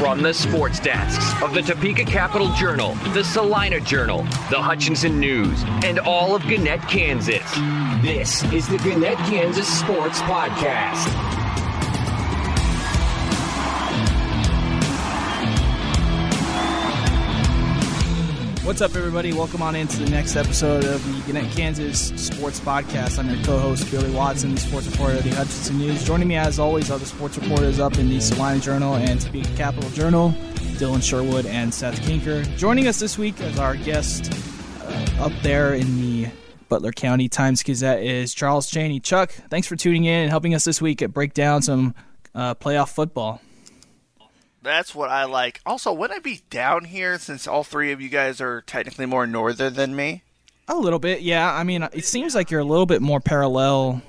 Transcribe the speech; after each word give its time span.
From 0.00 0.22
the 0.22 0.32
sports 0.32 0.80
desks 0.80 1.42
of 1.42 1.52
the 1.52 1.60
Topeka 1.60 2.06
Capital 2.06 2.50
Journal, 2.54 2.94
the 3.12 3.22
Salina 3.22 3.78
Journal, 3.80 4.22
the 4.48 4.58
Hutchinson 4.58 5.20
News, 5.20 5.62
and 5.84 5.98
all 5.98 6.34
of 6.34 6.40
Gannett, 6.44 6.80
Kansas. 6.88 7.44
This 8.00 8.42
is 8.50 8.66
the 8.66 8.78
Gannett, 8.78 9.18
Kansas 9.28 9.68
Sports 9.68 10.20
Podcast. 10.22 11.39
What's 18.62 18.82
up, 18.82 18.94
everybody? 18.94 19.32
Welcome 19.32 19.62
on 19.62 19.74
into 19.74 19.96
the 19.96 20.10
next 20.10 20.36
episode 20.36 20.84
of 20.84 21.02
the 21.06 21.32
Gannett, 21.32 21.50
Kansas 21.52 22.08
Sports 22.22 22.60
Podcast. 22.60 23.18
I'm 23.18 23.30
your 23.30 23.42
co-host 23.42 23.90
Billy 23.90 24.10
Watson, 24.10 24.54
the 24.54 24.60
sports 24.60 24.86
reporter 24.86 25.16
of 25.16 25.24
the 25.24 25.30
Hutchinson 25.30 25.78
News. 25.78 26.04
Joining 26.04 26.28
me, 26.28 26.36
as 26.36 26.58
always, 26.58 26.90
are 26.90 26.98
the 26.98 27.06
sports 27.06 27.38
reporters 27.38 27.80
up 27.80 27.96
in 27.96 28.10
the 28.10 28.20
Salina 28.20 28.60
Journal 28.60 28.96
and 28.96 29.18
Topeka 29.18 29.56
Capital 29.56 29.88
Journal, 29.90 30.34
Dylan 30.76 31.02
Sherwood 31.02 31.46
and 31.46 31.72
Seth 31.72 32.00
Kinker. 32.02 32.44
Joining 32.58 32.86
us 32.86 33.00
this 33.00 33.16
week 33.16 33.40
as 33.40 33.58
our 33.58 33.76
guest 33.76 34.30
uh, 34.82 35.24
up 35.24 35.32
there 35.42 35.74
in 35.74 35.96
the 35.96 36.28
Butler 36.68 36.92
County 36.92 37.30
Times 37.30 37.62
Gazette 37.62 38.02
is 38.02 38.34
Charles 38.34 38.70
Chaney. 38.70 39.00
Chuck, 39.00 39.32
thanks 39.48 39.66
for 39.68 39.74
tuning 39.74 40.04
in 40.04 40.22
and 40.24 40.30
helping 40.30 40.54
us 40.54 40.64
this 40.64 40.82
week 40.82 41.00
at 41.00 41.14
break 41.14 41.32
down 41.32 41.62
some 41.62 41.94
uh, 42.34 42.54
playoff 42.54 42.90
football. 42.90 43.40
That's 44.62 44.94
what 44.94 45.08
I 45.10 45.24
like. 45.24 45.60
Also, 45.64 45.92
would 45.92 46.10
I 46.10 46.18
be 46.18 46.42
down 46.50 46.84
here 46.84 47.18
since 47.18 47.46
all 47.46 47.64
three 47.64 47.92
of 47.92 48.00
you 48.00 48.08
guys 48.08 48.40
are 48.40 48.60
technically 48.62 49.06
more 49.06 49.26
northern 49.26 49.74
than 49.74 49.96
me? 49.96 50.22
A 50.68 50.76
little 50.76 50.98
bit, 50.98 51.22
yeah. 51.22 51.52
I 51.52 51.64
mean, 51.64 51.82
it 51.92 52.04
seems 52.04 52.34
like 52.34 52.50
you're 52.50 52.60
a 52.60 52.64
little 52.64 52.86
bit 52.86 53.00
more 53.02 53.20
parallel 53.20 54.02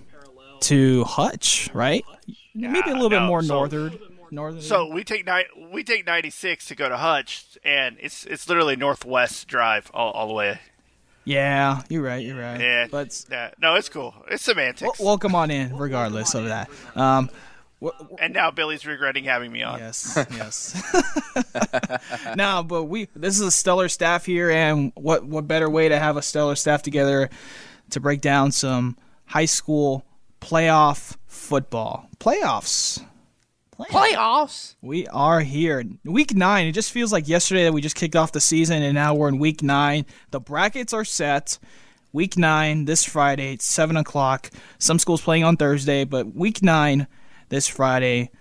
to 0.62 1.04
Hutch, 1.06 1.70
right? 1.74 2.06
Maybe 2.54 2.90
a 2.90 2.94
little 2.94 3.10
bit 3.10 3.22
no, 3.22 3.28
more 3.28 3.42
so- 3.42 3.54
northern. 3.56 3.98
Northern. 4.34 4.62
So 4.62 4.86
we 4.90 5.04
take 5.04 5.26
ni- 5.26 5.68
we 5.74 5.84
take 5.84 6.06
ninety 6.06 6.30
six 6.30 6.66
to 6.68 6.76
go 6.76 6.88
to 6.88 6.96
Hutch, 6.96 7.58
and 7.66 7.98
it's 8.00 8.24
it's 8.26 8.48
literally 8.48 8.78
northwest 8.78 9.46
drive 9.50 9.92
all, 9.94 10.12
all 10.12 10.28
the 10.30 10.34
way. 10.34 10.62
yeah, 11.26 11.82
you're 11.90 12.02
right. 12.02 12.26
You're 12.26 12.40
right. 12.40 12.58
Yeah, 12.62 12.88
but 12.90 13.26
no, 13.60 13.76
it's 13.76 13.90
cool. 13.90 14.16
It's 14.30 14.42
semantics. 14.44 14.90
w- 14.98 15.06
welcome 15.06 15.36
on 15.36 15.52
in, 15.52 15.76
regardless 15.76 16.34
of 16.34 16.46
that. 16.46 16.70
Um, 16.96 17.30
w- 17.82 17.98
w- 18.00 18.18
and 18.20 18.34
now 18.34 18.52
Billy's 18.52 18.86
regretting 18.86 19.24
having 19.26 19.52
me 19.52 19.64
on. 19.64 19.80
yes, 19.80 20.18
yes. 20.32 20.82
no, 22.36 22.64
but 22.64 22.84
we 22.86 23.08
this 23.16 23.36
is 23.36 23.42
a 23.42 23.52
stellar 23.52 23.90
staff 23.90 24.26
here, 24.26 24.50
and 24.50 24.92
what 24.96 25.26
what 25.26 25.48
better 25.48 25.70
way 25.70 25.90
to 25.90 26.00
have 26.00 26.18
a 26.18 26.22
stellar 26.22 26.56
staff 26.56 26.82
together 26.84 27.30
to 27.90 28.00
break 28.00 28.22
down 28.22 28.52
some 28.52 28.98
high 29.26 29.46
school 29.46 30.06
playoff 30.40 31.18
football 31.28 32.08
playoffs. 32.20 33.04
Playoffs. 33.80 34.76
We 34.82 35.08
are 35.08 35.40
here. 35.40 35.84
Week 36.06 36.36
nine. 36.36 36.68
It 36.68 36.74
just 36.74 36.92
feels 36.92 37.12
like 37.12 37.28
yesterday 37.28 37.64
that 37.64 37.74
we 37.74 37.82
just 37.82 37.96
kicked 37.96 38.16
off 38.16 38.32
the 38.32 38.40
season, 38.40 38.84
and 38.84 38.94
now 38.94 39.16
we're 39.16 39.28
in 39.28 39.40
week 39.40 39.64
nine. 39.64 40.06
The 40.30 40.40
brackets 40.40 40.94
are 40.94 41.04
set. 41.04 41.58
Week 42.14 42.38
nine 42.38 42.86
this 42.86 43.04
Friday, 43.04 43.54
it's 43.54 43.66
seven 43.66 43.98
o'clock. 43.98 44.52
Some 44.78 45.00
schools 45.00 45.22
playing 45.22 45.46
on 45.46 45.58
Thursday, 45.58 46.04
but 46.04 46.36
week 46.36 46.62
nine 46.62 47.08
this 47.52 47.68
Friday 47.68 48.32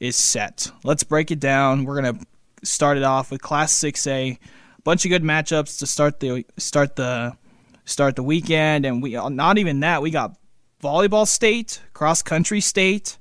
is 0.00 0.16
set. 0.16 0.72
Let's 0.82 1.04
break 1.04 1.30
it 1.30 1.38
down. 1.38 1.84
We're 1.84 2.02
gonna 2.02 2.18
start 2.64 2.96
it 2.96 3.04
off 3.04 3.30
with 3.30 3.40
Class 3.40 3.70
Six 3.70 4.04
A. 4.08 4.36
Bunch 4.82 5.04
of 5.04 5.10
good 5.10 5.22
matchups 5.22 5.78
to 5.78 5.86
start 5.86 6.18
the 6.18 6.44
start 6.58 6.96
the 6.96 7.36
start 7.84 8.16
the 8.16 8.24
weekend, 8.24 8.84
and 8.84 9.00
we 9.00 9.12
not 9.30 9.58
even 9.58 9.78
that. 9.80 10.02
We 10.02 10.10
got 10.10 10.36
volleyball 10.82 11.28
state, 11.28 11.80
cross 11.92 12.22
country 12.22 12.60
state 12.60 13.18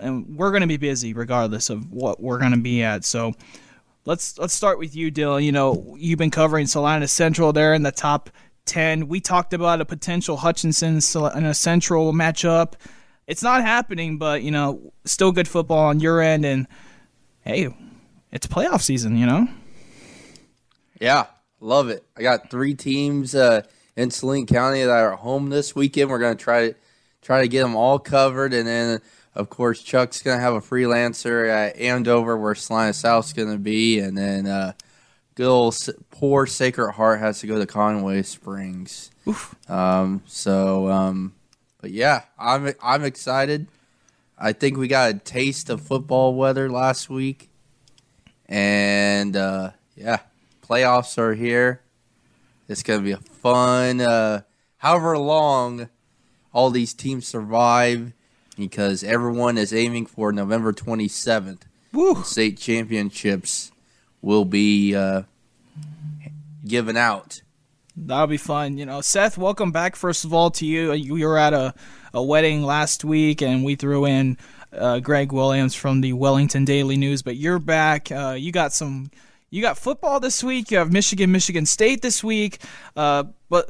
and 0.00 0.36
we're 0.36 0.50
to 0.62 0.66
be 0.66 0.76
busy 0.76 1.12
regardless 1.12 1.70
of 1.70 1.90
what 1.92 2.20
we're 2.20 2.38
to 2.52 2.58
be 2.58 2.82
at. 2.82 3.04
So 3.04 3.34
let's 4.04 4.38
let's 4.38 4.54
start 4.54 4.78
with 4.78 4.96
you, 4.96 5.12
Dylan. 5.12 5.44
You 5.44 5.52
know, 5.52 5.94
you've 5.98 6.18
been 6.18 6.30
covering 6.30 6.66
Salina 6.66 7.06
Central 7.08 7.52
there 7.52 7.74
in 7.74 7.82
the 7.82 7.92
top 7.92 8.30
ten. 8.64 9.08
We 9.08 9.20
talked 9.20 9.52
about 9.52 9.80
a 9.80 9.84
potential 9.84 10.36
Hutchinson 10.36 11.00
Salina 11.00 11.54
Central 11.54 12.12
matchup. 12.12 12.74
It's 13.26 13.42
not 13.42 13.62
happening, 13.62 14.18
but 14.18 14.42
you 14.42 14.50
know, 14.50 14.92
still 15.04 15.32
good 15.32 15.48
football 15.48 15.86
on 15.86 16.00
your 16.00 16.20
end. 16.20 16.44
And 16.44 16.66
hey, 17.42 17.74
it's 18.32 18.46
playoff 18.46 18.82
season. 18.82 19.16
You 19.16 19.26
know. 19.26 19.48
Yeah, 21.00 21.26
love 21.60 21.88
it. 21.88 22.04
I 22.16 22.22
got 22.22 22.50
three 22.50 22.74
teams 22.74 23.34
uh, 23.34 23.62
in 23.96 24.10
Saline 24.10 24.46
County 24.46 24.82
that 24.82 24.90
are 24.90 25.16
home 25.16 25.48
this 25.48 25.74
weekend. 25.74 26.10
We're 26.10 26.18
gonna 26.18 26.34
try 26.34 26.68
to 26.68 26.76
try 27.22 27.42
to 27.42 27.48
get 27.48 27.62
them 27.62 27.76
all 27.76 27.98
covered, 27.98 28.52
and 28.52 28.66
then 28.66 29.00
of 29.34 29.48
course 29.48 29.82
Chuck's 29.82 30.22
gonna 30.22 30.40
have 30.40 30.54
a 30.54 30.60
freelancer 30.60 31.48
at 31.48 31.76
Andover 31.78 32.36
where 32.36 32.54
Salina 32.54 32.92
South's 32.92 33.32
gonna 33.32 33.58
be, 33.58 33.98
and 33.98 34.16
then 34.18 34.46
uh, 34.46 34.72
good 35.34 35.46
old 35.46 35.76
poor 36.10 36.46
Sacred 36.46 36.92
Heart 36.92 37.20
has 37.20 37.40
to 37.40 37.46
go 37.46 37.58
to 37.58 37.66
Conway 37.66 38.22
Springs. 38.22 39.10
Um, 39.68 40.22
so, 40.26 40.88
um, 40.88 41.32
but 41.80 41.90
yeah, 41.90 42.22
I'm 42.38 42.72
I'm 42.82 43.04
excited. 43.04 43.66
I 44.38 44.52
think 44.52 44.76
we 44.76 44.88
got 44.88 45.10
a 45.10 45.18
taste 45.18 45.68
of 45.70 45.80
football 45.80 46.34
weather 46.34 46.70
last 46.70 47.10
week, 47.10 47.50
and 48.48 49.36
uh, 49.36 49.70
yeah, 49.96 50.20
playoffs 50.66 51.18
are 51.18 51.34
here. 51.34 51.80
It's 52.68 52.82
going 52.82 53.00
to 53.00 53.04
be 53.04 53.12
a 53.12 53.16
fun, 53.16 54.00
uh, 54.00 54.42
however 54.78 55.18
long 55.18 55.88
all 56.52 56.70
these 56.70 56.94
teams 56.94 57.26
survive, 57.26 58.12
because 58.56 59.02
everyone 59.02 59.58
is 59.58 59.72
aiming 59.72 60.06
for 60.06 60.32
November 60.32 60.72
27th. 60.72 61.62
Woo! 61.92 62.22
State 62.22 62.58
championships 62.58 63.72
will 64.22 64.44
be 64.44 64.94
uh, 64.94 65.22
given 66.66 66.96
out. 66.96 67.42
That'll 67.96 68.26
be 68.26 68.36
fun. 68.36 68.78
You 68.78 68.86
know, 68.86 69.00
Seth, 69.00 69.36
welcome 69.36 69.72
back. 69.72 69.96
First 69.96 70.24
of 70.24 70.32
all, 70.32 70.50
to 70.52 70.66
you. 70.66 70.92
You 70.92 71.26
were 71.26 71.38
at 71.38 71.52
a, 71.52 71.74
a 72.14 72.22
wedding 72.22 72.62
last 72.62 73.04
week, 73.04 73.42
and 73.42 73.64
we 73.64 73.74
threw 73.74 74.06
in 74.06 74.38
uh, 74.72 75.00
Greg 75.00 75.32
Williams 75.32 75.74
from 75.74 76.00
the 76.00 76.12
Wellington 76.12 76.64
Daily 76.64 76.96
News. 76.96 77.22
But 77.22 77.36
you're 77.36 77.58
back. 77.58 78.10
Uh, 78.10 78.36
you 78.38 78.52
got 78.52 78.72
some. 78.72 79.10
You 79.50 79.62
got 79.62 79.76
football 79.76 80.20
this 80.20 80.44
week. 80.44 80.70
You 80.70 80.78
have 80.78 80.92
Michigan, 80.92 81.32
Michigan 81.32 81.66
State 81.66 82.02
this 82.02 82.22
week. 82.22 82.62
Uh, 82.94 83.24
but 83.48 83.68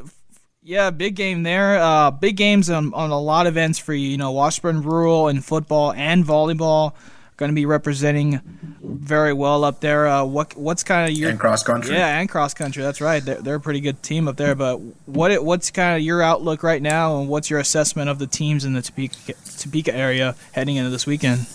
yeah, 0.63 0.91
big 0.91 1.15
game 1.15 1.43
there. 1.43 1.79
Uh, 1.79 2.11
big 2.11 2.37
games 2.37 2.69
on, 2.69 2.93
on 2.93 3.11
a 3.11 3.19
lot 3.19 3.47
of 3.47 3.57
ends 3.57 3.79
for 3.79 3.95
you. 3.95 4.11
You 4.11 4.19
know, 4.19 4.33
Washburn 4.33 4.83
Rural 4.83 5.29
in 5.29 5.41
football 5.41 5.93
and 5.93 6.23
volleyball 6.23 6.95
going 7.41 7.51
to 7.51 7.55
be 7.55 7.67
representing 7.67 8.41
very 8.83 9.33
well 9.33 9.65
up 9.65 9.81
there. 9.81 10.07
Uh, 10.07 10.25
what 10.25 10.57
what's 10.57 10.85
kind 10.85 11.11
of 11.11 11.17
your 11.17 11.31
and 11.31 11.41
cross 11.41 11.65
country. 11.65 11.97
yeah, 11.97 12.21
and 12.21 12.29
cross 12.29 12.55
country. 12.55 12.83
That's 12.83 13.01
right. 13.01 13.25
They're, 13.25 13.41
they're 13.41 13.55
a 13.57 13.61
pretty 13.61 13.81
good 13.81 14.03
team 14.03 14.29
up 14.29 14.37
there. 14.37 14.55
But 14.55 14.77
what 15.07 15.43
what's 15.43 15.71
kind 15.71 15.97
of 15.97 16.03
your 16.03 16.23
outlook 16.23 16.63
right 16.63 16.81
now, 16.83 17.19
and 17.19 17.29
what's 17.29 17.51
your 17.51 17.59
assessment 17.59 18.09
of 18.11 18.19
the 18.21 18.27
teams 18.29 18.65
in 18.65 18.75
the 18.75 18.83
Topeka, 18.83 19.33
Topeka 19.59 19.93
area 19.93 20.37
heading 20.53 20.77
into 20.77 20.91
this 20.91 21.07
weekend? 21.07 21.47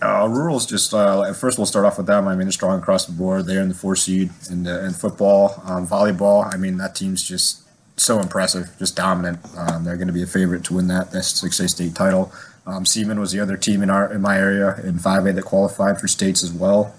Uh, 0.00 0.28
Rural's 0.28 0.64
just 0.64 0.94
uh, 0.94 1.32
first 1.32 1.58
we'll 1.58 1.66
start 1.66 1.84
off 1.84 1.98
with 1.98 2.06
them. 2.06 2.28
I 2.28 2.36
mean, 2.36 2.46
they're 2.46 2.52
strong 2.52 2.78
across 2.78 3.06
the 3.06 3.12
board. 3.12 3.46
They're 3.46 3.60
in 3.60 3.68
the 3.68 3.74
four 3.74 3.96
seed 3.96 4.30
in 4.48 4.62
the 4.62 4.86
in 4.86 4.92
football, 4.92 5.60
um, 5.66 5.86
volleyball. 5.86 6.48
I 6.54 6.56
mean, 6.56 6.76
that 6.76 6.94
team's 6.94 7.22
just 7.22 7.64
so 7.98 8.20
impressive, 8.20 8.70
just 8.78 8.94
dominant. 8.94 9.40
Um, 9.56 9.82
they're 9.84 9.96
going 9.96 10.06
to 10.06 10.12
be 10.12 10.22
a 10.22 10.26
favorite 10.26 10.62
to 10.64 10.74
win 10.74 10.86
that 10.86 11.10
that 11.10 11.24
six 11.24 11.58
A 11.58 11.68
state 11.68 11.96
title. 11.96 12.32
Um, 12.68 12.84
Seaman 12.84 13.18
was 13.18 13.32
the 13.32 13.40
other 13.40 13.56
team 13.56 13.82
in 13.82 13.88
our 13.88 14.12
in 14.12 14.20
my 14.20 14.36
area 14.36 14.78
in 14.84 14.98
five 14.98 15.26
A 15.26 15.32
that 15.32 15.44
qualified 15.44 15.98
for 15.98 16.06
states 16.06 16.44
as 16.44 16.52
well. 16.52 16.94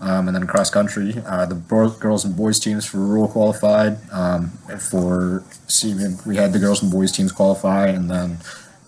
Um, 0.00 0.26
and 0.26 0.36
then 0.36 0.46
cross 0.46 0.70
country, 0.70 1.14
uh, 1.24 1.46
the 1.46 1.54
girls 2.00 2.24
and 2.24 2.36
boys 2.36 2.58
teams 2.58 2.84
for 2.84 2.98
rural 2.98 3.28
qualified. 3.28 3.96
Um, 4.10 4.50
for 4.90 5.44
Seaman, 5.68 6.18
we 6.26 6.36
had 6.36 6.52
the 6.52 6.58
girls 6.58 6.82
and 6.82 6.90
boys 6.90 7.12
teams 7.12 7.32
qualify, 7.32 7.86
and 7.86 8.10
then 8.10 8.38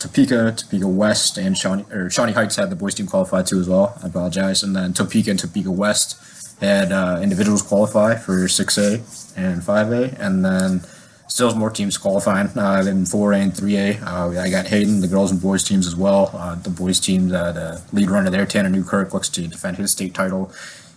Topeka, 0.00 0.53
Topeka 0.56 0.88
West, 0.88 1.38
and 1.38 1.56
Shawnee 1.56 1.86
or 1.92 2.10
Shawnee 2.10 2.32
Heights 2.32 2.56
had 2.56 2.70
the 2.70 2.76
boys 2.76 2.97
team 2.97 3.06
qualify 3.06 3.42
too 3.42 3.60
as 3.60 3.68
well. 3.68 3.97
I 4.03 4.09
apologize. 4.09 4.62
And 4.65 4.74
then 4.74 4.92
Topeka 4.92 5.30
and 5.30 5.39
Topeka 5.39 5.71
West 5.71 6.18
had 6.60 6.91
uh, 6.91 7.21
individuals 7.22 7.62
qualify 7.62 8.16
for 8.16 8.48
six 8.48 8.77
A 8.77 9.00
and 9.36 9.62
five 9.62 9.92
A, 9.92 10.15
and 10.18 10.45
then 10.45 10.83
still 11.28 11.48
has 11.48 11.56
more 11.56 11.70
teams 11.70 11.98
qualifying 11.98 12.48
uh, 12.56 12.84
in 12.86 13.04
four 13.04 13.32
A 13.32 13.38
and 13.38 13.56
three 13.56 13.76
A. 13.76 13.98
Uh, 13.98 14.40
I 14.40 14.50
got 14.50 14.66
Hayden, 14.66 15.00
the 15.00 15.08
girls 15.08 15.30
and 15.30 15.40
boys 15.40 15.64
teams 15.64 15.86
as 15.86 15.96
well. 15.96 16.30
Uh, 16.32 16.54
the 16.54 16.70
boys 16.70 17.00
team, 17.00 17.32
uh, 17.32 17.52
the 17.52 17.82
lead 17.92 18.10
runner 18.10 18.30
there, 18.30 18.46
Tanner 18.46 18.68
Newkirk, 18.68 19.12
looks 19.12 19.28
to 19.30 19.46
defend 19.46 19.76
his 19.76 19.90
state 19.90 20.14
title. 20.14 20.52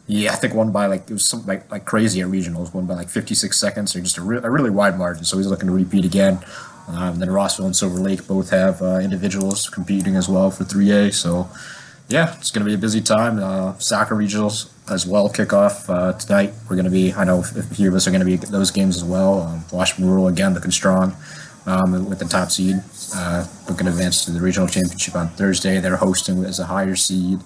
Yeah, 0.07 0.33
I 0.33 0.35
think 0.35 0.53
won 0.55 0.71
by 0.71 0.87
like 0.87 1.09
it 1.09 1.13
was 1.13 1.25
something 1.25 1.47
like, 1.47 1.69
like 1.71 1.85
crazy 1.85 2.21
at 2.21 2.27
regionals, 2.27 2.73
won 2.73 2.85
by 2.85 2.95
like 2.95 3.09
56 3.09 3.57
seconds 3.57 3.95
or 3.95 4.01
just 4.01 4.17
a, 4.17 4.21
re- 4.21 4.39
a 4.41 4.49
really 4.49 4.71
wide 4.71 4.97
margin. 4.97 5.23
So 5.23 5.37
he's 5.37 5.47
looking 5.47 5.67
to 5.67 5.73
repeat 5.73 6.05
again. 6.05 6.39
Um, 6.87 7.19
then 7.19 7.29
Rossville 7.29 7.65
and 7.65 7.75
Silver 7.75 7.99
Lake 7.99 8.25
both 8.25 8.49
have 8.49 8.81
uh, 8.81 8.97
individuals 8.97 9.69
competing 9.69 10.15
as 10.15 10.27
well 10.27 10.49
for 10.49 10.63
3A. 10.63 11.13
So 11.13 11.47
yeah, 12.09 12.35
it's 12.38 12.50
going 12.50 12.65
to 12.65 12.69
be 12.69 12.73
a 12.73 12.77
busy 12.77 13.01
time. 13.01 13.38
Uh, 13.39 13.77
soccer 13.77 14.15
regionals 14.15 14.71
as 14.91 15.06
well 15.06 15.29
kick 15.29 15.53
off 15.53 15.88
uh, 15.89 16.13
tonight. 16.13 16.51
We're 16.67 16.75
going 16.75 16.85
to 16.85 16.91
be, 16.91 17.13
I 17.13 17.23
know 17.23 17.39
a 17.39 17.44
few 17.44 17.88
of 17.88 17.94
us 17.94 18.07
are 18.07 18.11
going 18.11 18.21
to 18.21 18.25
be 18.25 18.35
those 18.35 18.71
games 18.71 18.97
as 18.97 19.03
well. 19.03 19.44
Um, 19.44 19.63
Washburn 19.71 20.07
Rural 20.07 20.27
again 20.27 20.56
looking 20.56 20.71
strong 20.71 21.15
um, 21.67 22.09
with 22.09 22.17
the 22.17 22.25
top 22.25 22.50
seed, 22.50 22.77
uh, 23.15 23.45
looking 23.69 23.85
to 23.85 23.91
advance 23.91 24.25
to 24.25 24.31
the 24.31 24.41
regional 24.41 24.67
championship 24.67 25.15
on 25.15 25.29
Thursday. 25.29 25.79
They're 25.79 25.97
hosting 25.97 26.44
as 26.45 26.59
a 26.59 26.65
higher 26.65 26.95
seed. 26.95 27.39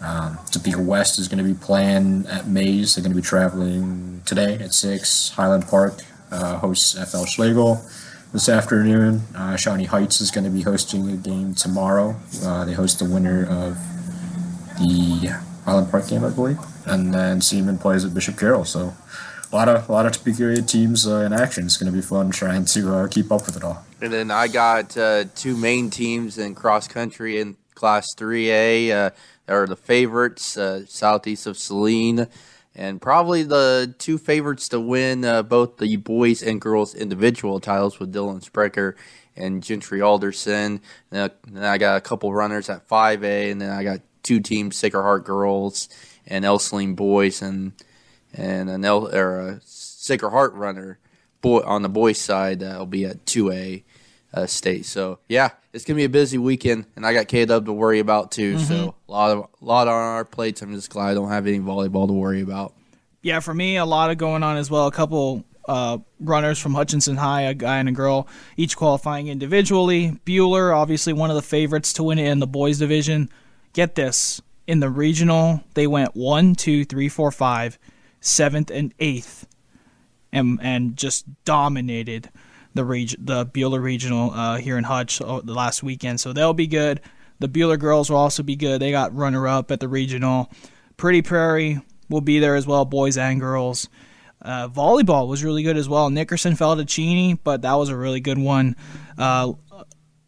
Um, 0.00 0.38
Topeka 0.50 0.80
West 0.80 1.18
is 1.18 1.28
going 1.28 1.44
to 1.44 1.44
be 1.44 1.58
playing 1.58 2.26
at 2.26 2.46
Mays. 2.46 2.94
They're 2.94 3.02
going 3.02 3.12
to 3.12 3.20
be 3.20 3.26
traveling 3.26 4.22
today 4.24 4.54
at 4.54 4.72
6. 4.72 5.30
Highland 5.30 5.68
Park 5.68 6.00
uh, 6.30 6.58
hosts 6.58 6.94
FL 6.94 7.24
Schlagle 7.24 7.84
this 8.32 8.48
afternoon. 8.48 9.22
Uh, 9.34 9.56
Shawnee 9.56 9.84
Heights 9.84 10.20
is 10.20 10.30
going 10.30 10.44
to 10.44 10.50
be 10.50 10.62
hosting 10.62 11.10
a 11.10 11.16
game 11.16 11.54
tomorrow. 11.54 12.16
Uh, 12.44 12.64
they 12.64 12.72
host 12.72 12.98
the 12.98 13.04
winner 13.04 13.42
of 13.42 13.74
the 14.78 15.30
Highland 15.64 15.90
Park 15.90 16.08
game, 16.08 16.24
I 16.24 16.30
believe. 16.30 16.58
And 16.86 17.12
then 17.12 17.40
Seaman 17.40 17.78
plays 17.78 18.04
at 18.04 18.14
Bishop 18.14 18.38
Carroll. 18.38 18.64
So 18.64 18.94
a 19.52 19.56
lot 19.56 19.68
of 19.68 19.88
a 19.88 19.92
lot 19.92 20.06
of 20.06 20.12
Topeka 20.12 20.62
teams 20.62 21.06
uh, 21.06 21.20
in 21.20 21.32
action. 21.32 21.64
It's 21.64 21.76
going 21.76 21.92
to 21.92 21.96
be 21.96 22.02
fun 22.02 22.30
trying 22.30 22.64
to 22.66 22.94
uh, 22.94 23.08
keep 23.08 23.30
up 23.32 23.46
with 23.46 23.56
it 23.56 23.64
all. 23.64 23.84
And 24.00 24.12
then 24.12 24.30
I 24.30 24.48
got 24.48 24.96
uh, 24.96 25.24
two 25.34 25.56
main 25.56 25.90
teams 25.90 26.38
in 26.38 26.54
cross 26.54 26.88
country 26.88 27.40
in 27.40 27.56
Class 27.74 28.14
3A. 28.14 28.90
Uh, 28.90 29.10
are 29.48 29.66
the 29.66 29.76
favorites, 29.76 30.56
uh, 30.56 30.86
southeast 30.86 31.46
of 31.46 31.58
Saline, 31.58 32.28
and 32.74 33.00
probably 33.00 33.42
the 33.42 33.94
two 33.98 34.18
favorites 34.18 34.68
to 34.68 34.80
win 34.80 35.24
uh, 35.24 35.42
both 35.42 35.78
the 35.78 35.96
boys 35.96 36.42
and 36.42 36.60
girls 36.60 36.94
individual 36.94 37.60
titles 37.60 37.98
with 37.98 38.12
Dylan 38.12 38.42
Sprecher 38.42 38.96
and 39.36 39.62
Gentry 39.62 40.00
Alderson. 40.00 40.80
Then 41.10 41.30
I 41.56 41.78
got 41.78 41.96
a 41.96 42.00
couple 42.00 42.32
runners 42.32 42.68
at 42.68 42.88
5A, 42.88 43.50
and 43.50 43.60
then 43.60 43.70
I 43.70 43.82
got 43.82 44.00
two 44.22 44.40
teams, 44.40 44.76
Sacred 44.76 45.02
Heart 45.02 45.24
girls 45.24 45.88
and 46.26 46.44
Ell-Saline 46.44 46.94
boys, 46.94 47.42
and 47.42 47.72
and 48.32 48.70
an 48.70 48.84
El, 48.84 49.14
or 49.14 49.40
a 49.40 49.60
Sacred 49.64 50.30
Heart 50.30 50.54
runner 50.54 50.98
boy 51.40 51.60
on 51.64 51.82
the 51.82 51.88
boys 51.88 52.20
side 52.20 52.60
that'll 52.60 52.86
be 52.86 53.04
at 53.04 53.24
2A 53.24 53.82
uh, 54.32 54.46
state. 54.46 54.86
So 54.86 55.18
yeah, 55.28 55.50
it's 55.72 55.84
gonna 55.84 55.96
be 55.96 56.04
a 56.04 56.08
busy 56.08 56.38
weekend, 56.38 56.86
and 56.96 57.06
I 57.06 57.12
got 57.12 57.28
K 57.28 57.44
Dub 57.44 57.66
to 57.66 57.72
worry 57.72 57.98
about 57.98 58.30
too. 58.30 58.56
Mm-hmm. 58.56 58.64
So 58.64 58.94
a 59.08 59.12
lot 59.12 59.30
of 59.30 59.38
a 59.60 59.64
lot 59.64 59.88
on 59.88 59.94
our 59.94 60.24
plates. 60.24 60.62
I'm 60.62 60.72
just 60.72 60.90
glad 60.90 61.10
I 61.10 61.14
don't 61.14 61.28
have 61.28 61.46
any 61.46 61.60
volleyball 61.60 62.06
to 62.06 62.12
worry 62.12 62.40
about. 62.40 62.74
Yeah, 63.22 63.40
for 63.40 63.52
me, 63.52 63.76
a 63.76 63.84
lot 63.84 64.10
of 64.10 64.18
going 64.18 64.42
on 64.42 64.56
as 64.56 64.70
well. 64.70 64.86
A 64.86 64.92
couple 64.92 65.44
uh, 65.68 65.98
runners 66.18 66.58
from 66.58 66.74
Hutchinson 66.74 67.16
High, 67.16 67.42
a 67.42 67.54
guy 67.54 67.78
and 67.78 67.88
a 67.88 67.92
girl, 67.92 68.28
each 68.56 68.76
qualifying 68.76 69.28
individually. 69.28 70.18
Buhler, 70.24 70.74
obviously 70.74 71.12
one 71.12 71.30
of 71.30 71.36
the 71.36 71.42
favorites 71.42 71.92
to 71.94 72.02
win 72.02 72.18
it 72.18 72.28
in 72.28 72.38
the 72.38 72.46
boys 72.46 72.78
division. 72.78 73.28
Get 73.72 73.94
this. 73.94 74.40
In 74.66 74.80
the 74.80 74.90
regional, 74.90 75.64
they 75.74 75.86
went 75.86 76.14
one, 76.14 76.54
two, 76.54 76.84
three, 76.84 77.08
four, 77.08 77.32
five, 77.32 77.78
seventh, 78.20 78.70
and 78.70 78.94
eighth, 79.00 79.46
and 80.32 80.60
and 80.62 80.96
just 80.96 81.26
dominated 81.44 82.30
the 82.74 82.84
reg- 82.84 83.16
the 83.18 83.46
Buhler 83.46 83.82
Regional 83.82 84.30
uh, 84.30 84.58
here 84.58 84.78
in 84.78 84.84
Hutch 84.84 85.20
uh, 85.20 85.40
the 85.42 85.54
last 85.54 85.82
weekend. 85.82 86.20
So 86.20 86.32
they'll 86.32 86.54
be 86.54 86.66
good. 86.66 87.00
The 87.38 87.48
Buhler 87.48 87.78
girls 87.78 88.10
will 88.10 88.18
also 88.18 88.42
be 88.42 88.56
good. 88.56 88.80
They 88.80 88.90
got 88.90 89.14
runner 89.14 89.48
up 89.48 89.70
at 89.70 89.80
the 89.80 89.88
regional. 89.88 90.50
Pretty 90.96 91.22
Prairie 91.22 91.80
will 92.08 92.20
be 92.20 92.38
there 92.38 92.56
as 92.56 92.66
well, 92.66 92.84
boys 92.84 93.16
and 93.16 93.40
girls. 93.40 93.88
Uh, 94.42 94.68
volleyball 94.68 95.28
was 95.28 95.44
really 95.44 95.62
good 95.62 95.76
as 95.76 95.88
well. 95.88 96.10
Nickerson 96.10 96.56
fell 96.56 96.76
to 96.76 96.84
Cheney, 96.84 97.34
but 97.34 97.62
that 97.62 97.74
was 97.74 97.88
a 97.88 97.96
really 97.96 98.20
good 98.20 98.38
one. 98.38 98.76
Uh, 99.18 99.52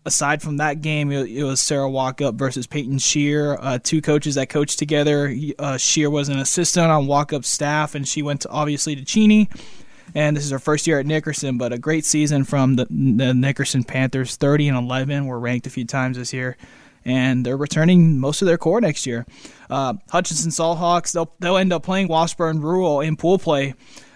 aside 0.05 0.43
from 0.43 0.59
that 0.59 0.81
game, 0.81 1.11
it, 1.13 1.29
it 1.31 1.45
was 1.45 1.61
Sarah 1.61 1.89
Walkup 1.89 2.35
versus 2.35 2.67
Peyton 2.67 2.99
Shear, 2.99 3.57
uh, 3.61 3.79
two 3.83 4.03
coaches 4.03 4.35
that 4.35 4.49
coached 4.49 4.79
together. 4.79 5.35
Uh, 5.59 5.77
Shear 5.77 6.11
was 6.11 6.29
an 6.29 6.39
assistant 6.39 6.91
on 6.91 7.07
Walkup's 7.07 7.49
staff, 7.49 7.95
and 7.95 8.07
she 8.07 8.23
went 8.23 8.43
to, 8.43 8.49
obviously 8.49 8.97
to 8.97 9.05
Cheney 9.05 9.49
and 10.15 10.37
this 10.37 10.45
is 10.45 10.51
her 10.51 10.59
first 10.59 10.87
year 10.87 10.99
at 10.99 11.07
Nickerson, 11.07 11.59
but 11.59 11.73
a 11.73 11.79
great 11.79 12.05
season 12.05 12.45
from 12.45 12.77
the, 12.77 12.87
the 12.91 13.33
Nickerson 13.35 13.85
Panthers. 13.85 14.37
30 14.37 14.69
and 14.69 14.79
11 14.79 15.27
were 15.27 15.39
ranked 15.39 15.67
a 15.67 15.71
few 15.71 15.85
times 15.85 16.17
this 16.17 16.33
year, 16.33 16.57
and 17.05 17.45
they're 17.45 17.57
returning 17.57 18.19
most 18.19 18.43
of 18.43 18.47
their 18.47 18.59
core 18.59 18.81
next 18.81 19.07
year. 19.07 19.27
Uh, 19.71 19.95
Hutchinson 20.11 20.51
Salthawks, 20.51 21.13
they'll, 21.13 21.33
they'll 21.41 21.57
end 21.57 21.73
up 21.73 21.83
playing 21.83 22.09
Washburn 22.09 22.61
Rural 22.61 23.01
in 23.01 23.17
pool 23.17 23.39
play. 23.39 23.75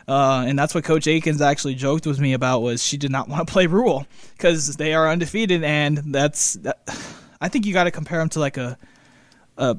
Uh, 0.08 0.44
and 0.46 0.58
that's 0.58 0.74
what 0.74 0.84
Coach 0.84 1.08
Akins 1.08 1.40
actually 1.40 1.74
joked 1.74 2.06
with 2.06 2.20
me 2.20 2.32
about 2.32 2.60
was 2.60 2.82
she 2.82 2.96
did 2.96 3.10
not 3.10 3.28
want 3.30 3.46
to 3.46 3.52
play 3.52 3.66
Rural 3.66 4.06
because 4.36 4.76
they 4.76 4.94
are 4.94 5.08
undefeated, 5.08 5.64
and 5.64 5.98
that's 5.98 6.54
that, 6.54 6.78
I 7.40 7.48
think 7.48 7.66
you 7.66 7.72
got 7.72 7.84
to 7.84 7.90
compare 7.90 8.18
them 8.18 8.28
to 8.30 8.40
like 8.40 8.56
a 8.56 8.78
a 9.58 9.76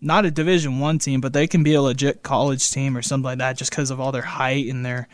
not 0.00 0.24
a 0.24 0.30
Division 0.30 0.80
One 0.80 0.98
team, 0.98 1.20
but 1.20 1.32
they 1.32 1.46
can 1.46 1.62
be 1.62 1.74
a 1.74 1.82
legit 1.82 2.22
college 2.22 2.70
team 2.70 2.96
or 2.96 3.02
something 3.02 3.24
like 3.24 3.38
that 3.38 3.56
just 3.56 3.70
because 3.70 3.90
of 3.90 4.00
all 4.00 4.12
their 4.12 4.22
height 4.22 4.66
and 4.66 4.84
their 4.84 5.08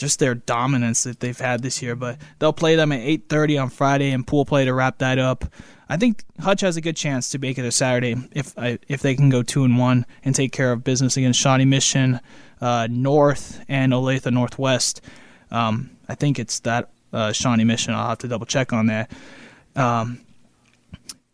just 0.00 0.18
their 0.18 0.34
dominance 0.34 1.04
that 1.04 1.20
they've 1.20 1.38
had 1.38 1.62
this 1.62 1.80
year. 1.80 1.94
But 1.94 2.18
they'll 2.38 2.52
play 2.52 2.74
them 2.74 2.90
at 2.90 3.00
8:30 3.00 3.62
on 3.62 3.70
Friday 3.70 4.10
and 4.10 4.26
pool 4.26 4.44
play 4.44 4.64
to 4.64 4.74
wrap 4.74 4.98
that 4.98 5.18
up. 5.18 5.44
I 5.88 5.96
think 5.96 6.24
Hutch 6.40 6.60
has 6.62 6.76
a 6.76 6.80
good 6.80 6.96
chance 6.96 7.30
to 7.30 7.38
make 7.38 7.58
it 7.58 7.64
a 7.64 7.72
Saturday 7.72 8.16
if 8.32 8.54
if 8.88 9.02
they 9.02 9.14
can 9.14 9.28
go 9.28 9.42
two 9.42 9.64
and 9.64 9.78
one 9.78 10.06
and 10.24 10.34
take 10.34 10.52
care 10.52 10.72
of 10.72 10.82
business 10.82 11.16
against 11.16 11.38
Shawnee 11.38 11.64
Mission 11.64 12.20
uh, 12.60 12.88
North 12.90 13.64
and 13.68 13.92
Olathe 13.92 14.30
Northwest. 14.32 15.00
Um, 15.50 15.90
I 16.08 16.14
think 16.14 16.38
it's 16.38 16.60
that 16.60 16.90
uh, 17.12 17.32
Shawnee 17.32 17.64
Mission. 17.64 17.94
I'll 17.94 18.08
have 18.08 18.18
to 18.18 18.28
double 18.28 18.46
check 18.46 18.72
on 18.72 18.86
that. 18.86 19.10
Um, 19.76 20.20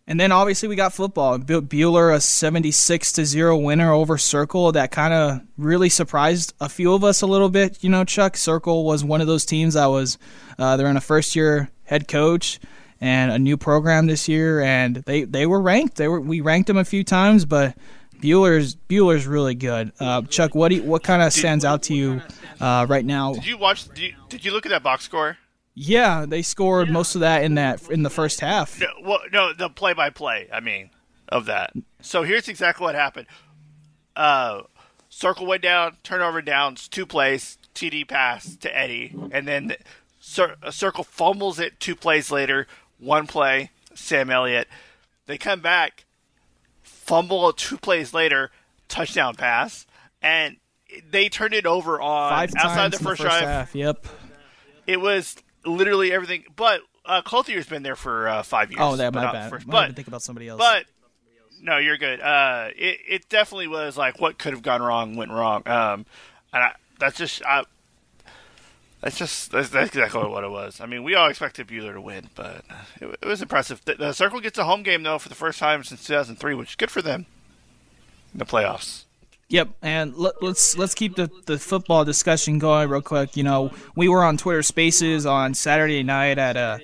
and 0.07 0.21
then 0.21 0.31
obviously 0.31 0.69
we 0.69 0.77
got 0.77 0.93
football. 0.93 1.39
Buhler 1.39 2.15
a 2.15 2.21
76 2.21 3.13
to 3.13 3.27
0 3.27 3.57
winner 3.59 3.93
over 3.93 4.17
Circle. 4.17 4.73
That 4.73 4.93
kind 4.93 5.13
of 5.13 5.41
really 5.59 5.89
surprised 5.89 6.55
a 6.61 6.69
few 6.69 6.95
of 6.95 7.03
us 7.03 7.23
a 7.23 7.27
little 7.27 7.49
bit. 7.49 7.83
You 7.83 7.91
know, 7.91 8.05
Chuck, 8.05 8.37
Circle 8.37 8.85
was 8.85 9.03
one 9.03 9.21
of 9.21 9.27
those 9.27 9.45
teams 9.45 9.75
that 9.75 9.87
was, 9.87 10.17
uh, 10.59 10.77
they're 10.77 10.89
in 10.89 10.97
a 10.97 11.01
first 11.01 11.35
year 11.35 11.71
head 11.85 12.07
coach 12.07 12.61
and 13.01 13.33
a 13.33 13.39
new 13.39 13.57
program 13.57 14.07
this 14.07 14.29
year. 14.29 14.61
And 14.61 14.97
they, 14.97 15.25
they 15.25 15.45
were 15.45 15.61
ranked. 15.61 15.97
They 15.97 16.07
were 16.07 16.21
We 16.21 16.41
ranked 16.41 16.69
them 16.69 16.77
a 16.77 16.85
few 16.85 17.03
times, 17.03 17.45
but 17.45 17.77
Bueller's 18.21 18.77
Buhler's 18.77 19.27
really 19.27 19.55
good. 19.55 19.93
Uh, 19.99 20.23
Chuck, 20.23 20.55
what 20.55 20.71
you, 20.73 20.85
what 20.85 21.03
kind 21.03 21.21
of 21.21 21.33
stands 21.33 21.65
out 21.65 21.83
to 21.85 21.95
you 21.95 22.23
uh, 22.61 22.87
right 22.89 23.05
now? 23.05 23.35
Did 23.35 23.47
you 23.47 23.59
watch? 23.59 23.89
Did 23.89 23.99
you, 23.99 24.15
did 24.29 24.45
you 24.45 24.53
look 24.53 24.67
at 24.67 24.71
that 24.71 24.83
box 24.83 25.05
score? 25.05 25.37
Yeah, 25.79 26.25
they 26.27 26.41
scored 26.41 26.89
yeah. 26.89 26.95
most 26.95 27.15
of 27.15 27.21
that 27.21 27.45
in 27.45 27.55
that 27.57 27.89
in 27.91 28.03
the 28.03 28.11
first 28.11 28.41
half. 28.41 28.81
No, 28.81 28.89
well, 29.03 29.21
no, 29.31 29.53
the 29.53 29.69
play-by-play. 29.69 30.49
I 30.51 30.61
mean, 30.61 30.89
of 31.29 31.45
that. 31.47 31.73
So 32.01 32.23
here's 32.23 32.49
exactly 32.49 32.83
what 32.83 32.95
happened. 32.95 33.27
Uh, 34.17 34.63
circle 35.11 35.45
went 35.45 35.63
down, 35.63 35.99
turnover 36.03 36.41
downs, 36.41 36.89
two 36.89 37.05
plays, 37.05 37.59
TD 37.75 38.09
pass 38.09 38.57
to 38.57 38.75
Eddie, 38.77 39.15
and 39.31 39.47
then 39.47 39.67
the, 39.67 39.77
cir- 40.19 40.57
circle 40.71 41.05
fumbles 41.05 41.59
it 41.59 41.79
two 41.79 41.95
plays 41.95 42.31
later, 42.31 42.67
one 42.99 43.27
play, 43.27 43.71
Sam 43.95 44.31
Elliott. 44.31 44.69
They 45.27 45.37
come 45.37 45.61
back, 45.61 46.07
fumble 46.83 47.53
two 47.53 47.77
plays 47.77 48.15
later, 48.15 48.51
touchdown 48.89 49.35
pass, 49.35 49.87
and 50.23 50.57
they 51.11 51.29
turned 51.29 51.53
it 51.53 51.67
over 51.67 52.01
on 52.01 52.31
Five 52.31 52.55
outside 52.57 52.93
the 52.93 52.99
first, 52.99 53.21
the 53.21 53.29
first 53.29 53.39
drive. 53.39 53.43
Half, 53.43 53.75
yep. 53.75 54.07
It 54.87 55.01
was 55.01 55.37
literally 55.67 56.13
everything. 56.13 56.45
But 56.55 56.81
uh, 57.05 57.23
Clothier's 57.23 57.67
been 57.67 57.83
there 57.83 57.97
for 57.97 58.29
uh, 58.29 58.43
five 58.43 58.71
years. 58.71 58.81
Oh, 58.83 58.97
that 58.97 59.13
my 59.13 59.33
bad. 59.33 59.51
First, 59.51 59.67
but 59.67 59.95
think 59.95 60.09
about 60.09 60.23
somebody 60.23 60.49
else. 60.49 60.59
But 60.59 60.87
no, 61.63 61.79
you're 61.79 61.99
good. 61.99 62.21
Uh, 62.21 62.69
it 62.77 63.01
it 63.09 63.29
definitely 63.29 63.69
was 63.69 63.97
like 63.97 64.21
what 64.21 64.39
could 64.39 64.53
have 64.53 64.63
gone 64.63 64.83
wrong 64.83 65.17
went 65.17 65.31
wrong. 65.31 65.67
Um, 65.67 66.07
and 66.53 66.65
I, 66.65 66.73
that's 66.99 67.17
just 67.17 67.45
I, 67.45 67.65
that's 69.01 69.19
just 69.19 69.53
that's, 69.53 69.71
that's, 69.71 69.89
exactly 69.89 70.27
what 70.29 70.45
it 70.45 70.51
was. 70.51 70.81
I 70.81 70.87
mean, 70.87 71.05
we 71.05 71.15
all 71.15 71.29
expected 71.29 71.69
Buhler 71.69 71.95
to 71.95 72.01
win, 72.01 72.31
but 72.35 72.65
it, 73.01 73.19
it 73.23 73.27
was 73.27 73.43
impressive. 73.43 73.85
The, 73.85 73.95
the, 73.95 74.13
Circle 74.13 74.41
gets 74.41 74.59
a 74.59 74.65
home 74.65 74.83
game 74.83 75.03
though 75.03 75.19
for 75.19 75.29
the 75.29 75.35
first 75.35 75.59
time 75.59 75.85
since 75.85 76.07
2003, 76.07 76.55
which 76.55 76.71
is 76.71 76.77
good 76.77 76.91
for 76.91 77.03
them 77.03 77.27
in 78.33 78.39
the 78.39 78.47
playoffs. 78.47 79.06
Yep, 79.49 79.69
and 79.81 80.17
let, 80.17 80.35
us 80.37 80.43
let's, 80.43 80.79
let's 80.79 80.95
keep 80.95 81.15
the, 81.15 81.31
the 81.47 81.59
football 81.59 82.05
discussion 82.05 82.59
going 82.59 82.89
real 82.89 83.01
quick. 83.01 83.37
You 83.37 83.45
know, 83.45 83.71
we 83.95 84.09
were 84.09 84.25
on 84.25 84.37
Twitter 84.37 84.63
Spaces 84.63 85.25
on 85.25 85.55
Saturday 85.55 86.03
night 86.03 86.39
at 86.39 86.57
uh, 86.57 86.79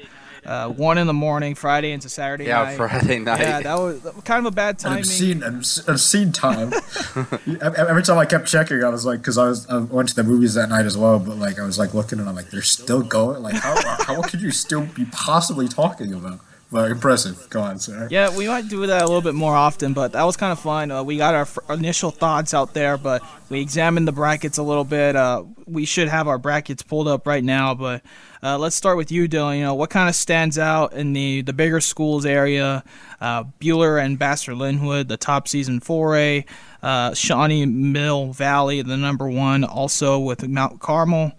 uh, 0.45 0.69
one 0.69 0.97
in 0.97 1.09
the 1.09 1.13
morning, 1.13 1.57
Friday 1.57 1.91
into 1.91 2.09
Saturday 2.09 2.47
yeah, 2.47 2.63
night. 2.63 2.77
Friday 2.77 3.19
night. 3.19 3.41
Yeah, 3.41 3.61
that 3.63 3.79
was 3.79 4.01
kind 4.25 4.47
of 4.47 4.53
a 4.53 4.55
bad 4.55 4.79
timing. 4.79 5.01
Obscene, 5.01 5.43
obscene 5.43 6.31
time. 6.31 6.73
Every 7.61 8.03
time 8.05 8.19
I 8.19 8.27
kept 8.27 8.47
checking, 8.47 8.85
I 8.85 8.89
was 8.91 9.05
like, 9.05 9.21
because 9.21 9.39
I 9.39 9.49
was 9.49 9.69
I 9.69 9.79
went 9.79 10.09
to 10.11 10.15
the 10.15 10.25
movies 10.25 10.55
that 10.55 10.69
night 10.69 10.87
as 10.87 10.97
well, 10.97 11.19
but 11.19 11.39
like 11.39 11.59
I 11.59 11.67
was 11.67 11.81
like 11.81 11.95
looking 11.95 12.21
and 12.21 12.29
I'm 12.29 12.37
like, 12.37 12.51
they're 12.51 12.63
still 12.63 13.03
going. 13.03 13.43
Like, 13.43 13.55
how 13.55 13.75
how 14.05 14.19
what 14.19 14.31
could 14.31 14.41
you 14.41 14.53
still 14.53 14.87
be 14.87 15.05
possibly 15.07 15.67
talking 15.67 16.13
about? 16.13 16.39
Well, 16.73 16.87
impressive. 16.87 17.51
Go 17.51 17.61
on, 17.61 17.79
sir. 17.79 18.09
Yeah, 18.11 18.35
we 18.35 18.49
might 18.49 18.67
do 18.67 18.87
that 18.87 19.03
a 19.03 19.05
little 19.05 19.21
bit 19.21 19.35
more 19.35 19.55
often, 19.55 19.93
but 19.93 20.13
that 20.13 20.23
was 20.23 20.39
kind 20.39 20.53
of 20.53 20.59
fun. 20.59 20.91
Uh, 20.91 21.03
we 21.03 21.19
got 21.19 21.35
our 21.35 21.43
f- 21.43 21.59
initial 21.69 22.11
thoughts 22.11 22.55
out 22.55 22.73
there, 22.73 22.97
but 22.97 23.23
we 23.51 23.61
examined 23.61 24.09
the 24.09 24.13
brackets 24.13 24.57
a 24.57 24.63
little 24.63 24.85
bit. 24.85 25.15
Uh, 25.15 25.45
we 25.67 25.85
should 25.85 26.09
have 26.09 26.29
our 26.29 26.39
brackets 26.39 26.83
pulled 26.83 27.09
up 27.09 27.27
right 27.27 27.45
now, 27.45 27.75
but 27.75 28.01
uh, 28.43 28.57
let's 28.57 28.75
start 28.75 28.97
with 28.97 29.13
you, 29.13 29.29
Dylan. 29.29 29.59
You 29.59 29.65
know, 29.65 29.75
what 29.75 29.91
kind 29.91 30.09
of 30.09 30.15
stands 30.15 30.59
out 30.59 30.95
in 30.95 31.13
the, 31.13 31.43
the 31.43 31.53
bigger 31.53 31.79
schools 31.83 32.25
area? 32.25 32.83
Uh, 33.21 33.45
Buhler 33.61 34.03
and 34.03 34.19
Basehor 34.19 34.57
Linwood, 34.57 35.09
the 35.09 35.19
top 35.19 35.49
season 35.49 35.79
4A. 35.79 36.47
Uh, 36.83 37.13
Shawnee 37.13 37.67
Mill 37.67 38.33
Valley, 38.33 38.81
the 38.81 38.97
number 38.97 39.29
one, 39.29 39.63
also 39.63 40.19
with 40.19 40.49
Mount 40.49 40.81
Carmel. 40.81 41.33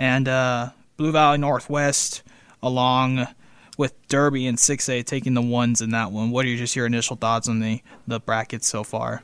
And 0.00 0.26
uh, 0.26 0.70
Blue 0.96 1.12
Valley 1.12 1.38
Northwest 1.38 2.24
along– 2.60 3.28
with 3.76 3.94
Derby 4.08 4.46
and 4.46 4.58
6A 4.58 5.04
taking 5.04 5.34
the 5.34 5.42
ones 5.42 5.80
in 5.80 5.90
that 5.90 6.12
one. 6.12 6.30
What 6.30 6.46
are 6.46 6.56
just 6.56 6.76
your 6.76 6.86
initial 6.86 7.16
thoughts 7.16 7.48
on 7.48 7.60
the, 7.60 7.82
the 8.06 8.20
brackets 8.20 8.68
so 8.68 8.84
far? 8.84 9.22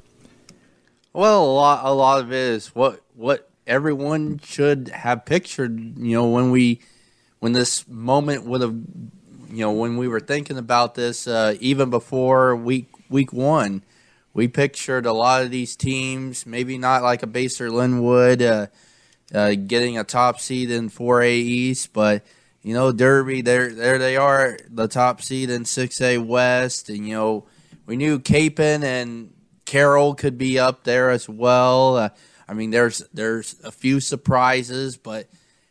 Well, 1.13 1.45
a 1.45 1.53
lot, 1.53 1.85
a 1.85 1.93
lot 1.93 2.21
of 2.21 2.33
it 2.33 2.37
is 2.37 2.69
what 2.69 3.01
what 3.15 3.51
everyone 3.67 4.41
should 4.45 4.89
have 4.89 5.25
pictured. 5.25 5.99
You 5.99 6.15
know, 6.15 6.29
when 6.29 6.51
we 6.51 6.81
when 7.41 7.53
this 7.53 7.87
moment 7.89 8.45
would 8.45 8.61
have, 8.61 8.75
you 9.51 9.59
know, 9.59 9.73
when 9.73 9.97
we 9.97 10.07
were 10.07 10.21
thinking 10.21 10.57
about 10.57 10.95
this, 10.95 11.27
uh, 11.27 11.57
even 11.59 11.91
before 11.91 12.55
week 12.55 12.89
week 13.09 13.33
one, 13.33 13.83
we 14.33 14.47
pictured 14.47 15.05
a 15.05 15.13
lot 15.13 15.43
of 15.43 15.51
these 15.51 15.75
teams, 15.75 16.47
maybe 16.47 16.79
not 16.79 17.03
like 17.03 17.23
a 17.25 17.27
Basehor 17.27 17.73
Linwood, 17.73 18.43
uh, 18.43 18.67
uh, 19.35 19.55
getting 19.55 19.99
a 19.99 20.05
top 20.05 20.39
seed 20.39 20.71
in 20.71 20.89
4A 20.91 21.33
East, 21.33 21.93
but 21.93 22.25
you 22.63 22.75
know, 22.75 22.93
Derby, 22.93 23.41
there 23.41 23.73
there 23.73 23.99
they 23.99 24.17
are, 24.17 24.59
the 24.69 24.87
top 24.87 25.23
seed 25.23 25.49
in 25.51 25.65
6A 25.65 26.25
West, 26.25 26.89
and 26.89 27.07
you 27.07 27.15
know, 27.15 27.47
we 27.87 27.97
knew 27.97 28.19
Kapaun 28.19 28.83
and 28.83 29.33
Carroll 29.65 30.15
could 30.15 30.37
be 30.37 30.59
up 30.59 30.85
there 30.85 31.11
as 31.11 31.29
well. 31.29 31.97
Uh, 31.97 32.09
I 32.47 32.55
mean, 32.55 32.71
there's 32.71 32.99
there's 33.15 33.59
a 33.65 33.73
few 33.73 34.01
surprises, 34.01 34.97
but 34.97 35.29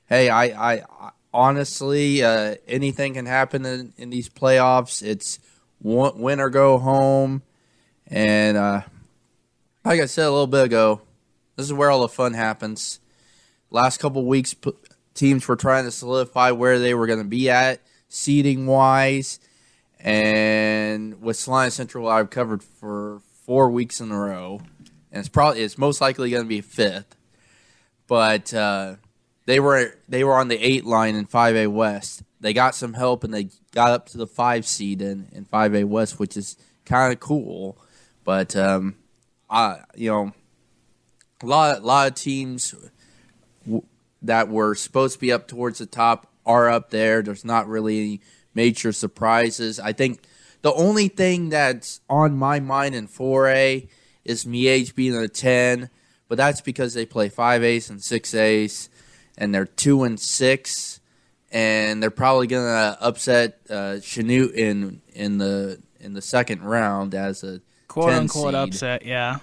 hey, 0.07 0.29
I, 0.29 0.45
I, 0.45 0.73
I 0.99 1.09
honestly, 1.33 2.23
uh, 2.23 2.55
anything 2.67 3.13
can 3.13 3.25
happen 3.25 3.65
in, 3.65 3.93
in 3.97 4.09
these 4.09 4.29
playoffs. 4.29 5.03
It's 5.03 5.39
win 5.81 6.39
or 6.39 6.49
go 6.49 6.79
home, 6.79 7.43
and 8.07 8.57
uh, 8.57 8.81
like 9.85 10.01
I 10.01 10.05
said 10.07 10.25
a 10.25 10.31
little 10.31 10.47
bit 10.47 10.65
ago, 10.65 11.01
this 11.55 11.65
is 11.65 11.73
where 11.73 11.91
all 11.91 12.01
the 12.01 12.07
fun 12.07 12.33
happens. 12.33 12.99
Last 13.69 13.99
couple 13.99 14.25
weeks, 14.25 14.55
teams 15.19 15.47
were 15.47 15.57
trying 15.57 15.83
to 15.83 15.91
solidify 15.91 16.51
where 16.51 16.79
they 16.79 16.93
were 16.93 17.05
going 17.05 17.19
to 17.19 17.25
be 17.25 17.49
at 17.49 17.81
seeding 18.07 18.65
wise, 18.65 19.39
and 19.99 21.21
with 21.21 21.35
Salina 21.35 21.71
Central, 21.71 22.07
I've 22.07 22.29
covered 22.29 22.63
for 22.63 23.21
four 23.45 23.69
weeks 23.69 23.99
in 23.99 24.11
a 24.11 24.17
row, 24.17 24.61
and 25.11 25.19
it's 25.19 25.29
probably 25.29 25.61
it's 25.61 25.77
most 25.77 25.99
likely 25.99 26.29
going 26.29 26.43
to 26.43 26.49
be 26.49 26.61
fifth. 26.61 27.17
But 28.07 28.53
uh, 28.53 28.95
they 29.45 29.59
were 29.59 29.93
they 30.07 30.23
were 30.23 30.35
on 30.35 30.47
the 30.47 30.57
eight 30.57 30.85
line 30.85 31.15
in 31.15 31.25
five 31.25 31.55
A 31.55 31.67
West. 31.67 32.23
They 32.39 32.53
got 32.53 32.73
some 32.73 32.93
help 32.93 33.25
and 33.25 33.33
they 33.33 33.49
got 33.73 33.91
up 33.91 34.07
to 34.09 34.17
the 34.17 34.25
five 34.27 34.65
seed 34.65 35.01
in 35.01 35.27
in 35.33 35.43
five 35.43 35.75
A 35.75 35.83
West, 35.83 36.17
which 36.17 36.37
is 36.37 36.55
kind 36.85 37.11
of 37.11 37.19
cool. 37.19 37.77
But 38.23 38.55
um, 38.55 38.95
I 39.49 39.81
you 39.95 40.09
know 40.09 40.33
a 41.43 41.45
lot 41.45 41.79
a 41.79 41.81
lot 41.81 42.07
of 42.07 42.15
teams 42.15 42.73
that 44.21 44.49
were 44.49 44.75
supposed 44.75 45.13
to 45.15 45.19
be 45.19 45.31
up 45.31 45.47
towards 45.47 45.79
the 45.79 45.85
top 45.85 46.31
are 46.45 46.69
up 46.69 46.89
there. 46.89 47.21
There's 47.21 47.45
not 47.45 47.67
really 47.67 47.99
any 47.99 48.21
major 48.53 48.91
surprises. 48.91 49.79
I 49.79 49.93
think 49.93 50.21
the 50.61 50.73
only 50.73 51.07
thing 51.07 51.49
that's 51.49 52.01
on 52.09 52.37
my 52.37 52.59
mind 52.59 52.95
in 52.95 53.07
4A 53.07 53.87
is 54.25 54.45
Miege 54.45 54.93
being 54.93 55.15
a 55.15 55.27
10, 55.27 55.89
but 56.27 56.37
that's 56.37 56.61
because 56.61 56.93
they 56.93 57.05
play 57.05 57.29
5As 57.29 57.89
and 57.89 57.99
6As, 57.99 58.89
and 59.37 59.55
they're 59.55 59.65
2 59.65 60.03
and 60.03 60.19
6, 60.19 60.99
and 61.51 62.03
they're 62.03 62.11
probably 62.11 62.47
going 62.47 62.65
to 62.65 62.97
upset 63.01 63.59
uh, 63.69 63.97
Chanute 64.01 64.53
in 64.53 65.01
in 65.13 65.37
the 65.37 65.81
in 65.99 66.13
the 66.13 66.21
second 66.21 66.61
round 66.61 67.15
as 67.15 67.43
a 67.43 67.61
quote 67.87 68.13
unquote 68.13 68.53
seed. 68.53 68.55
upset, 68.55 69.05
yeah. 69.05 69.39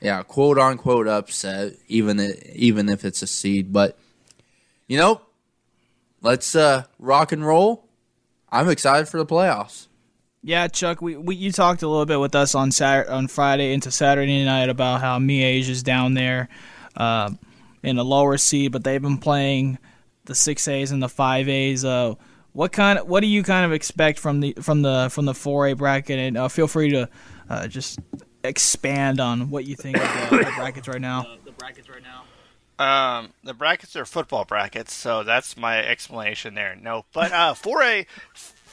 Yeah, 0.00 0.22
quote 0.22 0.58
unquote 0.58 1.08
upset, 1.08 1.74
even 1.88 2.34
even 2.54 2.88
if 2.88 3.04
it's 3.04 3.22
a 3.22 3.26
seed. 3.26 3.72
But 3.72 3.98
you 4.86 4.98
know, 4.98 5.22
let's 6.22 6.54
uh, 6.54 6.84
rock 6.98 7.32
and 7.32 7.44
roll. 7.44 7.88
I'm 8.50 8.68
excited 8.68 9.08
for 9.08 9.18
the 9.18 9.26
playoffs. 9.26 9.88
Yeah, 10.42 10.68
Chuck, 10.68 11.02
we, 11.02 11.16
we 11.16 11.34
you 11.34 11.50
talked 11.50 11.82
a 11.82 11.88
little 11.88 12.06
bit 12.06 12.20
with 12.20 12.34
us 12.34 12.54
on 12.54 12.70
Saturday, 12.70 13.10
on 13.10 13.26
Friday 13.26 13.72
into 13.72 13.90
Saturday 13.90 14.44
night 14.44 14.68
about 14.68 15.00
how 15.00 15.18
Miege 15.18 15.68
is 15.68 15.82
down 15.82 16.14
there 16.14 16.48
uh, 16.96 17.30
in 17.82 17.96
the 17.96 18.04
lower 18.04 18.36
seed, 18.38 18.72
but 18.72 18.84
they've 18.84 19.02
been 19.02 19.18
playing 19.18 19.78
the 20.24 20.34
six 20.34 20.68
A's 20.68 20.92
and 20.92 21.02
the 21.02 21.08
five 21.08 21.48
A's. 21.48 21.84
Uh, 21.84 22.14
what 22.52 22.72
kind 22.72 23.00
of 23.00 23.08
what 23.08 23.20
do 23.20 23.26
you 23.26 23.42
kind 23.42 23.66
of 23.66 23.72
expect 23.72 24.18
from 24.18 24.40
the 24.40 24.54
from 24.60 24.82
the 24.82 25.08
from 25.10 25.24
the 25.24 25.34
four 25.34 25.66
A 25.66 25.74
bracket? 25.74 26.18
And 26.18 26.36
uh, 26.36 26.48
feel 26.48 26.68
free 26.68 26.90
to 26.90 27.08
uh, 27.50 27.66
just 27.66 27.98
expand 28.48 29.20
on 29.20 29.50
what 29.50 29.64
you 29.64 29.76
think 29.76 29.96
of 29.96 30.30
the, 30.30 30.36
the 30.38 30.52
brackets 30.56 30.88
right 30.88 31.00
now. 31.00 31.36
the 31.44 31.52
brackets 31.52 31.88
right 31.88 32.02
now. 32.02 32.24
Um, 32.78 33.30
the 33.42 33.54
brackets 33.54 33.96
are 33.96 34.04
football 34.04 34.44
brackets, 34.44 34.94
so 34.94 35.24
that's 35.24 35.56
my 35.56 35.84
explanation 35.84 36.54
there. 36.54 36.76
No, 36.80 37.04
but 37.12 37.32
uh, 37.32 37.54
4A 37.54 38.06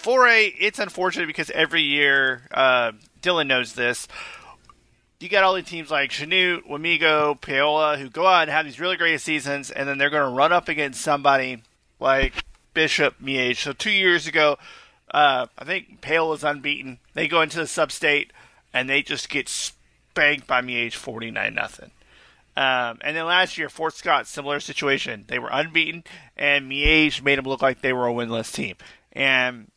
4A, 0.05 0.53
it's 0.60 0.77
unfortunate 0.77 1.25
because 1.25 1.50
every 1.50 1.82
year, 1.82 2.44
uh, 2.51 2.91
Dylan 3.24 3.48
knows 3.48 3.74
this. 3.74 4.08
You 5.20 5.29
got 5.29 5.44
all 5.44 5.55
these 5.55 5.65
teams 5.65 5.89
like 5.89 6.12
Chanute, 6.12 6.67
Wamego, 6.70 7.41
Paola, 7.41 7.98
who 7.98 8.10
go 8.10 8.27
out 8.27 8.44
and 8.44 8.51
have 8.51 8.65
these 8.65 8.79
really 8.79 8.98
great 8.98 9.20
seasons, 9.20 9.72
and 9.72 9.89
then 9.89 9.98
they're 9.98 10.12
going 10.12 10.29
to 10.29 10.36
run 10.36 10.53
up 10.53 10.70
against 10.70 11.01
somebody 11.01 11.63
like 12.00 12.44
Bishop 12.75 13.20
Miege. 13.20 13.58
So 13.58 13.74
two 13.74 13.89
years 13.89 14.27
ago, 14.27 14.60
uh, 15.10 15.48
I 15.58 15.65
think 15.65 16.01
Paola's 16.01 16.44
unbeaten. 16.44 17.00
They 17.15 17.27
go 17.27 17.41
into 17.41 17.58
the 17.58 17.65
sub-state, 17.65 18.32
and 18.75 18.89
they 18.89 19.01
just 19.01 19.29
get 19.29 19.48
spanked 19.48 20.46
by 20.46 20.62
Miege 20.62 20.94
49 20.94 21.55
nothing. 21.55 21.91
Um, 22.58 23.00
and 23.01 23.15
then 23.15 23.25
last 23.25 23.58
year, 23.58 23.70
Fort 23.70 23.94
Scott, 23.94 24.27
similar 24.27 24.60
situation. 24.60 25.24
They 25.27 25.39
were 25.39 25.50
unbeaten, 25.50 26.03
and 26.36 26.70
Miege 26.70 27.24
made 27.24 27.38
them 27.38 27.46
look 27.46 27.62
like 27.62 27.82
they 27.82 27.94
were 27.94 28.08
a 28.08 28.13
winless 28.13 28.53
team. 28.53 28.75
And 29.13 29.72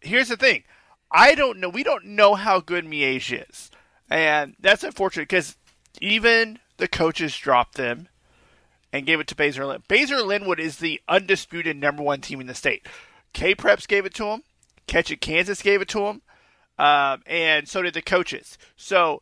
here's 0.00 0.28
the 0.28 0.36
thing. 0.36 0.64
I 1.12 1.36
don't 1.36 1.58
know. 1.58 1.68
We 1.68 1.84
don't 1.84 2.04
know 2.06 2.34
how 2.34 2.60
good 2.60 2.84
Miege 2.84 3.48
is. 3.48 3.70
And 4.10 4.56
that's 4.58 4.82
unfortunate 4.82 5.28
because 5.28 5.56
even 6.00 6.58
the 6.76 6.88
coaches 6.88 7.36
dropped 7.36 7.76
them 7.76 8.08
and 8.92 9.06
gave 9.06 9.20
it 9.20 9.28
to 9.28 9.36
Basehor 9.36 9.66
Linwood. 9.66 9.88
Basehor 9.88 10.26
Linwood 10.26 10.58
is 10.58 10.78
the 10.78 11.00
undisputed 11.08 11.76
number 11.76 12.02
one 12.02 12.20
team 12.20 12.40
in 12.40 12.48
the 12.48 12.54
state. 12.54 12.86
K 13.32 13.54
Preps 13.54 13.86
gave 13.86 14.06
it 14.06 14.14
to 14.14 14.26
him. 14.26 14.42
Catch 14.88 15.12
It 15.12 15.20
Kansas 15.20 15.62
gave 15.62 15.80
it 15.80 15.88
to 15.88 16.00
them. 16.00 16.22
Um, 16.80 17.22
and 17.26 17.68
so 17.68 17.82
did 17.82 17.92
the 17.92 18.00
coaches. 18.00 18.56
So 18.74 19.20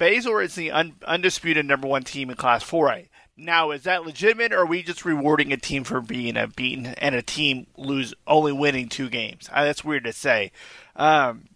Basehor 0.00 0.44
is 0.44 0.56
the 0.56 0.72
un- 0.72 0.96
undisputed 1.06 1.64
number 1.64 1.86
one 1.86 2.02
team 2.02 2.30
in 2.30 2.36
Class 2.36 2.64
4A. 2.64 3.06
Now, 3.36 3.70
is 3.70 3.84
that 3.84 4.04
legitimate, 4.04 4.52
or 4.52 4.62
are 4.62 4.66
we 4.66 4.82
just 4.82 5.04
rewarding 5.04 5.52
a 5.52 5.56
team 5.56 5.84
for 5.84 6.00
being 6.00 6.36
a 6.36 6.48
beaten 6.48 6.86
and 6.86 7.14
a 7.14 7.22
team 7.22 7.68
lose 7.76 8.12
only 8.26 8.52
winning 8.52 8.88
two 8.88 9.08
games? 9.08 9.48
That's 9.54 9.84
weird 9.84 10.02
to 10.04 10.12
say. 10.12 10.50
Um, 10.96 11.46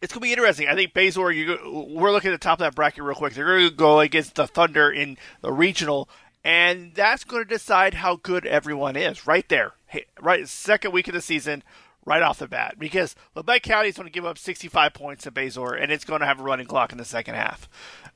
it's 0.00 0.12
gonna 0.12 0.22
be 0.22 0.32
interesting. 0.32 0.68
I 0.68 0.74
think 0.74 0.94
Basehor, 0.94 1.34
you 1.34 1.58
we're 1.94 2.10
looking 2.10 2.30
at 2.30 2.40
the 2.40 2.44
top 2.44 2.60
of 2.60 2.64
that 2.64 2.74
bracket 2.74 3.04
real 3.04 3.14
quick. 3.14 3.34
They're 3.34 3.44
going 3.44 3.68
to 3.68 3.74
go 3.74 4.00
against 4.00 4.36
the 4.36 4.46
Thunder 4.46 4.90
in 4.90 5.18
the 5.42 5.52
regional, 5.52 6.08
and 6.42 6.94
that's 6.94 7.24
going 7.24 7.42
to 7.42 7.48
decide 7.48 7.94
how 7.94 8.16
good 8.16 8.46
everyone 8.46 8.96
is. 8.96 9.26
Right 9.26 9.48
there, 9.48 9.72
right 10.20 10.48
second 10.48 10.92
week 10.92 11.08
of 11.08 11.14
the 11.14 11.20
season, 11.20 11.62
right 12.04 12.22
off 12.22 12.38
the 12.38 12.48
bat, 12.48 12.76
because 12.78 13.14
Labette 13.36 13.62
County 13.62 13.88
is 13.88 13.96
going 13.96 14.06
to 14.06 14.12
give 14.12 14.26
up 14.26 14.38
65 14.38 14.94
points 14.94 15.24
to 15.24 15.30
Basehor, 15.30 15.80
and 15.80 15.90
it's 15.90 16.04
going 16.04 16.20
to 16.20 16.26
have 16.26 16.40
a 16.40 16.42
running 16.42 16.66
clock 16.66 16.92
in 16.92 16.98
the 16.98 17.04
second 17.04 17.34
half. 17.34 17.68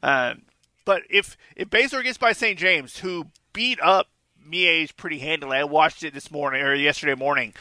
Um, 0.02 0.42
but 0.84 1.02
if 1.10 1.36
if 1.56 1.68
Basehor 1.68 2.02
gets 2.02 2.18
by 2.18 2.32
St. 2.32 2.58
James, 2.58 2.98
who 2.98 3.26
beat 3.52 3.80
up 3.82 4.08
Miege 4.46 4.96
pretty 4.96 5.18
handily, 5.18 5.58
I 5.58 5.64
watched 5.64 6.02
it 6.02 6.14
this 6.14 6.30
morning 6.30 6.62
or 6.62 6.74
yesterday 6.74 7.14
morning. 7.14 7.54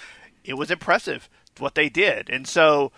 It 0.43 0.53
was 0.53 0.72
impressive 0.72 1.29
what 1.60 1.75
they 1.75 1.89
did, 1.89 2.29
and 2.29 2.48
so 2.48 2.91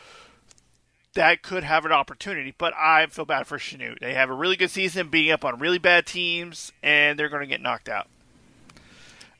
that 1.13 1.41
could 1.41 1.63
have 1.63 1.85
an 1.85 1.91
opportunity. 1.91 2.53
But 2.57 2.73
I 2.75 3.05
feel 3.07 3.25
bad 3.25 3.47
for 3.47 3.57
Chanute. 3.57 3.99
They 3.99 4.13
have 4.13 4.29
a 4.29 4.33
really 4.33 4.55
good 4.55 4.71
season, 4.71 5.09
beating 5.09 5.31
up 5.31 5.43
on 5.43 5.59
really 5.59 5.79
bad 5.79 6.05
teams, 6.05 6.71
and 6.83 7.17
they're 7.17 7.29
going 7.29 7.41
to 7.41 7.47
get 7.47 7.61
knocked 7.61 7.89
out. 7.89 8.07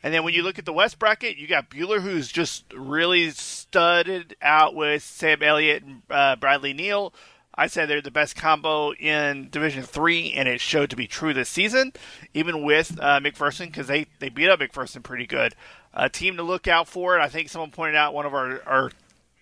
And 0.01 0.13
then 0.13 0.23
when 0.23 0.33
you 0.33 0.43
look 0.43 0.57
at 0.57 0.65
the 0.65 0.73
West 0.73 0.97
bracket, 0.97 1.37
you 1.37 1.47
got 1.47 1.69
Buhler, 1.69 2.01
who's 2.01 2.31
just 2.31 2.65
really 2.73 3.31
studded 3.31 4.35
out 4.41 4.75
with 4.75 5.03
Sam 5.03 5.43
Elliott 5.43 5.83
and 5.83 6.01
uh, 6.09 6.35
Bradley 6.37 6.73
Neal. 6.73 7.13
I 7.53 7.67
said 7.67 7.89
they're 7.89 8.01
the 8.01 8.09
best 8.09 8.37
combo 8.37 8.93
in 8.93 9.49
Division 9.49 9.83
Three, 9.83 10.31
and 10.31 10.47
it 10.47 10.61
showed 10.61 10.89
to 10.91 10.95
be 10.95 11.07
true 11.07 11.33
this 11.33 11.49
season, 11.49 11.91
even 12.33 12.63
with 12.63 12.97
uh, 13.01 13.19
McPherson 13.19 13.65
because 13.65 13.87
they, 13.87 14.05
they 14.19 14.29
beat 14.29 14.47
up 14.49 14.61
McPherson 14.61 15.03
pretty 15.03 15.27
good. 15.27 15.55
A 15.93 16.07
team 16.07 16.37
to 16.37 16.43
look 16.43 16.69
out 16.69 16.87
for 16.87 17.15
and 17.15 17.23
I 17.23 17.27
think 17.27 17.49
someone 17.49 17.71
pointed 17.71 17.95
out 17.95 18.13
one 18.13 18.25
of 18.25 18.33
our, 18.33 18.61
our 18.65 18.91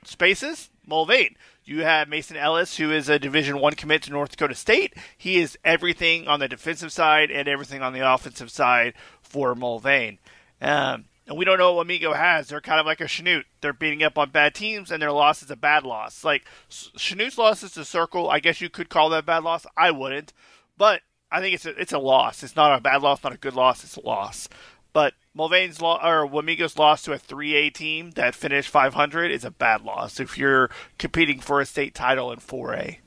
spaces, 0.03 0.71
Mulvane. 0.89 1.35
You 1.63 1.83
have 1.83 2.07
Mason 2.07 2.37
Ellis, 2.37 2.77
who 2.77 2.91
is 2.91 3.09
a 3.09 3.19
Division 3.19 3.59
One 3.59 3.73
commit 3.73 4.03
to 4.03 4.11
North 4.11 4.31
Dakota 4.31 4.55
State. 4.55 4.95
He 5.15 5.37
is 5.37 5.57
everything 5.63 6.27
on 6.27 6.39
the 6.39 6.47
defensive 6.47 6.93
side 6.93 7.29
and 7.29 7.47
everything 7.47 7.83
on 7.83 7.93
the 7.93 8.09
offensive 8.09 8.49
side 8.49 8.93
for 9.21 9.53
Mulvane. 9.53 10.17
Um, 10.61 11.05
and 11.27 11.37
we 11.37 11.45
don't 11.45 11.57
know 11.57 11.73
what 11.73 11.87
Wamego 11.87 12.15
has. 12.15 12.47
They're 12.47 12.61
kind 12.61 12.79
of 12.79 12.85
like 12.85 13.01
a 13.01 13.05
Chanute. 13.05 13.43
They're 13.61 13.73
beating 13.73 14.03
up 14.03 14.17
on 14.17 14.29
bad 14.29 14.55
teams, 14.55 14.91
and 14.91 15.01
their 15.01 15.11
loss 15.11 15.43
is 15.43 15.51
a 15.51 15.57
bad 15.57 15.83
loss. 15.83 16.23
Like 16.23 16.45
Chanute's 16.69 17.37
loss 17.37 17.63
is 17.63 17.75
a 17.77 17.85
circle. 17.85 18.29
I 18.29 18.39
guess 18.39 18.61
you 18.61 18.69
could 18.69 18.89
call 18.89 19.09
that 19.09 19.19
a 19.19 19.23
bad 19.23 19.43
loss. 19.43 19.65
I 19.75 19.91
wouldn't, 19.91 20.31
but 20.77 21.01
I 21.31 21.41
think 21.41 21.53
it's 21.53 21.65
a, 21.65 21.79
it's 21.79 21.93
a 21.93 21.99
loss. 21.99 22.43
It's 22.43 22.55
not 22.55 22.77
a 22.77 22.81
bad 22.81 23.01
loss, 23.01 23.23
not 23.23 23.33
a 23.33 23.37
good 23.37 23.55
loss. 23.55 23.83
It's 23.83 23.97
a 23.97 24.05
loss. 24.05 24.47
But 24.93 25.13
Mulvane's 25.37 25.81
lo- 25.81 25.99
or 26.01 26.27
Wamego's 26.27 26.77
loss 26.77 27.03
to 27.03 27.13
a 27.13 27.19
3A 27.19 27.73
team 27.73 28.11
that 28.11 28.33
finished 28.33 28.69
500 28.69 29.29
is 29.29 29.43
a 29.43 29.51
bad 29.51 29.81
loss 29.81 30.19
if 30.19 30.37
you're 30.37 30.69
competing 30.97 31.39
for 31.39 31.59
a 31.59 31.65
state 31.65 31.93
title 31.93 32.31
in 32.31 32.39
4A. 32.39 32.97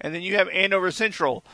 And 0.00 0.14
then 0.14 0.22
you 0.22 0.36
have 0.36 0.48
Andover 0.50 0.90
Central 0.90 1.44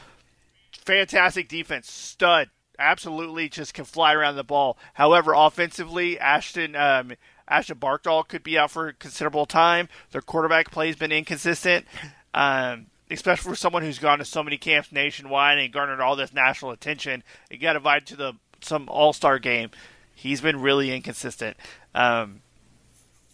fantastic 0.73 1.49
defense, 1.49 1.90
stud, 1.90 2.49
absolutely 2.78 3.49
just 3.49 3.75
can 3.75 3.85
fly 3.85 4.14
around 4.14 4.37
the 4.37 4.44
ball. 4.44 4.78
However, 4.94 5.32
offensively, 5.35 6.18
Ashton 6.18 6.76
um, 6.76 7.12
Ashton 7.49 7.78
Barkdahl 7.78 8.26
could 8.26 8.42
be 8.42 8.58
out 8.58 8.70
for 8.70 8.88
a 8.88 8.92
considerable 8.92 9.47
time. 9.47 9.88
Their 10.12 10.20
quarterback 10.20 10.70
play 10.70 10.88
has 10.88 10.97
been 10.97 11.12
inconsistent, 11.12 11.87
um, 12.35 12.87
especially 13.11 13.50
for 13.50 13.56
someone 13.56 13.82
who's 13.82 13.99
gone 13.99 14.18
to 14.18 14.25
so 14.25 14.42
many 14.42 14.58
camps 14.58 14.92
nationwide 14.92 15.58
and 15.58 15.73
garnered 15.73 16.00
all 16.00 16.16
this 16.16 16.32
national 16.32 16.70
attention. 16.70 17.23
He 17.50 17.56
got 17.56 17.76
invited 17.76 18.06
to 18.08 18.16
the 18.16 18.32
some 18.61 18.88
All 18.88 19.12
Star 19.12 19.38
game. 19.38 19.70
He's 20.14 20.40
been 20.40 20.61
really 20.61 20.94
inconsistent. 20.94 21.56
Um, 21.94 22.42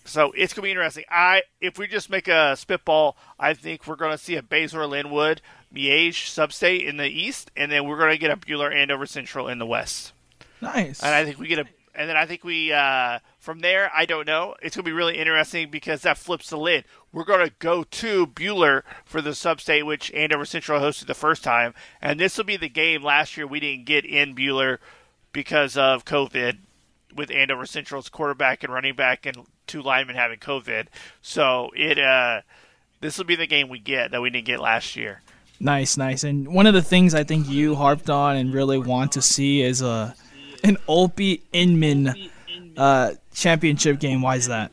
so 0.05 0.33
it's 0.37 0.53
gonna 0.53 0.65
be 0.65 0.71
interesting. 0.71 1.05
I 1.11 1.43
if 1.61 1.79
we 1.79 1.87
just 1.87 2.11
make 2.11 2.29
a 2.29 2.57
spitball, 2.57 3.17
I 3.39 3.55
think 3.55 3.87
we're 3.87 3.97
gonna 3.97 4.19
see 4.19 4.37
a 4.37 4.43
Basehor 4.43 4.89
Linwood 4.89 5.41
Miege 5.75 6.11
Substate 6.11 6.87
in 6.87 6.97
the 6.97 7.09
east, 7.09 7.51
and 7.57 7.71
then 7.71 7.87
we're 7.87 7.99
gonna 7.99 8.17
get 8.17 8.31
a 8.31 8.37
Buhler 8.37 8.75
Andover 8.75 9.07
Central 9.07 9.49
in 9.49 9.59
the 9.59 9.67
west. 9.67 10.13
Nice. 10.61 11.03
And 11.03 11.15
I 11.15 11.25
think 11.25 11.39
we 11.39 11.49
get 11.49 11.59
a, 11.59 11.67
and 11.95 12.09
then 12.09 12.17
I 12.17 12.27
think 12.27 12.45
we 12.45 12.73
uh, 12.73 13.19
from 13.39 13.61
there. 13.61 13.91
I 13.95 14.07
don't 14.07 14.27
know. 14.27 14.55
It's 14.63 14.77
gonna 14.77 14.85
be 14.85 14.93
really 14.93 15.19
interesting 15.19 15.71
because 15.71 16.03
that 16.03 16.19
flips 16.19 16.51
the 16.51 16.57
lid. 16.57 16.85
We're 17.13 17.25
gonna 17.25 17.51
go 17.59 17.85
to 17.85 18.27
Buhler 18.27 18.83
for 19.05 19.21
the 19.21 19.31
Substate, 19.31 19.85
which 19.85 20.13
Andover 20.13 20.45
Central 20.45 20.81
hosted 20.81 21.07
the 21.07 21.15
first 21.15 21.43
time, 21.43 21.75
and 22.01 22.19
this 22.19 22.37
will 22.37 22.45
be 22.45 22.57
the 22.57 22.69
game. 22.69 23.03
Last 23.03 23.37
year 23.37 23.47
we 23.47 23.61
didn't 23.61 23.87
get 23.87 24.05
in 24.05 24.35
Buhler 24.35 24.79
because 25.33 25.77
of 25.77 26.05
COVID 26.05 26.59
with 27.15 27.31
Andover 27.31 27.67
Central's 27.67 28.09
quarterback 28.09 28.65
and 28.65 28.73
running 28.73 28.95
back 28.95 29.27
and 29.27 29.47
two 29.67 29.83
linemen 29.83 30.17
having 30.17 30.39
COVID. 30.39 30.87
So 31.21 31.71
it 31.77 31.99
uh, 31.99 32.43
this 33.01 33.19
will 33.19 33.25
be 33.25 33.37
the 33.37 33.47
game 33.47 33.69
we 33.69 33.79
get 33.79 34.13
that 34.13 34.23
we 34.23 34.31
didn't 34.31 34.47
get 34.47 34.61
last 34.61 34.97
year. 34.97 35.21
Nice, 35.65 35.97
nice. 35.97 36.25
And 36.25 36.49
one 36.49 36.67
of 36.67 36.75
the 36.75 36.83
things 36.83 37.15
I 37.15 37.25
think 37.25 37.49
you 37.49 37.75
harped 37.75 38.11
on 38.11 38.37
and 38.37 38.53
really 38.53 38.77
want 38.77 39.13
to 39.13 39.23
see 39.23 39.63
is 39.63 39.81
a 39.81 40.15
an 40.63 40.77
Olpe 40.87 41.41
Inman 41.55 42.15
uh, 42.77 43.13
championship 43.33 43.99
game. 43.99 44.21
Why 44.21 44.37
is 44.37 44.47
that? 44.49 44.73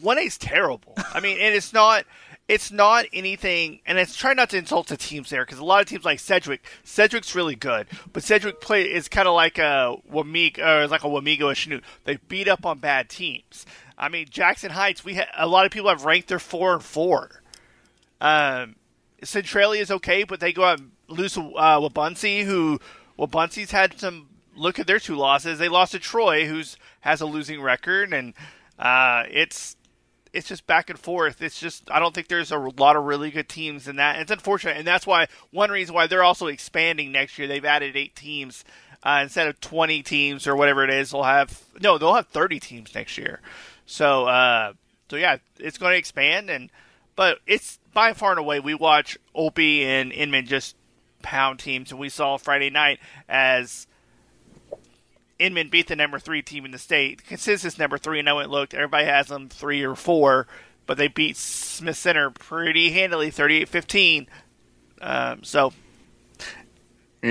One 0.00 0.18
A's 0.18 0.38
terrible. 0.38 0.94
I 1.12 1.18
mean, 1.18 1.36
and 1.40 1.52
it's 1.52 1.72
not. 1.72 2.04
It's 2.46 2.70
not 2.72 3.06
anything, 3.12 3.80
and 3.86 3.98
it's 3.98 4.16
try 4.16 4.34
not 4.34 4.50
to 4.50 4.56
insult 4.56 4.86
the 4.86 4.96
teams 4.96 5.30
there 5.30 5.44
because 5.44 5.58
a 5.58 5.64
lot 5.64 5.80
of 5.80 5.88
teams 5.88 6.04
like 6.04 6.20
Sedgwick. 6.20 6.64
Sedgwick's 6.84 7.34
really 7.34 7.56
good, 7.56 7.88
but 8.12 8.22
Sedgwick 8.22 8.60
play 8.60 8.82
is 8.82 9.08
kind 9.08 9.26
of 9.26 9.34
like 9.34 9.58
a 9.58 9.96
Wamego, 10.12 10.58
or 10.58 10.86
like 10.86 11.02
a 11.02 11.08
Wamego 11.08 11.42
or 11.42 11.54
Chanute. 11.54 11.82
They 12.04 12.18
beat 12.28 12.46
up 12.46 12.64
on 12.64 12.78
bad 12.78 13.08
teams. 13.08 13.66
I 13.98 14.08
mean, 14.08 14.26
Jackson 14.30 14.70
Heights. 14.70 15.04
We 15.04 15.14
ha- 15.14 15.28
a 15.36 15.46
lot 15.48 15.66
of 15.66 15.72
people 15.72 15.88
have 15.88 16.04
ranked 16.04 16.28
their 16.28 16.38
four 16.38 16.72
and 16.72 16.82
four. 16.82 17.42
Um, 18.20 18.76
Centralia 19.22 19.82
is 19.82 19.90
okay, 19.90 20.24
but 20.24 20.40
they 20.40 20.52
go 20.52 20.64
out 20.64 20.80
and 20.80 20.92
lose 21.08 21.34
to 21.34 21.54
uh, 21.54 21.80
Wabaunsee, 21.80 22.44
who 22.44 22.80
Wabaunsee's 23.18 23.70
had 23.70 23.98
some 23.98 24.28
look 24.56 24.78
at 24.78 24.86
their 24.86 24.98
two 24.98 25.16
losses. 25.16 25.58
They 25.58 25.68
lost 25.68 25.92
to 25.92 25.98
Troy, 25.98 26.46
who's 26.46 26.76
has 27.00 27.20
a 27.20 27.26
losing 27.26 27.60
record, 27.60 28.12
and 28.12 28.34
uh, 28.78 29.24
it's 29.30 29.76
it's 30.32 30.48
just 30.48 30.66
back 30.66 30.90
and 30.90 30.98
forth. 30.98 31.42
It's 31.42 31.58
just 31.58 31.90
I 31.90 31.98
don't 31.98 32.14
think 32.14 32.28
there's 32.28 32.52
a 32.52 32.58
lot 32.58 32.96
of 32.96 33.04
really 33.04 33.30
good 33.30 33.48
teams 33.48 33.88
in 33.88 33.96
that. 33.96 34.20
It's 34.20 34.30
unfortunate, 34.30 34.76
and 34.76 34.86
that's 34.86 35.06
why 35.06 35.26
one 35.50 35.70
reason 35.70 35.94
why 35.94 36.06
they're 36.06 36.22
also 36.22 36.46
expanding 36.46 37.12
next 37.12 37.38
year. 37.38 37.48
They've 37.48 37.64
added 37.64 37.96
eight 37.96 38.14
teams 38.14 38.64
uh, 39.02 39.20
instead 39.22 39.48
of 39.48 39.60
twenty 39.60 40.02
teams 40.02 40.46
or 40.46 40.56
whatever 40.56 40.84
it 40.84 40.90
is. 40.90 41.10
They'll 41.10 41.22
have 41.24 41.64
no, 41.80 41.98
they'll 41.98 42.14
have 42.14 42.28
thirty 42.28 42.60
teams 42.60 42.94
next 42.94 43.18
year. 43.18 43.40
So 43.86 44.26
uh, 44.26 44.74
so 45.10 45.16
yeah, 45.16 45.38
it's 45.58 45.78
going 45.78 45.92
to 45.92 45.98
expand, 45.98 46.48
and 46.50 46.70
but 47.16 47.38
it's 47.46 47.79
by 47.92 48.12
far 48.12 48.30
and 48.30 48.38
away 48.40 48.60
we 48.60 48.74
watch 48.74 49.18
Olpe 49.34 49.82
and 49.82 50.12
Inman 50.12 50.46
just 50.46 50.76
pound 51.22 51.58
teams, 51.58 51.90
and 51.90 52.00
we 52.00 52.08
saw 52.08 52.36
Friday 52.36 52.70
night 52.70 52.98
as 53.28 53.86
Inman 55.38 55.68
beat 55.68 55.88
the 55.88 55.96
number 55.96 56.18
three 56.18 56.42
team 56.42 56.64
in 56.64 56.70
the 56.70 56.78
state. 56.78 57.24
Consensus 57.26 57.78
number 57.78 57.98
three. 57.98 58.18
and 58.18 58.28
I 58.28 58.32
went 58.34 58.50
looked. 58.50 58.74
Everybody 58.74 59.06
has 59.06 59.28
them 59.28 59.48
three 59.48 59.82
or 59.82 59.94
four, 59.96 60.46
but 60.86 60.98
they 60.98 61.08
beat 61.08 61.36
Smith 61.36 61.96
Center 61.96 62.30
pretty 62.30 62.90
handily, 62.90 63.30
38-15. 63.30 64.26
Um, 65.00 65.42
so 65.42 65.72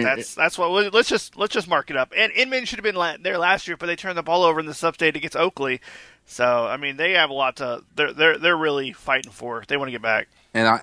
that's 0.03 0.35
that's 0.35 0.57
what. 0.57 0.93
Let's 0.93 1.09
just 1.09 1.35
let's 1.37 1.53
just 1.53 1.67
mark 1.67 1.89
it 1.89 1.97
up. 1.97 2.13
And 2.15 2.31
Inman 2.33 2.65
should 2.65 2.77
have 2.79 2.83
been 2.83 2.95
la- 2.95 3.17
there 3.19 3.37
last 3.37 3.67
year, 3.67 3.75
but 3.77 3.85
they 3.87 3.95
turned 3.95 4.17
the 4.17 4.23
ball 4.23 4.43
over 4.43 4.59
in 4.59 4.65
the 4.65 4.73
sub-state 4.73 5.15
against 5.15 5.35
Oakley. 5.35 5.81
So 6.25 6.65
I 6.67 6.77
mean, 6.77 6.97
they 6.97 7.13
have 7.13 7.29
a 7.29 7.33
lot 7.33 7.55
to. 7.57 7.83
They're 7.95 8.13
they're 8.13 8.37
they're 8.37 8.57
really 8.57 8.93
fighting 8.93 9.31
for. 9.31 9.63
They 9.67 9.77
want 9.77 9.87
to 9.87 9.91
get 9.91 10.01
back. 10.01 10.27
And 10.53 10.67
I, 10.67 10.77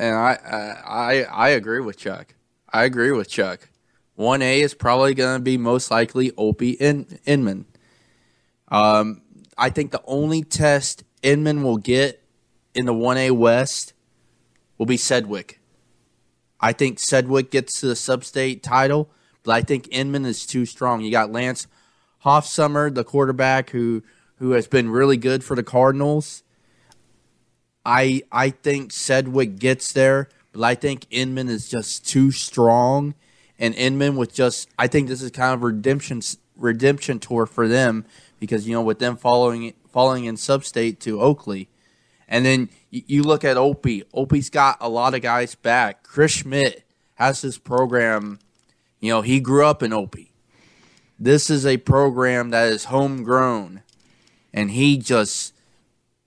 and 0.00 0.16
I, 0.16 0.38
I 0.86 1.22
I 1.24 1.48
agree 1.50 1.80
with 1.80 1.98
Chuck. 1.98 2.34
I 2.72 2.84
agree 2.84 3.12
with 3.12 3.28
Chuck. 3.28 3.68
One 4.14 4.40
A 4.42 4.60
is 4.60 4.74
probably 4.74 5.14
going 5.14 5.38
to 5.38 5.42
be 5.42 5.58
most 5.58 5.90
likely 5.90 6.30
Olpe 6.32 6.76
in, 6.78 7.18
Inman. 7.26 7.66
Um, 8.68 9.22
I 9.58 9.68
think 9.70 9.90
the 9.90 10.02
only 10.06 10.42
test 10.42 11.04
Inman 11.22 11.62
will 11.62 11.76
get 11.76 12.22
in 12.74 12.86
the 12.86 12.94
one 12.94 13.18
A 13.18 13.30
West 13.32 13.92
will 14.78 14.86
be 14.86 14.96
Sedgwick. 14.96 15.60
I 16.60 16.72
think 16.72 16.98
Sedgwick 16.98 17.50
gets 17.50 17.80
the 17.80 17.96
sub-state 17.96 18.62
title, 18.62 19.10
but 19.42 19.52
I 19.52 19.62
think 19.62 19.88
Inman 19.90 20.24
is 20.24 20.46
too 20.46 20.64
strong. 20.64 21.00
You 21.00 21.10
got 21.10 21.32
Lance 21.32 21.66
Hoffsummer, 22.24 22.94
the 22.94 23.04
quarterback 23.04 23.70
who 23.70 24.02
who 24.36 24.52
has 24.52 24.66
been 24.66 24.88
really 24.90 25.16
good 25.16 25.44
for 25.44 25.54
the 25.54 25.62
Cardinals. 25.62 26.42
I 27.84 28.22
I 28.30 28.50
think 28.50 28.92
Sedgwick 28.92 29.58
gets 29.58 29.92
there, 29.92 30.28
but 30.52 30.62
I 30.62 30.74
think 30.74 31.06
Inman 31.10 31.48
is 31.48 31.68
just 31.68 32.06
too 32.06 32.30
strong 32.30 33.14
and 33.62 33.76
Inman 33.76 34.16
with 34.16 34.34
just 34.34 34.68
I 34.76 34.88
think 34.88 35.08
this 35.08 35.22
is 35.22 35.30
kind 35.30 35.54
of 35.54 35.62
redemption 35.62 36.20
redemption 36.56 37.20
tour 37.20 37.46
for 37.46 37.68
them 37.68 38.04
because 38.40 38.66
you 38.66 38.74
know 38.74 38.82
with 38.82 38.98
them 38.98 39.16
following 39.16 39.72
following 39.92 40.24
in 40.24 40.34
substate 40.34 40.98
to 40.98 41.20
Oakley, 41.20 41.68
and 42.28 42.44
then 42.44 42.68
you, 42.90 43.02
you 43.06 43.22
look 43.22 43.44
at 43.44 43.56
Olpe. 43.56 44.02
Olpe's 44.12 44.50
got 44.50 44.78
a 44.80 44.88
lot 44.88 45.14
of 45.14 45.22
guys 45.22 45.54
back. 45.54 46.02
Chris 46.02 46.32
Schmidt 46.32 46.82
has 47.14 47.40
this 47.42 47.56
program. 47.56 48.40
You 49.00 49.10
know 49.10 49.22
he 49.22 49.38
grew 49.38 49.64
up 49.64 49.80
in 49.80 49.92
Olpe. 49.92 50.30
This 51.16 51.48
is 51.48 51.64
a 51.64 51.76
program 51.76 52.50
that 52.50 52.66
is 52.66 52.86
homegrown, 52.86 53.82
and 54.52 54.72
he 54.72 54.96
just 54.96 55.54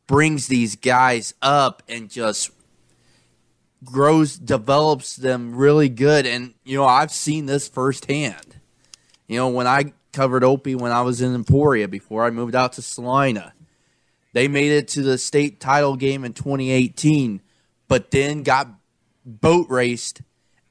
brings 0.07 0.47
these 0.47 0.75
guys 0.75 1.33
up 1.41 1.83
and 1.87 2.09
just 2.09 2.51
grows 3.83 4.37
develops 4.37 5.15
them 5.15 5.55
really 5.55 5.89
good 5.89 6.25
and 6.25 6.53
you 6.63 6.77
know 6.77 6.85
I've 6.85 7.11
seen 7.11 7.45
this 7.45 7.67
firsthand. 7.67 8.59
You 9.27 9.37
know 9.37 9.49
when 9.49 9.67
I 9.67 9.93
covered 10.13 10.43
Olpe 10.43 10.75
when 10.75 10.91
I 10.91 11.01
was 11.01 11.21
in 11.21 11.35
Emporia 11.35 11.87
before 11.87 12.23
I 12.25 12.29
moved 12.29 12.55
out 12.55 12.73
to 12.73 12.81
Salina. 12.81 13.53
They 14.33 14.47
made 14.47 14.71
it 14.71 14.89
to 14.89 15.01
the 15.01 15.17
state 15.17 15.59
title 15.59 15.95
game 15.95 16.25
in 16.25 16.33
2018 16.33 17.41
but 17.87 18.11
then 18.11 18.43
got 18.43 18.67
boat 19.25 19.67
raced 19.69 20.21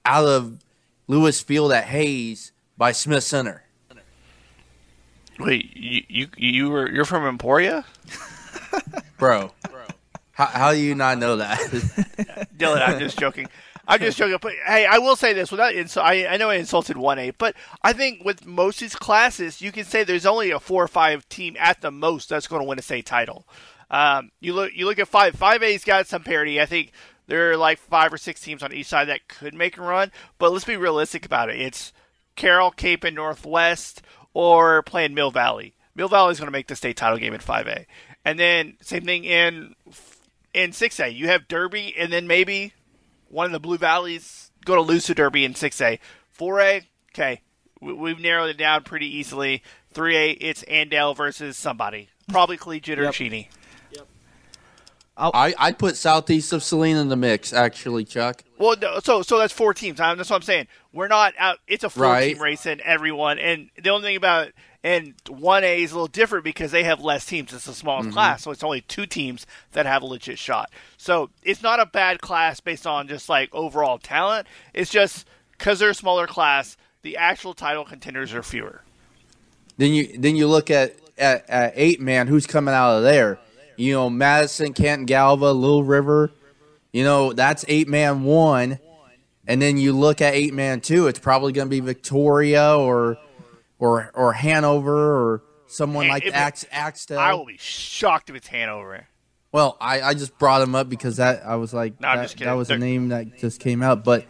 out 0.04 0.24
of 0.24 0.58
Lewis 1.06 1.40
Field 1.40 1.72
at 1.72 1.84
Hays 1.84 2.52
by 2.76 2.92
Smith 2.92 3.24
Center. 3.24 3.64
Wait, 5.38 5.76
you 5.76 6.02
you, 6.08 6.28
you 6.36 6.70
were 6.70 6.90
you're 6.90 7.04
from 7.04 7.26
Emporia? 7.26 7.84
Bro. 9.24 9.50
How, 10.32 10.46
how 10.46 10.72
do 10.72 10.78
you 10.78 10.94
not 10.94 11.18
know 11.18 11.36
that? 11.36 11.58
Dylan, 12.56 12.86
I'm 12.86 12.98
just 12.98 13.18
joking. 13.18 13.46
I'm 13.86 14.00
just 14.00 14.18
joking. 14.18 14.38
But 14.40 14.54
hey, 14.66 14.84
I 14.86 14.98
will 14.98 15.16
say 15.16 15.32
this 15.32 15.50
without 15.50 15.74
insu- 15.74 16.02
I, 16.02 16.26
I 16.26 16.36
know 16.36 16.50
I 16.50 16.56
insulted 16.56 16.96
one 16.96 17.18
A, 17.18 17.30
but 17.30 17.54
I 17.82 17.92
think 17.92 18.24
with 18.24 18.44
most 18.44 18.76
of 18.76 18.80
these 18.80 18.96
classes, 18.96 19.60
you 19.60 19.70
can 19.70 19.84
say 19.84 20.02
there's 20.02 20.26
only 20.26 20.50
a 20.50 20.58
four 20.58 20.82
or 20.82 20.88
five 20.88 21.28
team 21.28 21.56
at 21.58 21.80
the 21.82 21.90
most 21.90 22.28
that's 22.28 22.48
going 22.48 22.62
to 22.62 22.68
win 22.68 22.78
a 22.78 22.82
state 22.82 23.06
title. 23.06 23.46
Um, 23.90 24.30
you 24.40 24.54
look 24.54 24.72
you 24.74 24.86
look 24.86 24.98
at 24.98 25.06
five 25.06 25.36
five 25.36 25.62
A's 25.62 25.84
got 25.84 26.08
some 26.08 26.24
parity. 26.24 26.60
I 26.60 26.66
think 26.66 26.92
there 27.26 27.52
are 27.52 27.56
like 27.56 27.78
five 27.78 28.12
or 28.12 28.18
six 28.18 28.40
teams 28.40 28.62
on 28.62 28.72
each 28.72 28.86
side 28.88 29.08
that 29.08 29.28
could 29.28 29.54
make 29.54 29.78
a 29.78 29.82
run. 29.82 30.10
But 30.38 30.52
let's 30.52 30.64
be 30.64 30.76
realistic 30.76 31.24
about 31.24 31.50
it. 31.50 31.60
It's 31.60 31.92
Carroll, 32.34 32.70
Cape, 32.72 33.04
and 33.04 33.14
Northwest, 33.14 34.02
or 34.32 34.82
playing 34.82 35.14
Mill 35.14 35.30
Valley. 35.30 35.74
Mill 35.94 36.08
Valley 36.08 36.32
is 36.32 36.40
going 36.40 36.48
to 36.48 36.52
make 36.52 36.66
the 36.66 36.74
state 36.74 36.96
title 36.96 37.18
game 37.18 37.34
in 37.34 37.40
five 37.40 37.68
A, 37.68 37.86
and 38.24 38.38
then 38.38 38.76
same 38.80 39.04
thing 39.04 39.24
in 39.24 39.74
in 40.52 40.70
6A. 40.70 41.14
You 41.14 41.28
have 41.28 41.48
Derby, 41.48 41.94
and 41.98 42.12
then 42.12 42.26
maybe 42.26 42.72
one 43.28 43.46
of 43.46 43.52
the 43.52 43.60
Blue 43.60 43.78
Valleys 43.78 44.50
go 44.64 44.74
to 44.76 44.80
lose 44.80 45.04
to 45.06 45.14
Derby 45.14 45.44
in 45.44 45.54
6A. 45.54 45.98
4A, 46.38 46.82
okay, 47.12 47.40
we've 47.80 48.20
narrowed 48.20 48.50
it 48.50 48.56
down 48.58 48.82
pretty 48.84 49.06
easily. 49.06 49.62
3A, 49.94 50.36
it's 50.40 50.62
Andale 50.64 51.16
versus 51.16 51.56
somebody, 51.56 52.08
probably 52.28 52.56
Collegiate 52.56 52.98
or 52.98 53.04
Yep. 53.04 53.14
Cheney. 53.14 53.48
I 55.16 55.54
I 55.56 55.70
put 55.72 55.96
Southeast 55.96 56.52
of 56.52 56.64
Salina 56.64 57.00
in 57.00 57.08
the 57.08 57.14
mix 57.16 57.52
actually, 57.52 58.04
Chuck. 58.04 58.42
Well, 58.58 58.74
no, 58.80 58.98
so 58.98 59.22
so 59.22 59.38
that's 59.38 59.52
four 59.52 59.72
teams. 59.72 60.00
Um, 60.00 60.16
That's 60.18 60.28
what 60.28 60.36
I'm 60.36 60.42
saying. 60.42 60.66
We're 60.92 61.06
not 61.06 61.34
out. 61.38 61.58
It's 61.68 61.84
a 61.84 61.90
four 61.90 62.02
Right. 62.04 62.34
team 62.34 62.42
race, 62.42 62.66
and 62.66 62.80
everyone. 62.80 63.38
And 63.38 63.70
the 63.80 63.90
only 63.90 64.08
thing 64.08 64.16
about 64.16 64.48
and 64.84 65.14
one 65.28 65.64
A 65.64 65.82
is 65.82 65.92
a 65.92 65.94
little 65.94 66.06
different 66.06 66.44
because 66.44 66.70
they 66.70 66.84
have 66.84 67.00
less 67.00 67.24
teams. 67.24 67.54
It's 67.54 67.64
the 67.64 67.72
smallest 67.72 68.08
mm-hmm. 68.08 68.14
class, 68.14 68.42
so 68.42 68.50
it's 68.50 68.62
only 68.62 68.82
two 68.82 69.06
teams 69.06 69.46
that 69.72 69.86
have 69.86 70.02
a 70.02 70.06
legit 70.06 70.38
shot. 70.38 70.70
So 70.98 71.30
it's 71.42 71.62
not 71.62 71.80
a 71.80 71.86
bad 71.86 72.20
class 72.20 72.60
based 72.60 72.86
on 72.86 73.08
just 73.08 73.30
like 73.30 73.52
overall 73.54 73.96
talent. 73.96 74.46
It's 74.74 74.90
just 74.90 75.26
because 75.52 75.78
they're 75.78 75.90
a 75.90 75.94
smaller 75.94 76.26
class, 76.26 76.76
the 77.00 77.16
actual 77.16 77.54
title 77.54 77.86
contenders 77.86 78.34
are 78.34 78.42
fewer. 78.42 78.82
Then 79.78 79.92
you 79.92 80.18
then 80.18 80.36
you 80.36 80.46
look 80.46 80.70
at 80.70 80.94
at, 81.16 81.48
at 81.48 81.72
eight 81.76 82.00
man 82.00 82.26
who's 82.26 82.46
coming 82.46 82.74
out 82.74 82.98
of 82.98 83.02
there. 83.04 83.38
You 83.76 83.94
know, 83.94 84.10
Madison, 84.10 84.74
Canton, 84.74 85.06
Galva, 85.06 85.50
Little 85.52 85.82
River. 85.82 86.30
You 86.92 87.04
know, 87.04 87.32
that's 87.32 87.64
eight 87.68 87.88
man 87.88 88.22
one. 88.22 88.78
And 89.46 89.60
then 89.60 89.78
you 89.78 89.94
look 89.94 90.20
at 90.20 90.34
eight 90.34 90.52
man 90.52 90.82
two, 90.82 91.06
it's 91.06 91.18
probably 91.18 91.52
gonna 91.52 91.70
be 91.70 91.80
Victoria 91.80 92.76
or 92.76 93.18
or 93.84 94.10
or 94.14 94.32
Hanover 94.32 94.94
or 95.34 95.42
someone 95.66 96.08
like 96.08 96.24
if 96.24 96.34
Ax 96.34 96.64
Axtell. 96.70 97.18
I 97.18 97.34
will 97.34 97.44
be 97.44 97.58
shocked 97.58 98.30
if 98.30 98.36
it's 98.36 98.46
Hanover. 98.48 99.06
Well, 99.52 99.76
I, 99.80 100.00
I 100.00 100.14
just 100.14 100.36
brought 100.38 100.62
him 100.62 100.74
up 100.74 100.88
because 100.88 101.18
that 101.18 101.46
I 101.46 101.56
was 101.56 101.72
like 101.72 102.00
No, 102.00 102.16
that, 102.16 102.34
that 102.38 102.52
was 102.54 102.70
a 102.70 102.78
name 102.78 103.10
that 103.10 103.38
just 103.38 103.60
came 103.60 103.82
out. 103.82 104.02
But 104.02 104.26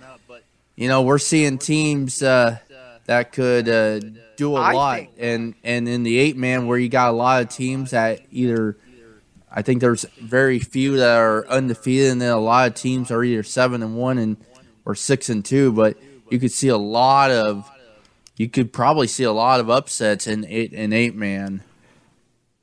you 0.77 0.89
know, 0.89 1.03
we're 1.03 1.19
seeing 1.19 1.57
teams 1.59 2.23
uh, 2.23 2.59
that 3.07 3.33
could 3.33 3.69
uh, 3.69 4.01
do 4.37 4.57
a 4.57 4.61
I 4.61 4.73
lot, 4.73 4.97
think- 4.99 5.11
and 5.19 5.55
and 5.63 5.89
in 5.89 6.03
the 6.03 6.19
eight 6.19 6.37
man 6.37 6.67
where 6.67 6.77
you 6.79 6.89
got 6.89 7.11
a 7.11 7.17
lot 7.17 7.43
of 7.43 7.49
teams 7.49 7.93
that 7.93 8.21
either 8.33 8.77
I 9.51 9.63
think 9.63 9.81
there's 9.81 10.05
very 10.21 10.59
few 10.59 10.97
that 10.97 11.17
are 11.17 11.47
undefeated, 11.47 12.11
and 12.11 12.21
then 12.21 12.33
a 12.33 12.39
lot 12.41 12.67
of 12.69 12.75
teams 12.75 13.11
are 13.13 13.23
either 13.23 13.45
seven 13.45 13.83
and 13.85 13.97
one 13.97 14.19
and 14.19 14.37
or 14.85 14.95
six 14.97 15.29
and 15.29 15.45
two. 15.45 15.73
But 15.73 15.97
you 16.29 16.39
could 16.41 16.51
see 16.53 16.69
a 16.69 16.77
lot 16.77 17.31
of 17.31 17.71
you 18.37 18.49
could 18.49 18.73
probably 18.73 19.07
see 19.07 19.25
a 19.25 19.33
lot 19.33 19.61
of 19.61 19.71
upsets 19.71 20.27
in 20.27 20.45
eight 20.49 20.73
and 20.73 20.93
eight 20.93 21.15
man. 21.15 21.63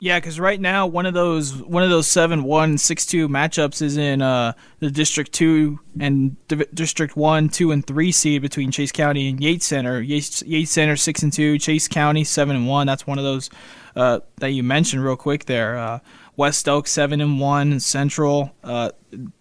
Yeah, 0.04 0.20
because 0.20 0.40
right 0.40 0.60
now 0.60 0.88
one 0.88 1.06
of 1.06 1.14
those 1.14 1.54
one 1.54 1.84
of 1.84 1.92
those 1.92 2.08
seven 2.08 2.44
one 2.44 2.80
six 2.80 3.06
two 3.06 3.30
matchups 3.30 3.84
is 3.84 3.98
in 3.98 4.24
uh, 4.24 4.54
the 4.80 4.90
District 4.90 5.32
Two 5.32 5.80
and 6.00 6.36
Div- 6.48 6.74
District 6.74 7.16
One, 7.16 7.50
Two, 7.50 7.72
and 7.72 7.86
Three 7.86 8.12
seed 8.12 8.42
between 8.42 8.72
Chase 8.72 8.92
County 8.92 9.30
and 9.30 9.40
Yates 9.40 9.68
Center. 9.68 10.02
Yates, 10.02 10.42
Yates 10.42 10.72
Center 10.72 10.96
six 10.96 11.22
and 11.22 11.32
two, 11.32 11.60
Chase 11.60 11.88
County 11.88 12.24
seven 12.24 12.56
and 12.56 12.68
one. 12.68 12.88
That's 12.88 13.06
one 13.06 13.20
of 13.20 13.24
those 13.24 13.52
uh, 13.96 14.22
that 14.38 14.50
you 14.50 14.64
mentioned 14.64 15.04
real 15.04 15.16
quick 15.16 15.46
there. 15.46 15.78
Uh, 15.78 16.00
West 16.36 16.68
Oak 16.68 16.88
seven 16.88 17.22
and 17.22 17.40
one, 17.40 17.80
Central 17.80 18.56
uh, 18.64 18.90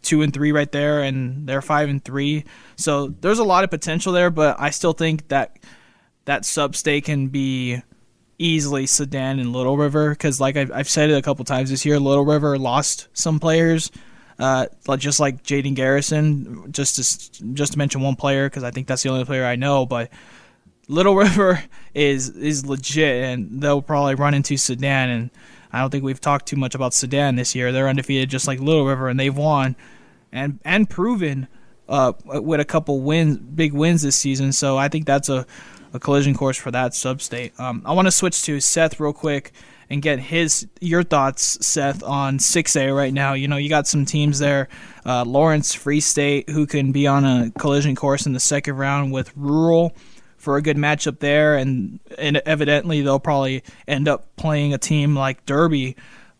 two 0.03 0.21
and 0.21 0.35
three 0.35 0.53
right 0.53 0.71
there, 0.71 1.01
and 1.01 1.49
they're 1.49 1.63
five 1.63 1.89
and 1.89 2.05
three. 2.05 2.45
So 2.77 3.09
there's 3.09 3.39
a 3.39 3.45
lot 3.45 3.65
of 3.65 3.71
potential 3.71 4.13
there, 4.13 4.29
but 4.29 4.61
I 4.61 4.69
still 4.69 4.93
think 4.93 5.29
that 5.29 5.57
that 6.25 6.45
sub 6.45 6.77
state 6.77 7.05
can 7.05 7.29
be 7.29 7.83
easily 8.39 8.87
Sedan 8.87 9.39
and 9.39 9.53
Little 9.53 9.77
River 9.77 10.11
because, 10.11 10.41
like 10.41 10.57
I've, 10.57 10.73
I've 10.73 10.89
said 10.89 11.11
it 11.11 11.15
a 11.15 11.23
couple 11.23 11.45
times 11.45 11.71
this 11.71 11.85
year, 11.85 11.99
Little 11.99 12.25
River 12.25 12.59
lost 12.59 13.09
some 13.13 13.41
players, 13.41 13.91
uh, 14.39 14.67
just 14.99 15.21
like 15.21 15.43
Jaden 15.43 15.75
Garrison, 15.75 16.73
just 16.73 16.97
to 16.97 17.53
just 17.55 17.73
to 17.73 17.79
mention 17.79 18.01
one 18.01 18.17
player 18.17 18.49
because 18.49 18.65
I 18.65 18.71
think 18.71 18.87
that's 18.87 19.03
the 19.03 19.11
only 19.11 19.25
player 19.25 19.45
I 19.45 19.57
know. 19.57 19.87
But 19.87 20.11
Little 20.89 21.15
River 21.17 21.63
is 21.95 22.31
is 22.31 22.65
legit, 22.67 23.25
and 23.25 23.63
they'll 23.63 23.83
probably 23.83 24.15
run 24.15 24.35
into 24.35 24.57
Sedan. 24.57 25.09
And 25.11 25.31
I 25.73 25.81
don't 25.81 25.91
think 25.91 26.05
we've 26.05 26.21
talked 26.21 26.47
too 26.47 26.57
much 26.57 26.75
about 26.75 26.95
Sedan 26.95 27.37
this 27.37 27.55
year. 27.55 27.73
They're 27.73 27.89
undefeated, 27.89 28.31
just 28.31 28.47
like 28.47 28.61
Little 28.61 28.87
River, 28.87 29.09
and 29.09 29.19
they've 29.19 29.37
won 29.37 29.77
and 30.33 30.61
and 30.65 30.89
proven 30.89 31.49
uh, 31.89 32.13
with 32.25 32.61
a 32.61 32.65
couple 32.65 33.01
wins, 33.01 33.39
big 33.39 33.73
wins 33.73 34.03
this 34.03 34.17
season. 34.17 34.53
So 34.53 34.79
I 34.79 34.89
think 34.89 35.07
that's 35.07 35.29
a, 35.29 35.47
a 35.93 35.99
collision 35.99 36.35
course 36.35 36.57
for 36.57 36.71
that 36.71 36.95
sub-state. 36.95 37.59
Um, 37.59 37.83
I 37.85 37.93
want 37.93 38.07
to 38.07 38.13
switch 38.13 38.43
to 38.45 38.61
Seth 38.61 39.01
real 39.01 39.13
quick 39.13 39.53
and 39.91 40.01
get 40.01 40.21
his 40.21 40.67
your 40.81 41.03
thoughts, 41.03 41.65
Seth, 41.67 42.03
on 42.03 42.39
6A 42.39 42.97
right 42.97 43.13
now. 43.13 43.35
You 43.35 43.49
know, 43.49 43.57
you 43.57 43.69
got 43.69 43.87
some 43.87 44.05
teams 44.05 44.39
there, 44.39 44.69
uh, 45.05 45.25
Lawrence, 45.25 45.75
Free 45.75 46.01
State, 46.01 46.49
who 46.49 46.67
can 46.67 46.93
be 46.93 47.07
on 47.07 47.25
a 47.25 47.51
collision 47.59 47.97
course 47.97 48.25
in 48.25 48.33
the 48.33 48.41
second 48.41 48.77
round 48.77 49.13
with 49.13 49.37
Rural 49.37 49.95
for 50.37 50.57
a 50.57 50.63
good 50.63 50.77
matchup 50.77 51.19
there, 51.19 51.57
and 51.57 52.01
and 52.17 52.39
evidently 52.47 53.03
they'll 53.03 53.21
probably 53.21 53.63
end 53.87 54.09
up 54.09 54.35
playing 54.37 54.73
a 54.73 54.79
team 54.79 55.15
like 55.15 55.45
Derby 55.45 55.97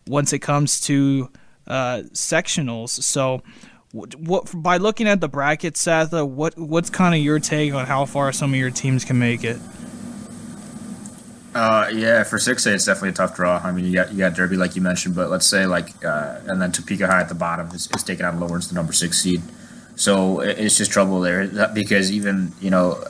once 0.07 0.33
it 0.33 0.39
comes 0.39 0.81
to 0.81 1.29
uh, 1.67 2.03
sectionals. 2.13 2.89
So, 2.89 3.43
what, 3.91 4.15
what 4.15 4.49
by 4.53 4.77
looking 4.77 5.07
at 5.07 5.19
the 5.19 5.27
bracket, 5.27 5.75
Seth, 5.75 6.13
uh, 6.13 6.25
what 6.25 6.57
what's 6.57 6.89
kind 6.89 7.13
of 7.13 7.21
your 7.21 7.39
take 7.39 7.73
on 7.73 7.85
how 7.85 8.05
far 8.05 8.31
some 8.31 8.53
of 8.53 8.59
your 8.59 8.71
teams 8.71 9.03
can 9.03 9.19
make 9.19 9.43
it? 9.43 9.57
Uh, 11.53 11.89
yeah, 11.93 12.23
for 12.23 12.39
six 12.39 12.65
A, 12.65 12.73
it's 12.73 12.85
definitely 12.85 13.09
a 13.09 13.13
tough 13.13 13.35
draw. 13.35 13.59
I 13.61 13.73
mean, 13.73 13.85
you 13.85 13.93
got 13.93 14.11
you 14.11 14.19
got 14.19 14.33
Derby 14.33 14.55
like 14.55 14.75
you 14.75 14.81
mentioned, 14.81 15.15
but 15.15 15.29
let's 15.29 15.45
say 15.45 15.65
like, 15.65 15.89
uh, 16.05 16.39
and 16.45 16.61
then 16.61 16.71
Topeka 16.71 17.07
High 17.07 17.21
at 17.21 17.29
the 17.29 17.35
bottom 17.35 17.67
is, 17.69 17.89
is 17.93 18.03
taking 18.03 18.25
on 18.25 18.39
Lawrence, 18.39 18.67
the 18.67 18.75
number 18.75 18.93
six 18.93 19.19
seed. 19.19 19.41
So 19.95 20.39
it's 20.39 20.77
just 20.77 20.91
trouble 20.91 21.19
there 21.19 21.47
because 21.73 22.11
even 22.11 22.53
you 22.61 22.69
know, 22.69 23.03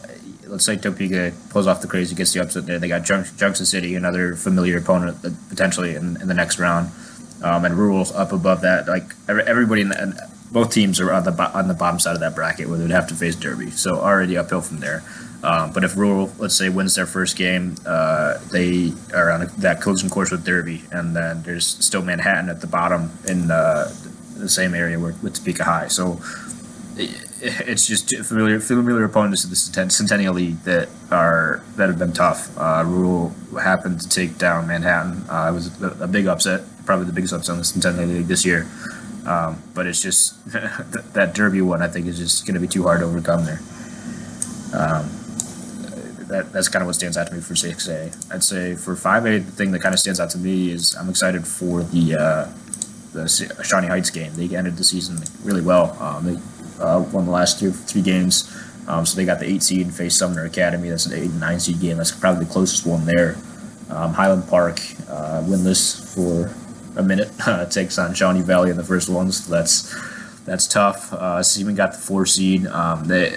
let's 0.48 0.66
say 0.66 0.76
Topeka 0.78 1.34
pulls 1.52 1.68
off 1.68 1.82
the 1.82 1.88
crazy, 1.88 2.16
gets 2.16 2.34
the 2.34 2.42
upset 2.42 2.66
there. 2.66 2.80
They 2.80 2.88
got 2.88 3.04
Junk- 3.04 3.38
Junction 3.38 3.68
City, 3.68 3.94
another 3.94 4.36
familiar 4.36 4.80
opponent 4.80 5.18
potentially 5.50 5.94
in, 5.94 6.20
in 6.20 6.28
the 6.28 6.34
next 6.34 6.58
round, 6.58 6.92
um, 7.44 7.64
and 7.64 7.76
Rural's 7.76 8.12
up 8.12 8.32
above 8.32 8.62
that. 8.62 8.88
Like 8.88 9.14
everybody 9.30 9.82
in 9.82 9.90
the, 9.90 10.31
both 10.52 10.72
teams 10.72 11.00
are 11.00 11.12
on 11.12 11.24
the 11.24 11.52
on 11.58 11.68
the 11.68 11.74
bottom 11.74 12.00
side 12.00 12.14
of 12.14 12.20
that 12.20 12.36
bracket 12.36 12.68
where 12.68 12.78
they'd 12.78 12.92
have 12.92 13.08
to 13.08 13.16
face 13.16 13.36
Derby. 13.36 13.72
So 13.72 13.96
already 13.96 14.38
uphill 14.38 14.62
from 14.62 14.80
there. 14.80 15.04
Um, 15.44 15.72
but 15.74 15.84
if 15.84 15.98
Rural, 15.98 16.32
let's 16.38 16.56
say, 16.56 16.70
wins 16.70 16.94
their 16.96 17.08
first 17.08 17.36
game, 17.36 17.76
uh, 17.86 18.38
they 18.52 18.94
are 19.14 19.32
on 19.32 19.42
a, 19.42 19.46
that 19.58 19.82
collision 19.82 20.10
course 20.10 20.30
with 20.30 20.46
Derby, 20.46 20.84
and 20.92 21.16
then 21.16 21.42
there's 21.42 21.66
still 21.66 22.04
Manhattan 22.04 22.50
at 22.50 22.62
the 22.62 22.68
bottom 22.68 23.12
in 23.28 23.50
uh, 23.50 23.92
the 24.36 24.50
same 24.50 24.76
area 24.76 25.00
with, 25.00 25.22
with 25.24 25.34
Topeka 25.34 25.64
High. 25.64 25.88
So 25.88 26.22
it, 26.96 27.10
it's 27.42 27.88
just 27.88 28.16
familiar 28.18 28.60
familiar 28.60 29.04
opponents 29.04 29.42
to 29.42 29.48
the 29.48 29.56
Centennial 29.56 30.36
League 30.36 30.62
that 30.64 30.90
are 31.10 31.64
that 31.76 31.90
have 31.90 31.98
been 31.98 32.14
tough. 32.14 32.56
Uh, 32.56 32.84
Rural 32.86 33.34
happened 33.60 34.02
to 34.02 34.10
take 34.10 34.38
down 34.38 34.68
Manhattan. 34.68 35.24
Uh, 35.28 35.50
it 35.50 35.54
was 35.54 35.82
a, 35.82 36.04
a 36.04 36.08
big 36.08 36.28
upset, 36.28 36.62
probably 36.86 37.06
the 37.06 37.14
biggest 37.14 37.34
upset 37.34 37.54
in 37.54 37.60
the 37.60 37.66
Centennial 37.66 38.10
League 38.10 38.28
this 38.28 38.46
year. 38.46 38.68
Um, 39.26 39.62
but 39.74 39.86
it's 39.86 40.02
just 40.02 40.44
that, 41.14 41.34
Derby 41.34 41.62
one. 41.62 41.82
I 41.82 41.88
think 41.88 42.08
is 42.08 42.18
just 42.18 42.46
going 42.46 42.56
to 42.56 42.60
be 42.60 42.68
too 42.68 42.84
hard 42.84 43.02
to 43.02 43.06
overcome 43.06 43.46
there. 43.46 43.60
Um, 44.74 45.10
that, 46.32 46.52
that's 46.54 46.70
kind 46.70 46.82
of 46.82 46.88
what 46.88 46.96
stands 46.96 47.18
out 47.18 47.28
to 47.28 47.34
me 47.34 47.42
for 47.42 47.54
6A. 47.54 48.34
I'd 48.34 48.44
say 48.44 48.76
for 48.76 48.96
5A, 48.96 49.46
the 49.46 49.52
thing 49.52 49.72
that 49.72 49.82
kind 49.82 49.94
of 49.94 50.00
stands 50.00 50.20
out 50.20 50.30
to 50.32 50.38
me 50.38 50.72
is 50.72 50.96
I'm 50.96 51.10
excited 51.10 51.46
for 51.46 51.84
the 51.84 52.16
uh, 52.16 52.54
the 53.14 53.28
Shawnee 53.64 53.88
Heights 53.88 54.10
game. 54.10 54.34
They 54.34 54.56
ended 54.56 54.78
the 54.78 54.86
season 54.86 55.20
really 55.44 55.62
well. 55.62 55.98
Um, 56.02 56.26
they 56.26 56.84
uh, 56.84 57.02
won 57.12 57.26
the 57.26 57.32
last 57.32 57.60
three, 57.60 57.72
three 57.72 58.02
games, 58.02 58.50
um, 58.88 59.06
so 59.06 59.18
they 59.18 59.26
got 59.26 59.40
the 59.40 59.46
eight 59.46 59.62
seed 59.62 59.82
and 59.82 59.94
faced 59.94 60.18
Sumner 60.18 60.46
Academy. 60.46 60.90
That's 60.90 61.06
an 61.06 61.14
eight 61.14 61.30
and 61.30 61.40
nine 61.40 61.60
seed 61.60 61.82
game. 61.82 61.98
That's 61.98 62.12
probably 62.12 62.46
the 62.46 62.52
closest 62.52 62.86
one 62.86 63.06
there. 63.06 63.36
Um, 63.90 64.14
Highland 64.14 64.48
Park 64.48 64.80
uh, 65.10 65.44
winless 65.44 66.16
for 66.16 66.48
a 66.96 67.04
minute 67.04 67.32
uh, 67.48 67.66
takes 67.66 67.98
on 67.98 68.14
Shawnee 68.14 68.42
Valley 68.42 68.70
in 68.72 68.78
the 68.78 68.84
first 68.84 69.10
one, 69.10 69.32
so 69.32 69.54
that's 69.54 69.94
that's 70.46 70.68
tough. 70.68 71.14
Uh, 71.14 71.44
Seaman 71.44 71.76
got 71.76 71.94
the 71.94 72.00
four 72.00 72.26
seed. 72.26 72.66
Um, 72.68 73.06
they, 73.06 73.30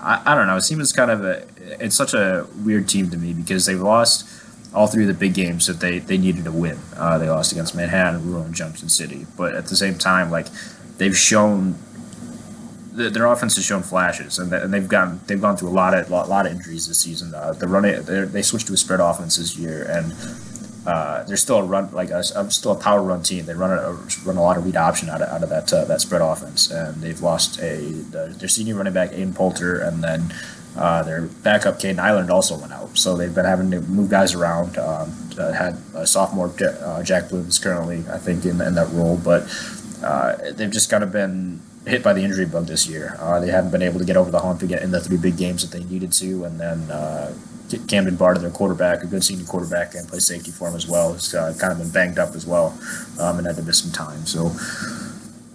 I, 0.00 0.22
I 0.24 0.34
don't 0.34 0.46
know. 0.46 0.58
Seaman's 0.58 0.92
kind 0.92 1.10
of 1.10 1.24
a 1.24 1.46
it's 1.80 1.96
such 1.96 2.14
a 2.14 2.46
weird 2.64 2.88
team 2.88 3.10
to 3.10 3.16
me 3.16 3.32
because 3.32 3.66
they've 3.66 3.80
lost 3.80 4.26
all 4.74 4.86
three 4.86 5.02
of 5.02 5.08
the 5.08 5.14
big 5.14 5.34
games 5.34 5.66
that 5.66 5.80
they, 5.80 5.98
they 5.98 6.16
needed 6.16 6.44
to 6.44 6.52
win. 6.52 6.78
Uh, 6.96 7.18
they 7.18 7.28
lost 7.28 7.52
against 7.52 7.74
Manhattan, 7.74 8.24
Rural, 8.24 8.44
and 8.44 8.54
Junction 8.54 8.88
City. 8.88 9.26
But 9.36 9.54
at 9.54 9.66
the 9.66 9.76
same 9.76 9.98
time, 9.98 10.30
like 10.30 10.46
they've 10.98 11.16
shown 11.16 11.76
their 12.92 13.26
offense 13.26 13.54
has 13.56 13.64
shown 13.64 13.82
flashes, 13.82 14.38
and, 14.38 14.50
they've 14.72 14.88
gone 14.88 15.20
they've 15.26 15.40
gone 15.40 15.56
through 15.56 15.68
a 15.68 15.70
lot 15.70 15.94
of 15.94 16.10
lot, 16.10 16.28
lot 16.28 16.46
of 16.46 16.52
injuries 16.52 16.88
this 16.88 16.98
season. 16.98 17.34
Uh, 17.34 17.52
the 17.52 17.66
run 17.68 17.82
they're- 17.82 18.26
they 18.26 18.42
switched 18.42 18.66
to 18.66 18.72
a 18.72 18.76
spread 18.76 19.00
offense 19.00 19.36
this 19.36 19.56
year, 19.56 19.84
and 19.84 20.12
uh, 20.86 21.24
they're 21.24 21.36
still 21.36 21.58
a 21.58 21.64
run 21.64 21.90
like 21.92 22.10
I'm 22.10 22.50
still 22.50 22.72
a 22.72 22.80
power 22.80 23.02
run 23.02 23.22
team. 23.22 23.44
They 23.44 23.54
run 23.54 23.70
a, 23.70 23.92
run 24.24 24.36
a 24.36 24.42
lot 24.42 24.56
of 24.56 24.64
read 24.64 24.76
option 24.76 25.10
out 25.10 25.20
of, 25.20 25.28
out 25.28 25.42
of 25.42 25.50
that 25.50 25.72
uh, 25.72 25.84
that 25.84 26.00
spread 26.00 26.22
offense, 26.22 26.70
and 26.70 27.02
they've 27.02 27.20
lost 27.20 27.58
a 27.60 27.76
the, 28.10 28.34
their 28.38 28.48
senior 28.48 28.76
running 28.76 28.94
back 28.94 29.10
Aiden 29.10 29.34
Poulter, 29.34 29.78
and 29.78 30.02
then 30.02 30.32
uh, 30.76 31.02
their 31.02 31.22
backup 31.22 31.78
Caden 31.78 31.98
Island 31.98 32.30
also 32.30 32.56
went 32.56 32.72
out. 32.72 32.96
So 32.96 33.14
they've 33.16 33.34
been 33.34 33.44
having 33.44 33.70
to 33.72 33.80
move 33.82 34.08
guys 34.08 34.34
around. 34.34 34.78
Um, 34.78 35.12
had 35.36 35.78
a 35.94 36.06
sophomore 36.06 36.52
uh, 36.82 37.02
Jack 37.02 37.30
Bloom 37.30 37.46
is 37.46 37.58
currently 37.58 38.04
I 38.10 38.18
think 38.18 38.44
in, 38.44 38.60
in 38.60 38.74
that 38.74 38.88
role, 38.92 39.18
but 39.22 39.42
uh, 40.02 40.36
they've 40.52 40.70
just 40.70 40.90
kind 40.90 41.02
of 41.02 41.12
been 41.12 41.60
hit 41.86 42.02
by 42.02 42.12
the 42.12 42.22
injury 42.22 42.44
bug 42.46 42.66
this 42.66 42.86
year. 42.86 43.18
They 43.40 43.50
haven't 43.50 43.70
been 43.70 43.82
able 43.82 43.98
to 43.98 44.04
get 44.04 44.16
over 44.16 44.30
the 44.30 44.40
hump 44.40 44.60
to 44.60 44.66
get 44.66 44.82
in 44.82 44.90
the 44.90 45.00
three 45.00 45.16
big 45.16 45.36
games 45.36 45.66
that 45.66 45.76
they 45.76 45.84
needed 45.84 46.12
to, 46.12 46.44
and 46.44 46.60
then 46.60 46.90
Camden 47.78 48.16
Barter, 48.16 48.40
their 48.40 48.50
quarterback, 48.50 49.02
a 49.02 49.06
good 49.06 49.24
senior 49.24 49.44
quarterback, 49.44 49.94
and 49.94 50.08
play 50.08 50.18
safety 50.18 50.50
for 50.50 50.68
him 50.68 50.76
as 50.76 50.86
well. 50.86 51.12
Has 51.12 51.34
uh, 51.34 51.54
kind 51.58 51.72
of 51.72 51.78
been 51.78 51.90
banged 51.90 52.18
up 52.18 52.34
as 52.34 52.46
well, 52.46 52.78
um, 53.18 53.38
and 53.38 53.46
had 53.46 53.56
to 53.56 53.62
miss 53.62 53.82
some 53.82 53.92
time. 53.92 54.26
So 54.26 54.50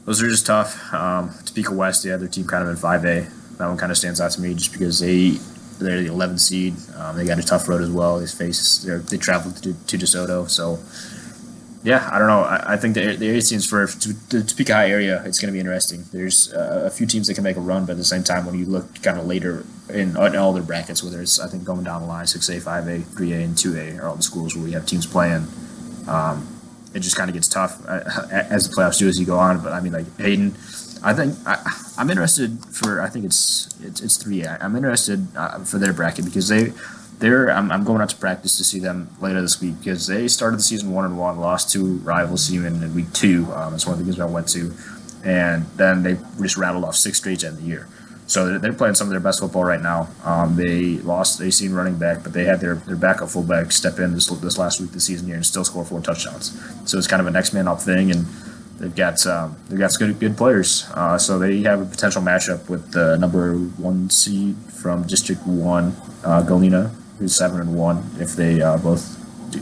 those 0.05 0.21
are 0.21 0.29
just 0.29 0.45
tough. 0.45 0.93
Um, 0.93 1.31
Topeka 1.45 1.73
West, 1.73 2.03
the 2.03 2.13
other 2.13 2.27
team, 2.27 2.45
kind 2.45 2.63
of 2.63 2.69
in 2.69 2.75
five 2.75 3.05
A. 3.05 3.27
That 3.57 3.67
one 3.67 3.77
kind 3.77 3.91
of 3.91 3.97
stands 3.97 4.19
out 4.19 4.31
to 4.31 4.41
me 4.41 4.53
just 4.53 4.71
because 4.71 4.99
they 4.99 5.39
they're 5.79 6.01
the 6.01 6.09
11th 6.09 6.39
seed. 6.39 6.75
Um, 6.95 7.17
they 7.17 7.25
got 7.25 7.37
a 7.37 7.43
tough 7.43 7.67
road 7.67 7.81
as 7.81 7.89
well. 7.89 8.19
They 8.19 8.27
face 8.27 8.83
they 8.83 9.17
traveled 9.17 9.57
to 9.57 9.73
to 9.73 9.97
DeSoto, 9.97 10.49
so 10.49 10.79
yeah, 11.85 12.09
I 12.11 12.17
don't 12.17 12.27
know. 12.27 12.41
I, 12.41 12.73
I 12.73 12.77
think 12.77 12.95
the, 12.95 13.15
the 13.15 13.27
area 13.27 13.41
teams 13.41 13.67
for 13.67 13.85
the 13.85 14.43
Topeka 14.43 14.73
High 14.73 14.89
area, 14.89 15.21
it's 15.23 15.39
going 15.39 15.49
to 15.49 15.53
be 15.53 15.59
interesting. 15.59 16.03
There's 16.11 16.51
uh, 16.51 16.83
a 16.85 16.89
few 16.89 17.05
teams 17.05 17.27
that 17.27 17.35
can 17.35 17.43
make 17.43 17.57
a 17.57 17.61
run, 17.61 17.85
but 17.85 17.91
at 17.91 17.97
the 17.99 18.03
same 18.03 18.23
time, 18.23 18.47
when 18.47 18.57
you 18.57 18.65
look 18.65 19.01
kind 19.03 19.19
of 19.19 19.27
later 19.27 19.63
in, 19.89 20.17
in 20.17 20.35
all 20.35 20.53
their 20.53 20.63
brackets, 20.63 21.03
whether 21.03 21.21
it's 21.21 21.39
I 21.39 21.47
think 21.47 21.63
going 21.63 21.83
down 21.83 22.01
the 22.01 22.07
line, 22.07 22.27
six 22.27 22.49
A, 22.49 22.59
five 22.59 22.87
A, 22.87 22.99
three 22.99 23.33
A, 23.33 23.41
and 23.41 23.57
two 23.57 23.77
A 23.77 23.97
are 23.97 24.07
all 24.07 24.15
the 24.15 24.23
schools 24.23 24.55
where 24.55 24.63
we 24.63 24.71
have 24.71 24.85
teams 24.85 25.05
playing. 25.05 25.47
Um, 26.07 26.47
it 26.93 26.99
just 26.99 27.17
kind 27.17 27.29
of 27.29 27.33
gets 27.33 27.47
tough 27.47 27.83
uh, 27.87 28.01
as 28.31 28.69
the 28.69 28.75
playoffs 28.75 28.97
do 28.99 29.07
as 29.07 29.19
you 29.19 29.25
go 29.25 29.37
on. 29.37 29.61
But 29.61 29.73
I 29.73 29.81
mean, 29.81 29.93
like 29.93 30.17
Hayden, 30.17 30.55
I 31.03 31.13
think 31.13 31.35
I, 31.45 31.59
am 31.97 32.09
interested 32.09 32.57
for. 32.71 33.01
I 33.01 33.09
think 33.09 33.25
it's 33.25 33.69
it's, 33.81 34.01
it's 34.01 34.17
three 34.17 34.43
A. 34.43 34.57
I'm 34.61 34.75
interested 34.75 35.27
uh, 35.35 35.59
for 35.59 35.77
their 35.77 35.93
bracket 35.93 36.25
because 36.25 36.47
they 36.47 36.71
they're 37.19 37.51
I'm, 37.51 37.71
I'm, 37.71 37.83
going 37.83 38.01
out 38.01 38.09
to 38.09 38.15
practice 38.15 38.57
to 38.57 38.63
see 38.63 38.79
them 38.79 39.09
later 39.21 39.41
this 39.41 39.61
week 39.61 39.77
because 39.79 40.07
they 40.07 40.27
started 40.27 40.57
the 40.57 40.63
season 40.63 40.91
one 40.91 41.05
and 41.05 41.17
one, 41.17 41.39
lost 41.39 41.71
to 41.73 41.97
rival 41.97 42.37
Seaman 42.37 42.81
in 42.81 42.95
week 42.95 43.11
two. 43.13 43.45
Um, 43.53 43.71
that's 43.71 43.85
one 43.85 43.93
of 43.93 43.99
the 43.99 44.05
games 44.05 44.19
I 44.19 44.25
went 44.25 44.47
to, 44.49 44.73
and 45.23 45.65
then 45.75 46.03
they 46.03 46.17
just 46.41 46.57
rattled 46.57 46.83
off 46.83 46.95
six 46.95 47.17
straight 47.17 47.43
end 47.43 47.57
the 47.57 47.63
year. 47.63 47.87
So 48.27 48.57
they're, 48.57 48.73
playing 48.73 48.95
some 48.95 49.07
of 49.07 49.11
their 49.11 49.19
best 49.19 49.39
football 49.39 49.63
right 49.63 49.81
now. 49.81 50.09
Um, 50.23 50.55
they 50.55 50.97
lost 50.97 51.39
a 51.41 51.51
seen 51.51 51.73
running 51.73 51.97
back, 51.97 52.23
but 52.23 52.33
they 52.33 52.43
had 52.43 52.59
their, 52.59 52.75
their 52.75 52.95
backup 52.95 53.29
fullback 53.29 53.71
step 53.71 53.99
in 53.99 54.13
this 54.13 54.27
this 54.27 54.57
last 54.57 54.81
week 54.81 54.91
the 54.91 54.99
season 54.99 55.27
year 55.27 55.35
and 55.35 55.45
still 55.45 55.63
score 55.63 55.85
four 55.85 56.01
touchdowns. 56.01 56.59
So 56.89 56.97
it's 56.97 57.07
kind 57.07 57.21
of 57.21 57.27
a 57.27 57.31
next 57.31 57.53
man 57.53 57.67
up 57.67 57.79
thing, 57.81 58.11
and 58.11 58.25
they've 58.79 58.95
got 58.95 59.25
um, 59.27 59.55
they've 59.69 59.77
got 59.77 59.91
some 59.91 60.07
good 60.07 60.19
good 60.19 60.37
players. 60.37 60.89
Uh, 60.95 61.17
so 61.17 61.37
they 61.37 61.61
have 61.61 61.81
a 61.81 61.85
potential 61.85 62.21
matchup 62.21 62.67
with 62.67 62.91
the 62.93 63.17
number 63.17 63.55
one 63.55 64.09
seed 64.09 64.55
from 64.69 65.03
District 65.03 65.45
One, 65.45 65.95
uh, 66.23 66.41
Galena, 66.41 66.95
who's 67.19 67.35
seven 67.35 67.61
and 67.61 67.75
one. 67.75 68.09
If 68.19 68.35
they 68.35 68.61
uh, 68.61 68.77
both 68.77 69.21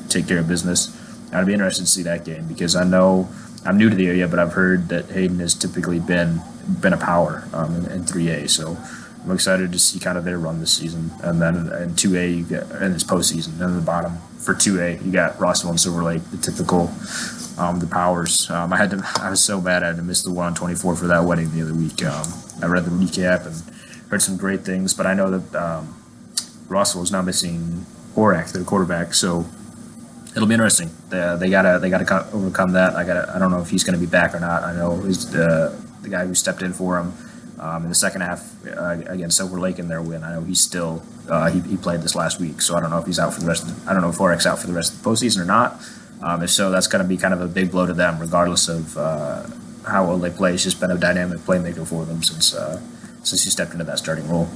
take 0.10 0.28
care 0.28 0.40
of 0.40 0.48
business, 0.48 0.98
I'd 1.34 1.46
be 1.46 1.54
interested 1.54 1.84
to 1.84 1.90
see 1.90 2.04
that 2.04 2.24
game 2.24 2.48
because 2.48 2.78
I 2.78 2.86
know 2.86 3.28
I'm 3.66 3.78
new 3.78 3.90
to 3.90 3.96
the 3.96 4.08
area, 4.08 4.28
but 4.28 4.40
I've 4.40 4.54
heard 4.54 4.88
that 4.90 5.12
Hayden 5.12 5.40
has 5.40 5.54
typically 5.54 6.00
been 6.00 6.42
been 6.82 6.94
a 6.94 6.98
power 6.98 7.48
um, 7.54 7.76
in, 7.76 7.86
in 7.92 8.04
3A. 8.04 8.50
So 8.50 8.78
I'm 9.24 9.32
excited 9.32 9.72
to 9.72 9.80
see 9.80 10.00
kind 10.00 10.18
of 10.18 10.26
their 10.26 10.38
run 10.38 10.60
this 10.60 10.74
season. 10.74 11.12
And 11.22 11.42
then 11.42 11.56
in 11.56 11.92
2A, 11.92 12.38
you 12.38 12.44
get 12.44 12.70
in 12.82 12.94
this 12.94 13.04
postseason. 13.04 13.54
And 13.54 13.60
then 13.60 13.70
at 13.70 13.76
the 13.76 13.82
bottom 13.82 14.18
for 14.38 14.54
2A, 14.54 15.06
you 15.06 15.12
got 15.12 15.40
Rossville 15.40 15.72
and 15.72 15.80
Silver 15.80 16.04
Lake, 16.04 16.22
the 16.32 16.38
typical 16.38 16.92
um, 17.58 17.80
the 17.80 17.88
powers. 17.88 18.50
Um, 18.50 18.74
I 18.74 18.78
had 18.78 18.92
to. 18.92 19.04
I 19.22 19.30
was 19.30 19.44
so 19.44 19.62
bad 19.62 19.84
I 19.84 19.88
had 19.88 19.98
to 19.98 20.02
miss 20.02 20.24
the 20.24 20.32
one 20.32 20.48
on 20.48 20.56
24 20.56 20.96
for 20.96 21.08
that 21.08 21.24
wedding 21.24 21.52
the 21.52 21.62
other 21.62 21.74
week. 21.74 22.04
Um, 22.04 22.28
I 22.62 22.68
read 22.68 22.86
the 22.86 22.92
recap 22.92 23.46
and 23.46 24.10
heard 24.10 24.22
some 24.22 24.38
great 24.38 24.62
things, 24.62 24.94
but 24.94 25.06
I 25.06 25.14
know 25.14 25.38
that 25.38 25.56
um, 25.56 25.96
Rossville 26.68 27.04
is 27.04 27.12
now 27.12 27.22
missing 27.22 27.86
Horak, 28.16 28.52
their 28.52 28.64
quarterback. 28.64 29.14
So 29.14 29.46
it'll 30.36 30.48
be 30.48 30.54
interesting. 30.54 30.90
They, 31.10 31.36
they 31.40 31.50
gotta 31.50 31.80
they 31.80 31.90
gotta 31.90 32.30
overcome 32.34 32.74
that. 32.74 32.96
I 32.96 33.04
gotta. 33.04 33.32
I 33.34 33.40
don't 33.40 33.52
know 33.52 33.62
if 33.62 33.70
he's 33.70 33.84
going 33.84 34.00
to 34.00 34.04
be 34.04 34.10
back 34.10 34.34
or 34.34 34.40
not. 34.40 34.64
I 34.64 34.74
know 34.74 34.98
he's 35.02 35.34
uh, 35.36 35.80
the 36.04 36.10
guy 36.10 36.26
who 36.26 36.36
stepped 36.36 36.62
in 36.62 36.74
for 36.74 37.00
him 37.00 37.14
um, 37.60 37.84
in 37.84 37.90
the 37.90 37.96
second 37.96 38.22
half 38.22 38.54
uh, 38.68 39.02
against 39.08 39.38
Silver 39.38 39.60
Lake 39.60 39.80
in 39.80 39.88
their 39.88 40.02
win. 40.02 40.24
I 40.24 40.34
know 40.34 40.42
he's 40.42 40.62
still 40.62 41.04
uh, 41.30 41.50
he, 41.50 41.62
he 41.62 41.78
played 41.78 42.02
this 42.02 42.16
last 42.16 42.40
week, 42.40 42.62
so 42.62 42.76
I 42.76 42.82
don't 42.82 42.90
know 42.90 43.00
if 43.00 43.06
he's 43.06 43.20
out 43.20 43.34
for 43.34 43.40
the 43.40 43.48
rest. 43.48 43.64
Of 43.64 43.84
the, 43.84 43.90
I 43.90 43.94
don't 43.94 44.02
know 44.02 44.10
if 44.10 44.18
Horak's 44.18 44.46
out 44.46 44.60
for 44.60 44.68
the 44.68 44.74
rest 44.74 44.94
of 44.94 45.04
the 45.04 45.10
postseason 45.10 45.42
or 45.42 45.46
not. 45.46 45.82
Um, 46.22 46.44
if 46.44 46.52
so, 46.52 46.70
that's 46.72 46.88
going 46.88 47.04
to 47.04 47.08
be 47.08 47.18
kind 47.18 47.34
of 47.34 47.42
a 47.42 47.48
big 47.48 47.72
blow 47.72 47.86
to 47.86 47.94
them, 47.94 48.20
regardless 48.20 48.68
of 48.68 48.98
uh, 48.98 49.46
how 49.88 50.06
well 50.06 50.18
they 50.18 50.30
play. 50.30 50.52
He's 50.52 50.64
just 50.64 50.80
been 50.80 50.92
a 50.92 50.98
dynamic 50.98 51.40
playmaker 51.40 51.88
for 51.88 52.06
them 52.06 52.24
since 52.24 52.54
uh, 52.54 52.82
since 53.24 53.44
he 53.44 53.50
stepped 53.50 53.72
into 53.74 53.86
that 53.86 53.98
starting 53.98 54.28
role. 54.30 54.48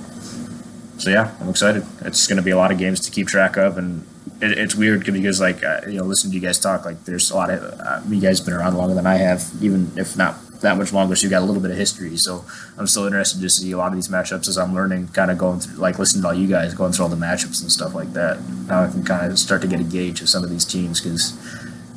So 0.97 1.10
yeah, 1.10 1.36
I'm 1.39 1.49
excited. 1.49 1.86
It's 2.01 2.25
going 2.27 2.38
to 2.38 2.43
be 2.43 2.51
a 2.51 2.57
lot 2.57 2.71
of 2.71 2.77
games 2.77 2.99
to 3.01 3.12
keep 3.12 3.27
track 3.27 3.55
of, 3.55 3.77
and 3.77 4.05
it, 4.41 4.57
it's 4.57 4.75
weird 4.75 5.05
because 5.05 5.39
like 5.39 5.63
uh, 5.63 5.81
you 5.88 5.99
know, 5.99 6.03
listening 6.03 6.31
to 6.31 6.36
you 6.39 6.41
guys 6.41 6.60
talk, 6.60 6.86
like 6.86 7.03
there's 7.05 7.31
a 7.31 7.36
lot 7.36 7.49
of 7.49 7.62
uh, 7.79 8.01
you 8.10 8.19
guys 8.19 8.41
been 8.41 8.53
around 8.53 8.75
longer 8.75 8.95
than 8.95 9.05
I 9.05 9.15
have, 9.15 9.49
even 9.62 9.91
if 9.95 10.17
not 10.17 10.36
that 10.62 10.78
much 10.78 10.93
longer. 10.93 11.15
So 11.15 11.24
you 11.24 11.30
got 11.30 11.41
a 11.41 11.46
little 11.46 11.62
bit 11.62 11.72
of 11.72 11.78
history. 11.78 12.17
So 12.17 12.46
I'm 12.78 12.88
still 12.88 13.06
interested 13.06 13.41
to 13.41 13.50
see 13.50 13.72
a 13.72 13.78
lot 13.78 13.88
of 13.88 13.96
these 13.96 14.08
matchups 14.08 14.48
as 14.48 14.58
I'm 14.58 14.74
learning, 14.74 15.10
kind 15.10 15.32
of 15.32 15.38
going 15.38 15.60
through, 15.60 15.78
like 15.78 16.00
listening 16.00 16.24
to 16.24 16.28
all 16.30 16.34
you 16.34 16.48
guys 16.48 16.74
going 16.74 16.91
through 16.91 17.04
all 17.04 17.10
the 17.10 17.15
matchups 17.15 17.62
and 17.62 17.72
stuff 17.72 17.93
like 17.93 18.13
that. 18.13 18.41
Now 18.67 18.84
I 18.84 18.91
can 18.91 19.04
kind 19.04 19.32
of 19.32 19.39
start 19.39 19.62
to 19.62 19.67
get 19.67 19.80
a 19.80 19.84
gauge 19.84 20.22
of 20.22 20.30
some 20.30 20.43
of 20.43 20.50
these 20.50 20.65
teams 20.65 21.02
because 21.02 21.34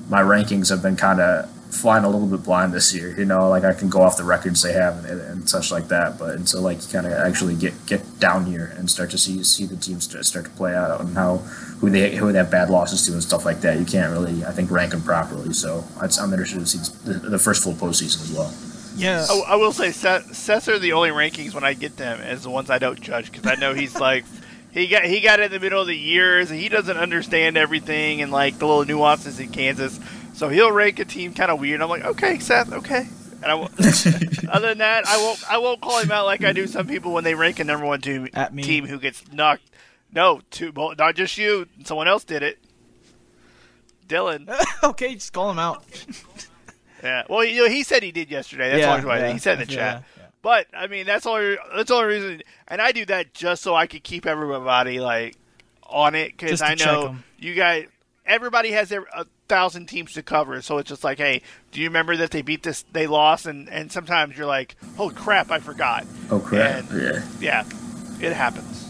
my 0.09 0.23
rankings 0.23 0.71
have 0.71 0.83
been 0.83 0.97
kind 0.97 1.21
of 1.21 1.49
flying 1.73 2.05
a 2.05 2.09
little 2.09 2.27
bit 2.27 2.43
blind 2.45 2.73
this 2.73 2.95
year. 2.95 3.19
You 3.19 3.25
know, 3.25 3.49
like 3.49 3.65
I 3.65 3.73
can 3.73 3.89
go 3.89 4.03
off 4.03 4.17
the 4.17 4.25
records 4.25 4.63
they 4.63 4.73
have 4.73 5.05
and, 5.05 5.21
and 5.21 5.49
such 5.49 5.71
like 5.71 5.89
that, 5.89 6.19
but 6.19 6.37
until 6.37 6.63
like 6.63 6.83
you 6.83 6.89
kind 6.93 7.07
of 7.07 7.13
actually 7.13 7.55
get 7.55 7.75
get 7.87 8.21
down 8.21 8.47
here 8.47 8.75
and 8.77 8.91
start 8.91 9.11
to 9.11 9.19
see 9.19 9.43
see 9.45 9.67
the 9.67 9.77
teams 9.77 10.05
start, 10.05 10.27
start 10.27 10.45
to 10.47 10.51
play 10.53 10.75
out 10.75 11.01
and 11.01 11.17
how 11.17 11.39
who 11.79 11.91
they 11.91 12.17
who 12.17 12.31
they 12.33 12.39
have 12.39 12.51
bad 12.51 12.71
losses 12.71 13.07
to 13.07 13.13
and 13.13 13.23
stuff 13.23 13.45
like 13.45 13.61
that, 13.61 13.79
you 13.79 13.85
can't 13.85 14.13
really 14.13 14.45
I 14.45 14.53
think 14.53 14.71
rank 14.71 14.93
them 14.93 15.03
properly. 15.03 15.53
So 15.53 15.85
I'm 16.01 16.33
interested 16.33 16.61
to 16.61 16.67
see 16.67 16.79
the, 17.05 17.19
the 17.19 17.39
first 17.39 17.63
full 17.63 17.75
postseason 17.75 18.23
as 18.23 18.33
well. 18.33 18.53
Yeah, 18.97 19.25
I, 19.31 19.53
I 19.53 19.57
will 19.57 19.73
say 19.73 19.93
Seth, 19.93 20.35
Seth 20.35 20.69
are 20.69 20.79
the 20.79 20.93
only 20.93 21.11
rankings 21.11 21.55
when 21.55 21.65
I 21.65 21.75
get 21.75 21.97
them 21.97 22.21
as 22.21 22.43
the 22.43 22.51
ones 22.51 22.71
I 22.71 22.79
don't 22.79 23.01
judge 23.01 23.33
because 23.33 23.47
I 23.47 23.55
know 23.55 23.75
he's 23.75 23.99
like. 23.99 24.25
He 24.73 24.87
got 24.87 25.03
he 25.03 25.19
got 25.19 25.41
in 25.41 25.51
the 25.51 25.59
middle 25.59 25.81
of 25.81 25.89
the 25.89 25.97
years 25.97 26.53
and 26.53 26.61
he 26.61 26.69
doesn't 26.69 26.97
understand 26.97 27.57
everything 27.57 28.23
and 28.23 28.31
like 28.31 28.57
the 28.61 28.69
little 28.69 28.85
nuances 28.85 29.41
in 29.41 29.49
Kansas. 29.49 29.99
So 30.41 30.49
he'll 30.49 30.73
rank 30.73 30.99
a 30.99 31.05
team 31.05 31.35
kind 31.35 31.51
of 31.51 31.61
weird. 31.61 31.83
I'm 31.83 31.91
like, 31.91 32.03
okay, 32.03 32.39
Seth, 32.39 32.73
okay. 32.73 33.07
And 33.43 33.45
I 33.45 33.53
won't, 33.53 33.79
other 34.49 34.69
than 34.69 34.79
that, 34.79 35.07
I 35.07 35.19
won't 35.19 35.51
I 35.51 35.59
won't 35.59 35.83
call 35.83 35.99
him 35.99 36.11
out 36.11 36.25
like 36.25 36.43
I 36.43 36.55
do 36.55 36.67
some 36.67 36.87
people 36.87 37.13
when 37.13 37.25
they 37.25 37.35
rank 37.35 37.59
a 37.59 37.65
number 37.65 37.85
one 37.85 38.01
team, 38.01 38.27
At 38.33 38.55
me. 38.55 38.63
team 38.63 38.87
who 38.87 38.99
gets 38.99 39.31
knocked. 39.31 39.65
No, 40.11 40.41
two, 40.51 40.73
not 40.75 41.15
just 41.15 41.37
you. 41.37 41.67
Someone 41.85 42.09
else 42.09 42.25
did 42.25 42.43
it. 42.43 42.59
Dylan. 44.09 44.51
okay, 44.83 45.13
just 45.13 45.35
call 45.35 45.51
him 45.51 45.59
out. 45.59 45.85
yeah. 47.03 47.25
Well, 47.29 47.45
you 47.45 47.65
know, 47.65 47.69
he 47.69 47.83
said 47.83 48.03
he 48.03 48.11
did 48.11 48.31
yesterday. 48.31 48.71
That's 48.71 48.81
yeah, 48.81 49.05
why 49.05 49.19
yeah, 49.19 49.33
he 49.35 49.39
said 49.39 49.61
in 49.61 49.69
the 49.69 49.75
chat. 49.75 50.05
Yeah, 50.17 50.23
but 50.41 50.69
I 50.73 50.87
mean, 50.87 51.05
that's 51.05 51.27
only 51.27 51.59
that's 51.77 51.89
the 51.89 51.95
only 51.97 52.15
reason, 52.15 52.43
and 52.67 52.81
I 52.81 52.93
do 52.93 53.05
that 53.05 53.35
just 53.35 53.63
so 53.63 53.75
I 53.75 53.87
could 53.87 54.05
keep 54.05 54.25
everybody 54.25 55.01
like 55.01 55.37
on 55.83 56.15
it 56.15 56.35
because 56.35 56.63
I 56.63 56.77
know 56.77 57.17
you 57.39 57.53
guys. 57.53 57.89
Everybody 58.25 58.71
has 58.71 58.89
their 58.89 59.03
a 59.13 59.27
thousand 59.51 59.87
teams 59.87 60.15
to 60.15 60.23
cover, 60.23 60.63
so 60.63 60.79
it's 60.79 60.89
just 60.89 61.05
like, 61.05 61.19
hey, 61.19 61.43
do 61.73 61.81
you 61.81 61.89
remember 61.89 62.17
that 62.17 62.31
they 62.31 62.41
beat 62.41 62.63
this? 62.63 62.85
They 62.93 63.07
lost, 63.07 63.45
and 63.47 63.69
and 63.69 63.93
sometimes 63.93 64.39
you're 64.39 64.47
like, 64.47 64.77
holy 64.97 65.15
crap, 65.15 65.51
I 65.51 65.59
forgot. 65.59 66.07
Oh 66.31 66.41
crap! 66.41 66.91
And, 66.91 67.03
yeah, 67.03 67.23
yeah, 67.41 68.27
it 68.27 68.33
happens. 68.33 68.87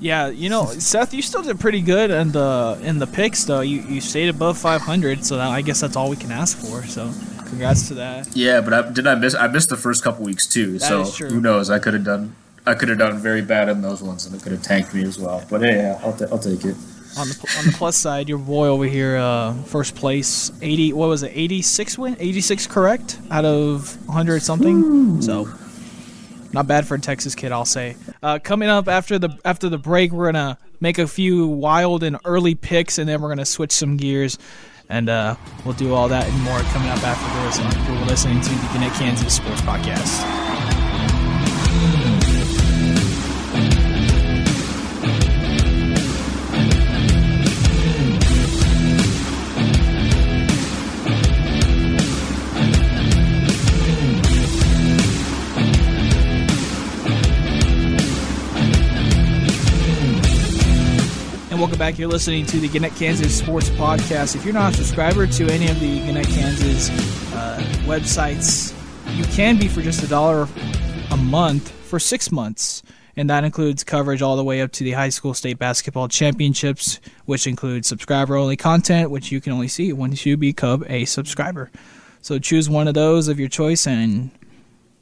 Yeah, 0.00 0.28
you 0.28 0.48
know, 0.48 0.66
Seth, 0.66 1.12
you 1.12 1.22
still 1.22 1.42
did 1.42 1.60
pretty 1.60 1.80
good 1.80 2.10
in 2.10 2.32
the 2.32 2.78
in 2.82 2.98
the 2.98 3.06
picks 3.06 3.44
though. 3.44 3.60
You 3.60 3.82
you 3.82 4.00
stayed 4.00 4.28
above 4.28 4.56
500, 4.56 5.24
so 5.24 5.36
that, 5.36 5.48
I 5.48 5.60
guess 5.60 5.80
that's 5.80 5.96
all 5.96 6.08
we 6.08 6.16
can 6.16 6.32
ask 6.32 6.56
for. 6.56 6.84
So, 6.86 7.12
congrats 7.46 7.88
to 7.88 7.94
that. 7.94 8.34
Yeah, 8.34 8.60
but 8.60 8.72
I, 8.72 8.90
did 8.90 9.06
I 9.06 9.16
miss? 9.16 9.34
I 9.34 9.48
missed 9.48 9.68
the 9.68 9.76
first 9.76 10.02
couple 10.02 10.24
weeks 10.24 10.46
too. 10.46 10.78
That 10.78 11.06
so 11.06 11.26
who 11.26 11.40
knows? 11.40 11.70
I 11.70 11.78
could 11.78 11.94
have 11.94 12.04
done 12.04 12.34
I 12.66 12.74
could 12.74 12.88
have 12.88 12.98
done 12.98 13.18
very 13.18 13.42
bad 13.42 13.68
in 13.68 13.82
those 13.82 14.02
ones, 14.02 14.24
and 14.26 14.34
it 14.34 14.42
could 14.42 14.52
have 14.52 14.62
tanked 14.62 14.94
me 14.94 15.02
as 15.02 15.18
well. 15.18 15.44
But 15.50 15.60
hey, 15.62 15.76
yeah, 15.76 16.00
I'll, 16.02 16.16
t- 16.16 16.24
I'll 16.30 16.38
take 16.38 16.64
it. 16.64 16.76
On 17.16 17.28
the 17.28 17.54
on 17.58 17.66
the 17.66 17.72
plus 17.76 17.96
side, 17.96 18.28
your 18.28 18.38
boy 18.38 18.66
over 18.66 18.84
here, 18.84 19.16
uh, 19.16 19.54
first 19.64 19.94
place, 19.94 20.50
eighty. 20.62 20.92
What 20.92 21.08
was 21.08 21.22
it? 21.22 21.30
Eighty 21.34 21.62
six 21.62 21.96
win, 21.96 22.16
eighty 22.18 22.40
six 22.40 22.66
correct 22.66 23.18
out 23.30 23.44
of 23.44 23.96
hundred 24.08 24.40
something. 24.42 24.82
Ooh. 24.82 25.22
So 25.22 25.48
not 26.52 26.66
bad 26.66 26.86
for 26.86 26.96
a 26.96 27.00
Texas 27.00 27.34
kid, 27.34 27.52
I'll 27.52 27.64
say. 27.64 27.96
Uh, 28.22 28.40
coming 28.42 28.68
up 28.68 28.88
after 28.88 29.18
the 29.18 29.38
after 29.44 29.68
the 29.68 29.78
break, 29.78 30.10
we're 30.10 30.32
gonna 30.32 30.58
make 30.80 30.98
a 30.98 31.06
few 31.06 31.46
wild 31.46 32.02
and 32.02 32.18
early 32.24 32.56
picks, 32.56 32.98
and 32.98 33.08
then 33.08 33.22
we're 33.22 33.28
gonna 33.28 33.44
switch 33.46 33.72
some 33.72 33.96
gears, 33.96 34.36
and 34.88 35.08
uh, 35.08 35.36
we'll 35.64 35.74
do 35.74 35.94
all 35.94 36.08
that 36.08 36.26
and 36.26 36.42
more 36.42 36.58
coming 36.60 36.88
up 36.88 37.02
after 37.04 37.46
this. 37.46 37.88
You're 37.88 38.06
listening 38.06 38.40
to 38.40 38.48
the 38.48 38.70
Gannett 38.72 38.92
Kansas 38.94 39.36
Sports 39.36 39.60
Podcast. 39.60 40.43
Welcome 61.60 61.78
back. 61.78 61.98
You're 61.98 62.08
listening 62.08 62.46
to 62.46 62.58
the 62.58 62.68
Gannett 62.68 62.96
Kansas 62.96 63.38
Sports 63.38 63.70
Podcast. 63.70 64.34
If 64.34 64.44
you're 64.44 64.54
not 64.54 64.72
a 64.72 64.76
subscriber 64.76 65.26
to 65.26 65.48
any 65.50 65.68
of 65.68 65.78
the 65.78 66.00
Gannett 66.00 66.26
Kansas 66.26 66.90
uh, 67.32 67.62
websites, 67.84 68.74
you 69.16 69.24
can 69.24 69.56
be 69.58 69.68
for 69.68 69.80
just 69.80 70.02
a 70.02 70.08
dollar 70.08 70.48
a 71.12 71.16
month 71.16 71.70
for 71.70 72.00
six 72.00 72.32
months. 72.32 72.82
And 73.16 73.30
that 73.30 73.44
includes 73.44 73.84
coverage 73.84 74.20
all 74.20 74.36
the 74.36 74.42
way 74.42 74.62
up 74.62 74.72
to 74.72 74.84
the 74.84 74.92
high 74.92 75.10
school 75.10 75.32
state 75.32 75.58
basketball 75.58 76.08
championships, 76.08 76.98
which 77.26 77.46
includes 77.46 77.86
subscriber 77.86 78.36
only 78.36 78.56
content, 78.56 79.10
which 79.10 79.30
you 79.30 79.40
can 79.40 79.52
only 79.52 79.68
see 79.68 79.92
once 79.92 80.26
you 80.26 80.36
become 80.36 80.84
a 80.88 81.04
subscriber. 81.04 81.70
So 82.20 82.40
choose 82.40 82.68
one 82.68 82.88
of 82.88 82.94
those 82.94 83.28
of 83.28 83.38
your 83.38 83.48
choice, 83.48 83.86
and 83.86 84.32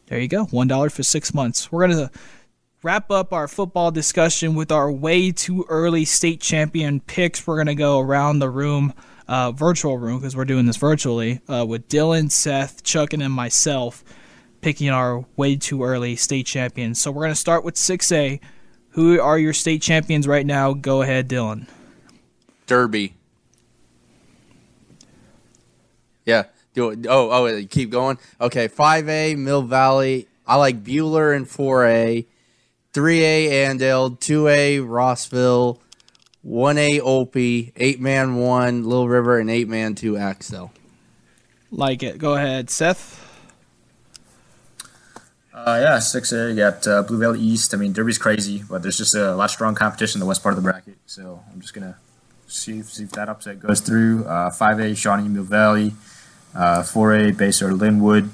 there 0.07 0.19
you 0.19 0.29
go 0.29 0.47
$1 0.47 0.93
for 0.93 1.03
six 1.03 1.33
months. 1.33 1.73
We're 1.73 1.87
going 1.87 2.09
to 2.09 2.11
wrap 2.83 3.11
up 3.11 3.33
our 3.33 3.47
football 3.47 3.90
discussion 3.90 4.55
with 4.55 4.73
our 4.73 4.90
way 4.90 5.31
too 5.31 5.64
early 5.68 6.05
state 6.05 6.40
champion 6.40 7.01
picks. 7.01 7.47
We're 7.47 7.57
going 7.57 7.66
to 7.68 7.75
go 7.75 8.01
around 8.01 8.38
the 8.38 8.51
room. 8.51 8.95
Uh, 9.29 9.53
virtual 9.53 9.97
room 9.97 10.18
because 10.18 10.37
we're 10.37 10.45
doing 10.45 10.66
this 10.66 10.77
virtually 10.77 11.40
uh, 11.49 11.64
with 11.66 11.88
Dylan, 11.88 12.31
Seth, 12.31 12.83
Chuck, 12.83 13.12
and 13.14 13.33
myself 13.33 14.05
picking 14.61 14.90
our 14.90 15.25
way 15.37 15.57
too 15.57 15.85
early 15.85 16.16
state 16.16 16.45
champions. 16.45 17.01
So 17.01 17.11
we're 17.12 17.23
going 17.23 17.33
to 17.33 17.40
start 17.40 17.64
with 17.64 17.77
6A. 17.77 18.40
Who 18.90 19.21
are 19.21 19.38
your 19.38 19.53
state 19.53 19.81
champions 19.81 20.27
right 20.27 20.45
now? 20.45 20.75
Go 20.75 21.03
ahead, 21.03 21.29
Dylan. 21.31 21.68
Derby. 22.66 23.14
Yeah. 26.27 26.45
Do 26.75 26.90
it. 26.90 27.07
Oh, 27.09 27.31
oh, 27.31 27.64
keep 27.71 27.90
going. 27.90 28.18
Okay, 28.40 28.68
5A, 28.68 29.38
Mill 29.38 29.62
Valley. 29.62 30.27
I 30.47 30.57
like 30.57 30.83
Buhler 30.83 31.35
in 31.35 31.47
4A. 31.47 32.27
3A, 32.92 33.50
Andale. 33.50 34.18
2A, 34.18 34.87
Rossville. 34.87 35.81
1A, 36.46 37.00
Olpe. 37.00 37.72
8 37.76 38.00
man 38.00 38.37
1, 38.37 38.85
Little 38.85 39.09
River, 39.09 39.38
and 39.38 39.50
8 39.50 39.68
man 39.68 39.94
2, 39.94 40.16
Axtell. 40.16 40.72
Like 41.70 42.02
it. 42.02 42.18
Go 42.18 42.35
ahead, 42.35 42.68
Seth. 42.68 43.20
Uh, 45.55 45.78
yeah, 45.81 45.98
six 46.00 46.33
A. 46.33 46.50
You 46.50 46.57
got 46.57 46.87
uh, 46.88 47.02
Blue 47.02 47.18
Valley 47.18 47.38
East. 47.38 47.72
I 47.72 47.76
mean, 47.76 47.92
Derby's 47.92 48.18
crazy, 48.18 48.64
but 48.68 48.83
there's 48.83 48.98
just 48.98 49.14
a 49.14 49.35
lot 49.35 49.44
of 49.44 49.50
strong 49.50 49.74
competition 49.74 50.18
in 50.18 50.20
the 50.20 50.26
west 50.26 50.42
part 50.42 50.57
of 50.57 50.57
the 50.57 50.68
bracket. 50.68 50.96
So 51.07 51.40
I'm 51.52 51.61
just 51.61 51.72
gonna 51.72 51.96
see 52.48 52.81
if, 52.81 52.87
see 52.90 53.05
if 53.05 53.12
that 53.12 53.28
upset 53.28 53.61
goes 53.61 53.81
through. 53.81 54.24
Uh, 54.24 54.50
Five 54.50 54.81
A, 54.81 54.94
Shawnee 54.94 55.28
Mill 55.28 55.44
Valley. 55.44 55.92
Uh, 56.55 56.83
Four 56.83 57.14
A, 57.14 57.33
Basehor 57.33 57.78
Linwood. 57.78 58.31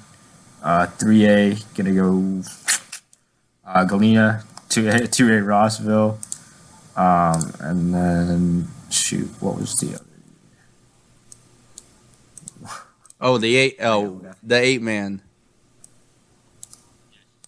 Uh, 0.62 0.86
Three 0.86 1.26
A, 1.26 1.56
gonna 1.76 1.92
go 1.92 2.42
uh, 3.66 3.84
Galena. 3.84 4.44
Two 4.68 4.88
A, 4.88 5.06
Two 5.06 5.28
A, 5.28 5.40
Rossville. 5.42 6.18
Um, 6.96 7.52
and 7.60 7.94
then 7.94 8.68
shoot, 8.90 9.28
what 9.40 9.56
was 9.56 9.74
the 9.80 9.94
other? 9.94 10.04
Oh, 13.20 13.38
the 13.38 13.56
8 13.56 13.76
oh, 13.82 14.20
the 14.42 14.56
8 14.56 14.82
man. 14.82 15.22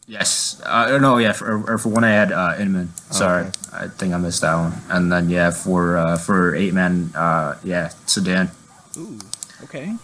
Yes. 0.06 0.60
Uh, 0.64 0.98
no, 0.98 1.18
yeah. 1.18 1.30
For, 1.32 1.70
or 1.70 1.78
for 1.78 1.88
one, 1.90 2.02
I 2.02 2.10
had 2.10 2.32
uh, 2.32 2.56
Inman. 2.58 2.92
Sorry, 3.12 3.42
Okay. 3.44 3.52
I 3.72 3.86
think 3.86 4.12
I 4.12 4.18
missed 4.18 4.40
that 4.40 4.56
one. 4.56 4.72
And 4.88 5.12
then 5.12 5.30
yeah, 5.30 5.52
for 5.52 5.96
uh, 5.96 6.16
for 6.18 6.56
eight 6.56 6.74
man, 6.74 7.12
uh, 7.14 7.56
yeah, 7.62 7.90
Sedan. 8.06 8.50
Ooh. 8.96 9.20
Okay. 9.62 9.94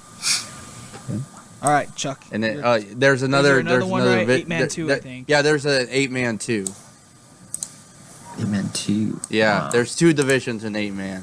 All 1.61 1.73
right, 1.73 1.93
Chuck. 1.97 2.23
And 2.31 2.45
then 2.45 2.63
uh, 2.63 2.81
there's 2.93 3.23
another 3.23 3.59
another 3.59 3.79
there's 3.81 3.91
one, 3.91 4.03
another 4.03 4.17
right? 4.19 4.27
vi- 4.29 4.33
Eight 4.35 4.49
man 4.49 4.59
there- 4.61 4.69
two, 4.69 4.93
I 4.93 5.01
think. 5.01 5.29
Yeah, 5.29 5.43
there's 5.43 5.67
an 5.67 5.89
8 5.91 6.13
man 6.13 6.39
2. 6.39 6.67
Eight 8.39 8.47
man 8.49 8.69
two. 8.75 9.21
Yeah, 9.31 9.65
Uh, 9.65 9.71
there's 9.71 9.97
two 9.97 10.13
divisions 10.13 10.65
in 10.65 10.77
8 10.77 10.93
man. 10.95 11.23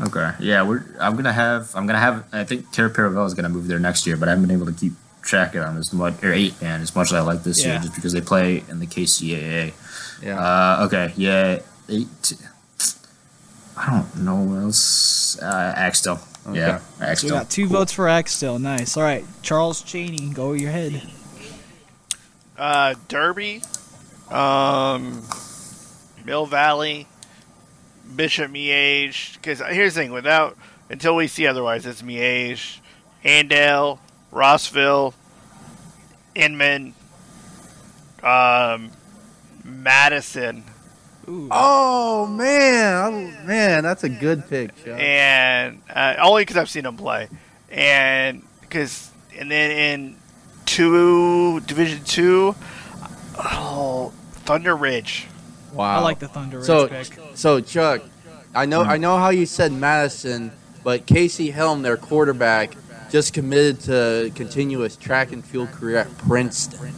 Okay. 0.00 0.32
Yeah, 0.40 0.62
we're. 0.62 0.84
I'm 0.98 1.14
gonna 1.16 1.32
have. 1.32 1.74
I'm 1.74 1.86
gonna 1.86 1.98
have. 1.98 2.24
I 2.32 2.44
think 2.44 2.70
Terra 2.72 2.90
Paravel 2.90 3.26
is 3.26 3.34
gonna 3.34 3.48
move 3.50 3.66
there 3.68 3.78
next 3.78 4.06
year, 4.06 4.16
but 4.16 4.28
I 4.28 4.32
haven't 4.32 4.46
been 4.46 4.56
able 4.56 4.66
to 4.66 4.72
keep 4.72 4.92
track 5.22 5.54
of 5.54 5.62
them 5.64 5.76
as 5.76 5.92
much 5.92 6.22
or 6.24 6.32
eight 6.32 6.60
man 6.62 6.80
as 6.80 6.94
much 6.96 7.08
as 7.08 7.12
I 7.12 7.20
like 7.20 7.42
this 7.42 7.62
year, 7.64 7.78
just 7.80 7.94
because 7.94 8.12
they 8.14 8.22
play 8.22 8.64
in 8.68 8.80
the 8.80 8.86
KCAA. 8.86 9.74
Yeah. 10.22 10.38
Uh, 10.40 10.84
okay. 10.86 11.12
Yeah. 11.16 11.58
Eight. 11.90 12.32
I 13.76 13.90
don't 13.90 14.24
know 14.24 14.36
what 14.36 14.62
else. 14.62 15.38
Uh, 15.40 15.74
Axtell. 15.76 16.20
Yeah. 16.50 16.78
So 17.14 17.26
we 17.26 17.30
got 17.30 17.50
two 17.50 17.66
votes 17.66 17.92
for 17.92 18.08
Axtell. 18.08 18.58
Nice. 18.58 18.96
All 18.96 19.02
right, 19.02 19.24
Charles 19.42 19.82
Chaney, 19.82 20.30
go 20.32 20.52
your 20.54 20.70
head. 20.70 21.02
Uh, 22.56 22.94
Derby, 23.08 23.62
um, 24.30 25.22
Mill 26.24 26.46
Valley, 26.46 27.06
Bishop 28.14 28.50
Miege. 28.50 29.34
Because 29.34 29.60
here's 29.60 29.94
the 29.94 30.02
thing: 30.02 30.12
without 30.12 30.56
until 30.88 31.16
we 31.16 31.26
see 31.26 31.46
otherwise, 31.46 31.86
it's 31.86 32.02
Miege, 32.02 32.80
Andale, 33.24 33.98
Rossville, 34.32 35.14
Inman, 36.34 36.94
um, 38.22 38.90
Madison, 39.64 40.64
Ooh. 41.30 41.48
Oh 41.50 42.26
man, 42.26 42.96
I, 42.96 43.46
man, 43.46 43.82
that's 43.84 44.02
a 44.02 44.08
good 44.08 44.48
pick. 44.48 44.74
Chuck. 44.84 44.98
and 44.98 45.80
uh, 45.88 46.16
only 46.20 46.42
because 46.42 46.56
I've 46.56 46.68
seen 46.68 46.84
him 46.84 46.96
play, 46.96 47.28
and 47.70 48.42
because 48.62 49.10
and 49.38 49.48
then 49.48 49.70
in 49.70 50.16
two 50.66 51.60
Division 51.60 52.02
Two, 52.04 52.56
oh 53.38 53.89
Thunder 54.50 54.74
Ridge. 54.74 55.26
Wow, 55.72 56.00
I 56.00 56.02
like 56.02 56.18
the 56.18 56.26
Thunder 56.26 56.56
Ridge 56.56 56.66
So, 56.66 56.88
pick. 56.88 57.06
so 57.34 57.60
Chuck, 57.60 58.02
I 58.52 58.66
know 58.66 58.80
I 58.80 58.96
hmm. 58.96 59.02
know 59.02 59.16
how 59.16 59.30
you 59.30 59.46
said 59.46 59.70
Madison, 59.70 60.50
but 60.82 61.06
Casey 61.06 61.50
Helm, 61.50 61.82
their 61.82 61.96
quarterback, 61.96 62.74
just 63.10 63.32
committed 63.32 63.78
to 63.82 64.32
continuous 64.34 64.96
track 64.96 65.30
and 65.30 65.44
field 65.44 65.70
career 65.70 65.98
at 65.98 66.18
Princeton. 66.18 66.92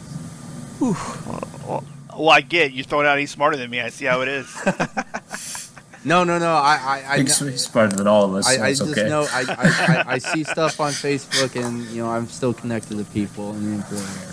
Well, 0.79 2.29
I 2.29 2.41
get 2.41 2.73
you 2.73 2.83
throwing 2.83 3.05
out. 3.05 3.19
He's 3.19 3.29
smarter 3.29 3.55
than 3.55 3.69
me. 3.69 3.81
I 3.81 3.89
see 3.89 4.05
how 4.05 4.21
it 4.21 4.27
is. 4.27 4.47
No, 6.05 6.25
no, 6.25 6.37
no. 6.37 6.53
I, 6.53 6.75
I, 6.75 7.03
I, 7.07 7.13
I 7.13 7.19
he's 7.19 7.65
smarter 7.65 7.95
than 7.95 8.07
all 8.07 8.25
of 8.25 8.35
us. 8.35 8.45
I, 8.45 8.57
so 8.57 8.63
I 8.63 8.67
it's 8.69 8.79
just 8.79 8.91
okay. 8.91 9.07
know 9.07 9.25
I, 9.31 9.45
I, 9.47 9.55
I, 9.57 10.03
I 10.07 10.17
see 10.33 10.43
stuff 10.43 10.79
on 10.81 10.91
Facebook, 10.91 11.55
and 11.55 11.81
you 11.85 12.03
know 12.03 12.09
I'm 12.09 12.27
still 12.27 12.53
connected 12.53 12.97
to 12.97 13.05
people 13.05 13.51
in 13.51 13.69
the 13.69 13.75
Emporia 13.77 14.01
area. 14.01 14.32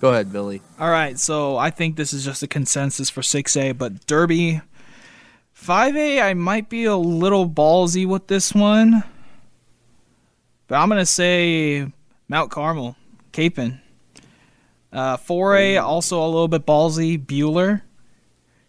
go 0.00 0.10
ahead, 0.10 0.32
Billy. 0.32 0.62
All 0.78 0.90
right, 0.90 1.18
so 1.18 1.56
I 1.56 1.70
think 1.70 1.96
this 1.96 2.12
is 2.12 2.24
just 2.24 2.42
a 2.42 2.46
consensus 2.46 3.10
for 3.10 3.20
6A, 3.20 3.76
but 3.78 4.06
Derby 4.06 4.60
5A, 5.56 6.22
I 6.22 6.34
might 6.34 6.68
be 6.68 6.84
a 6.84 6.96
little 6.96 7.48
ballsy 7.48 8.06
with 8.06 8.26
this 8.26 8.54
one. 8.54 9.02
But 10.66 10.76
I'm 10.76 10.88
going 10.88 11.00
to 11.00 11.06
say 11.06 11.86
Mount 12.28 12.50
Carmel, 12.50 12.96
Kapaun. 13.32 13.80
Uh, 14.92 15.16
4A, 15.16 15.82
also 15.82 16.22
a 16.22 16.26
little 16.26 16.48
bit 16.48 16.66
ballsy, 16.66 17.18
Buhler. 17.18 17.82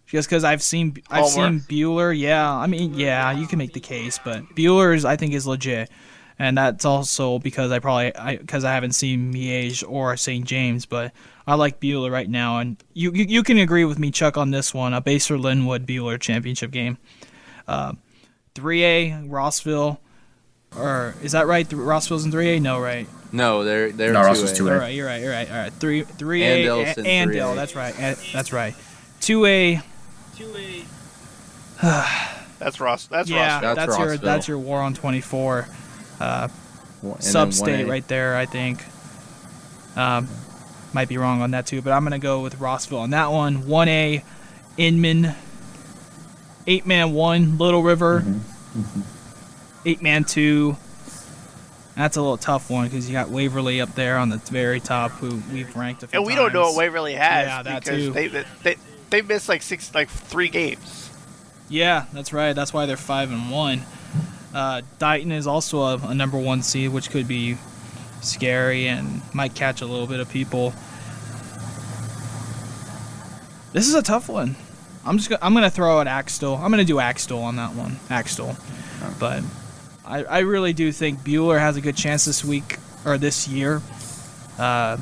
Just 0.05 0.27
because 0.27 0.43
I've 0.43 0.61
seen 0.61 0.97
I've 1.09 1.31
Homer. 1.31 1.59
seen 1.59 1.59
Buhler, 1.61 2.17
yeah. 2.17 2.51
I 2.51 2.67
mean, 2.67 2.95
yeah, 2.95 3.31
you 3.31 3.47
can 3.47 3.57
make 3.57 3.73
the 3.73 3.79
case, 3.79 4.19
but 4.23 4.43
Buhler's 4.55 5.05
I 5.05 5.15
think 5.15 5.33
is 5.33 5.47
legit, 5.47 5.89
and 6.41 6.57
that's 6.57 6.85
also 6.85 7.37
because 7.37 7.71
I 7.71 7.77
probably 7.77 8.11
because 8.39 8.65
I 8.65 8.73
haven't 8.73 8.93
seen 8.93 9.31
Miege 9.31 9.83
or 9.87 10.17
St. 10.17 10.43
James, 10.43 10.87
but 10.87 11.11
I 11.45 11.53
like 11.53 11.79
Buhler 11.79 12.11
right 12.11 12.27
now, 12.27 12.57
and 12.57 12.83
you 12.93 13.11
you, 13.13 13.25
you 13.25 13.43
can 13.43 13.59
agree 13.59 13.85
with 13.85 13.99
me, 13.99 14.09
Chuck, 14.09 14.37
on 14.37 14.49
this 14.49 14.73
one. 14.73 14.95
A 14.95 15.03
Basehor 15.03 15.39
Linwood 15.39 15.85
Buhler 15.85 16.19
championship 16.19 16.71
game. 16.71 16.97
Uh, 17.67 17.93
3A 18.55 19.29
Rossville, 19.29 19.99
or 20.75 21.13
is 21.21 21.33
that 21.33 21.45
right? 21.45 21.69
Th- 21.69 21.79
Rossville's 21.79 22.25
in 22.25 22.31
3A? 22.31 22.59
No, 22.59 22.79
right? 22.79 23.07
No, 23.31 23.63
they're 23.63 23.91
they're 23.91 24.11
No, 24.11 24.21
two 24.23 24.27
Russell's 24.27 24.51
A. 24.53 24.55
two 24.55 24.67
A. 24.69 24.73
All 24.73 24.79
right, 24.79 24.95
you're 24.95 25.05
right. 25.05 25.21
You're 25.21 25.31
right. 25.31 25.47
All 25.49 25.57
right, 25.57 25.71
three 25.73 26.01
three 26.01 26.41
A 26.43 26.65
Andale's 26.65 26.97
in 26.97 27.05
and 27.05 27.29
3A. 27.29 27.35
Andale. 27.35 27.55
That's 27.55 27.75
right. 27.75 27.99
and- 27.99 28.17
That's 28.33 28.51
right. 28.51 28.73
Two 29.21 29.45
A. 29.45 29.79
That's 31.81 32.79
Ross. 32.79 33.05
That's 33.05 33.29
Yeah, 33.29 33.53
Ross. 33.53 33.61
That's 33.61 33.75
that's, 33.75 33.99
your 33.99 34.17
that's 34.17 34.47
your 34.47 34.57
war 34.57 34.81
on 34.81 34.95
twenty 34.95 35.21
four. 35.21 35.67
Uh, 36.21 36.47
sub 37.19 37.53
state 37.53 37.87
right 37.87 38.07
there. 38.07 38.35
I 38.37 38.45
think. 38.45 38.83
Um, 39.95 40.27
might 40.93 41.07
be 41.09 41.17
wrong 41.17 41.41
on 41.41 41.51
that 41.51 41.65
too, 41.67 41.81
but 41.81 41.91
I'm 41.93 42.03
gonna 42.03 42.19
go 42.19 42.41
with 42.41 42.59
Rossville 42.59 42.99
on 42.99 43.09
that 43.11 43.31
one. 43.31 43.67
One 43.67 43.87
A, 43.87 44.23
Inman. 44.77 45.33
Eight 46.67 46.85
man 46.85 47.13
one, 47.13 47.57
Little 47.57 47.81
River. 47.81 48.23
Eight 49.85 50.01
man 50.01 50.23
two. 50.23 50.77
That's 51.95 52.17
a 52.17 52.21
little 52.21 52.37
tough 52.37 52.69
one 52.69 52.85
because 52.87 53.07
you 53.09 53.13
got 53.13 53.29
Waverly 53.29 53.81
up 53.81 53.93
there 53.95 54.17
on 54.17 54.29
the 54.29 54.37
very 54.37 54.79
top, 54.79 55.11
who 55.11 55.41
we've 55.51 55.75
ranked 55.75 56.03
a 56.03 56.07
few 56.07 56.19
and 56.19 56.25
we 56.27 56.35
don't 56.35 56.53
know 56.53 56.61
what. 56.61 56.77
Waverly 56.77 57.13
has 57.13 57.47
Yeah, 57.47 57.63
that 57.63 57.83
because 57.83 57.97
too. 58.05 58.11
they 58.11 58.27
they 58.63 58.75
they 59.09 59.21
missed 59.21 59.49
like 59.49 59.61
six 59.61 59.93
like 59.93 60.09
three 60.09 60.47
games. 60.49 61.09
Yeah, 61.67 62.05
that's 62.13 62.31
right. 62.31 62.53
That's 62.53 62.73
why 62.73 62.85
they're 62.85 62.95
five 62.97 63.31
and 63.31 63.49
one. 63.51 63.81
Uh, 64.53 64.81
Dighton 64.99 65.31
is 65.31 65.47
also 65.47 65.81
a, 65.81 65.97
a 66.07 66.13
number 66.13 66.37
one 66.37 66.61
seed, 66.61 66.91
which 66.91 67.09
could 67.09 67.27
be 67.27 67.57
scary 68.21 68.87
and 68.87 69.21
might 69.33 69.55
catch 69.55 69.81
a 69.81 69.85
little 69.85 70.07
bit 70.07 70.19
of 70.19 70.29
people. 70.29 70.73
This 73.73 73.87
is 73.87 73.93
a 73.95 74.01
tough 74.01 74.27
one. 74.27 74.55
I'm 75.05 75.17
just 75.17 75.29
gonna, 75.29 75.39
I'm 75.41 75.53
gonna 75.53 75.69
throw 75.69 75.99
out 75.99 76.07
Axtell. 76.07 76.55
I'm 76.55 76.69
gonna 76.69 76.83
do 76.83 76.99
Axtell 76.99 77.39
on 77.39 77.55
that 77.55 77.73
one. 77.73 77.97
Axtell, 78.09 78.55
but 79.19 79.43
I, 80.05 80.23
I 80.23 80.39
really 80.39 80.73
do 80.73 80.91
think 80.91 81.19
Buhler 81.19 81.59
has 81.59 81.77
a 81.77 81.81
good 81.81 81.95
chance 81.95 82.25
this 82.25 82.43
week 82.43 82.77
or 83.05 83.17
this 83.17 83.47
year. 83.47 83.81
Uh, 84.59 84.97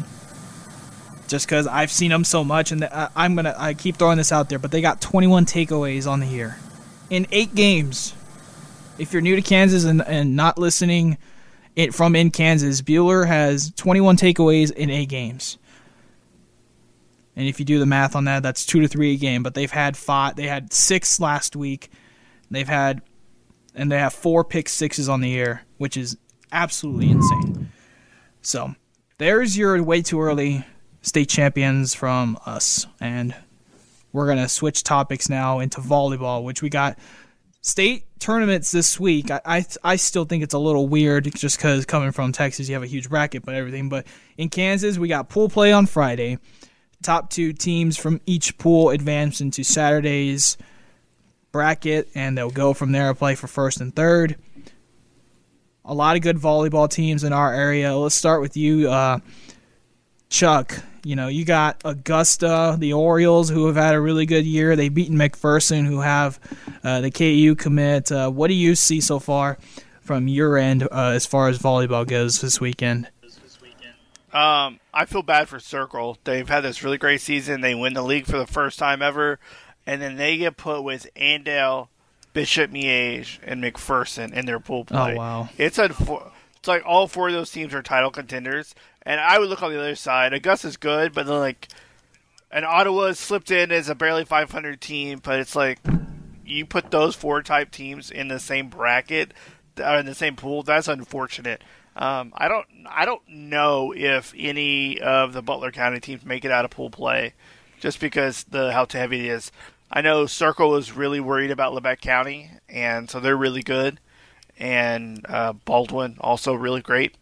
just 1.27 1.45
because 1.45 1.67
I've 1.67 1.91
seen 1.91 2.09
them 2.11 2.23
so 2.23 2.43
much, 2.43 2.71
and 2.71 2.83
I, 2.85 3.09
I'm 3.15 3.35
gonna 3.35 3.55
I 3.57 3.73
keep 3.73 3.97
throwing 3.97 4.17
this 4.17 4.31
out 4.31 4.49
there, 4.49 4.59
but 4.59 4.71
they 4.71 4.81
got 4.81 5.01
21 5.01 5.45
takeaways 5.45 6.07
on 6.07 6.19
the 6.19 6.27
year 6.27 6.57
in 7.09 7.27
eight 7.31 7.55
games. 7.55 8.13
If 8.99 9.13
you're 9.13 9.21
new 9.21 9.35
to 9.35 9.41
Kansas 9.41 9.85
and, 9.85 10.01
and 10.01 10.35
not 10.35 10.57
listening 10.57 11.17
it 11.75 11.93
from 11.93 12.15
in 12.15 12.31
Kansas, 12.31 12.81
Buhler 12.81 13.25
has 13.25 13.71
21 13.75 14.17
takeaways 14.17 14.71
in 14.71 14.89
eight 14.89 15.09
games. 15.09 15.57
And 17.35 17.47
if 17.47 17.57
you 17.57 17.65
do 17.65 17.79
the 17.79 17.85
math 17.85 18.17
on 18.17 18.25
that, 18.25 18.43
that's 18.43 18.65
two 18.65 18.81
to 18.81 18.87
three 18.87 19.13
a 19.13 19.17
game. 19.17 19.43
But 19.43 19.53
they've 19.53 19.71
had 19.71 19.95
five. 19.95 20.35
They 20.35 20.47
had 20.47 20.73
six 20.73 21.21
last 21.21 21.55
week. 21.55 21.89
They've 22.51 22.67
had 22.67 23.01
and 23.73 23.89
they 23.89 23.97
have 23.97 24.13
four 24.13 24.43
pick 24.43 24.67
sixes 24.67 25.07
on 25.07 25.21
the 25.21 25.29
year, 25.29 25.63
which 25.77 25.95
is 25.95 26.17
absolutely 26.51 27.11
insane. 27.11 27.71
So 28.41 28.75
there's 29.19 29.57
your 29.57 29.81
way 29.81 30.01
too 30.01 30.19
early 30.21 30.65
state 31.01 31.29
champions 31.29 31.93
from 31.93 32.37
us, 32.45 32.87
and 32.99 33.33
we're 34.11 34.27
gonna 34.27 34.49
switch 34.49 34.83
topics 34.83 35.29
now 35.29 35.59
into 35.59 35.79
volleyball, 35.79 36.43
which 36.43 36.61
we 36.61 36.69
got 36.69 36.97
state 37.61 38.05
tournaments 38.19 38.71
this 38.71 38.99
week. 38.99 39.31
I 39.31 39.41
I, 39.45 39.65
I 39.83 39.95
still 39.95 40.25
think 40.25 40.43
it's 40.43 40.53
a 40.53 40.59
little 40.59 40.87
weird 40.87 41.33
just 41.35 41.57
because 41.57 41.85
coming 41.85 42.11
from 42.11 42.31
Texas, 42.31 42.67
you 42.67 42.75
have 42.75 42.83
a 42.83 42.87
huge 42.87 43.09
bracket, 43.09 43.45
but 43.45 43.55
everything. 43.55 43.89
But 43.89 44.05
in 44.37 44.49
Kansas, 44.49 44.97
we 44.97 45.07
got 45.07 45.29
pool 45.29 45.49
play 45.49 45.71
on 45.71 45.85
Friday. 45.85 46.37
Top 47.01 47.29
two 47.29 47.53
teams 47.53 47.97
from 47.97 48.19
each 48.25 48.57
pool 48.57 48.89
advance 48.89 49.39
into 49.39 49.63
Saturday's 49.63 50.57
bracket, 51.51 52.09
and 52.13 52.37
they'll 52.37 52.49
go 52.49 52.73
from 52.73 52.91
there 52.91 53.13
play 53.13 53.35
for 53.35 53.47
first 53.47 53.79
and 53.79 53.95
third. 53.95 54.35
A 55.85 55.93
lot 55.93 56.15
of 56.15 56.21
good 56.21 56.37
volleyball 56.37 56.89
teams 56.89 57.23
in 57.23 57.33
our 57.33 57.53
area. 57.53 57.95
Let's 57.95 58.15
start 58.15 58.41
with 58.41 58.57
you, 58.57 58.89
uh, 58.89 59.19
Chuck. 60.29 60.83
You 61.03 61.15
know, 61.15 61.27
you 61.27 61.45
got 61.45 61.81
Augusta, 61.85 62.75
the 62.77 62.93
Orioles, 62.93 63.49
who 63.49 63.67
have 63.67 63.75
had 63.75 63.95
a 63.95 64.01
really 64.01 64.25
good 64.25 64.45
year. 64.45 64.75
They've 64.75 64.93
beaten 64.93 65.17
McPherson, 65.17 65.85
who 65.85 66.01
have 66.01 66.39
uh, 66.83 67.01
the 67.01 67.11
KU 67.11 67.55
commit. 67.55 68.11
Uh, 68.11 68.29
what 68.29 68.47
do 68.47 68.53
you 68.53 68.75
see 68.75 69.01
so 69.01 69.19
far 69.19 69.57
from 70.01 70.27
your 70.27 70.57
end 70.57 70.83
uh, 70.83 71.11
as 71.13 71.25
far 71.25 71.49
as 71.49 71.59
volleyball 71.59 72.07
goes 72.07 72.41
this 72.41 72.59
weekend? 72.59 73.09
Um, 74.31 74.79
I 74.93 75.05
feel 75.05 75.23
bad 75.23 75.49
for 75.49 75.59
Circle. 75.59 76.17
They've 76.23 76.47
had 76.47 76.61
this 76.61 76.83
really 76.83 76.97
great 76.97 77.21
season. 77.21 77.61
They 77.61 77.73
win 77.73 77.93
the 77.93 78.03
league 78.03 78.25
for 78.25 78.37
the 78.37 78.45
first 78.45 78.77
time 78.77 79.01
ever, 79.01 79.39
and 79.87 80.01
then 80.01 80.17
they 80.17 80.37
get 80.37 80.55
put 80.55 80.83
with 80.83 81.07
Andale, 81.15 81.87
Bishop 82.33 82.71
Miege, 82.71 83.39
and 83.43 83.63
McPherson 83.63 84.31
in 84.31 84.45
their 84.45 84.59
pool 84.59 84.85
play. 84.85 85.13
Oh 85.13 85.17
wow! 85.17 85.49
It's 85.57 85.79
a, 85.79 85.89
it's 86.59 86.67
like 86.67 86.83
all 86.85 87.07
four 87.07 87.29
of 87.29 87.33
those 87.33 87.51
teams 87.51 87.73
are 87.73 87.81
title 87.81 88.11
contenders, 88.11 88.75
and 89.03 89.19
I 89.19 89.39
would 89.39 89.49
look 89.49 89.63
on 89.63 89.71
the 89.71 89.79
other 89.79 89.95
side. 89.95 90.33
Augusta's 90.33 90.77
good, 90.77 91.13
but 91.13 91.25
then 91.25 91.39
like, 91.39 91.69
and 92.51 92.65
Ottawa 92.65 93.13
slipped 93.13 93.49
in 93.49 93.71
as 93.71 93.89
a 93.89 93.95
barely 93.95 94.25
500 94.25 94.81
team, 94.81 95.21
but 95.23 95.39
it's 95.39 95.55
like 95.55 95.79
you 96.45 96.65
put 96.65 96.91
those 96.91 97.15
four 97.15 97.41
type 97.41 97.71
teams 97.71 98.11
in 98.11 98.27
the 98.27 98.39
same 98.39 98.69
bracket, 98.69 99.33
or 99.77 99.97
in 99.97 100.05
the 100.05 100.15
same 100.15 100.35
pool. 100.35 100.63
That's 100.63 100.87
unfortunate. 100.87 101.63
Um, 101.95 102.33
I 102.35 102.47
don't 102.47 102.65
I 102.87 103.05
don't 103.05 103.27
know 103.27 103.93
if 103.95 104.33
any 104.37 104.99
of 104.99 105.33
the 105.33 105.41
Butler 105.41 105.71
County 105.71 105.99
teams 105.99 106.25
make 106.25 106.45
it 106.45 106.51
out 106.51 106.65
of 106.65 106.71
pool 106.71 106.89
play, 106.89 107.33
just 107.79 107.99
because 107.99 108.43
the 108.45 108.73
how 108.73 108.85
heavy 108.89 109.27
it 109.27 109.31
is. 109.31 109.51
I 109.91 110.01
know 110.01 110.25
Circle 110.25 110.69
was 110.69 110.91
really 110.91 111.19
worried 111.19 111.51
about 111.51 111.73
Labette 111.73 112.01
County, 112.01 112.51
and 112.67 113.09
so 113.09 113.19
they're 113.19 113.35
really 113.35 113.63
good, 113.63 113.99
and 114.59 115.25
uh, 115.27 115.53
Baldwin 115.53 116.17
also 116.19 116.53
really 116.53 116.81
great. 116.81 117.15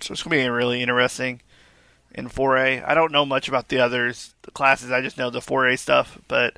So 0.00 0.12
it's 0.12 0.22
gonna 0.22 0.36
be 0.36 0.48
really 0.48 0.82
interesting 0.82 1.40
in 2.14 2.28
4A. 2.28 2.86
I 2.86 2.94
don't 2.94 3.12
know 3.12 3.24
much 3.24 3.48
about 3.48 3.68
the 3.68 3.80
others, 3.80 4.34
the 4.42 4.50
classes. 4.50 4.90
I 4.90 5.00
just 5.00 5.18
know 5.18 5.30
the 5.30 5.40
4A 5.40 5.78
stuff, 5.78 6.18
but 6.28 6.56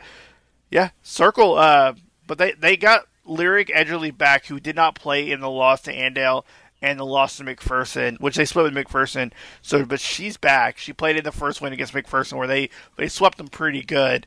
yeah, 0.71 0.91
Circle. 1.03 1.55
Uh, 1.55 1.95
but 2.27 2.39
they 2.39 2.53
they 2.53 2.77
got 2.77 3.07
Lyric 3.25 3.69
Edgerly 3.69 4.17
back, 4.17 4.47
who 4.47 4.59
did 4.59 4.77
not 4.77 4.95
play 4.97 5.31
in 5.31 5.41
the 5.41 5.51
loss 5.51 5.83
to 5.83 5.95
Andale 5.95 6.45
and 6.83 6.99
the 6.99 7.07
loss 7.07 7.37
to 7.37 7.45
McPherson, 7.45 8.21
which 8.21 8.37
they 8.37 8.45
split 8.45 8.73
with 8.73 8.87
McPherson. 8.87 9.33
So, 9.63 9.85
but 9.85 10.01
she's 10.01 10.37
back. 10.37 10.77
She 10.77 10.93
played 10.93 11.17
in 11.17 11.25
the 11.25 11.33
first 11.33 11.61
win 11.61 11.73
against 11.73 11.95
McPherson, 11.95 12.37
where 12.37 12.49
they 12.49 12.71
they 12.97 13.09
swept 13.09 13.39
them 13.39 13.49
pretty 13.49 13.83
good. 13.83 14.27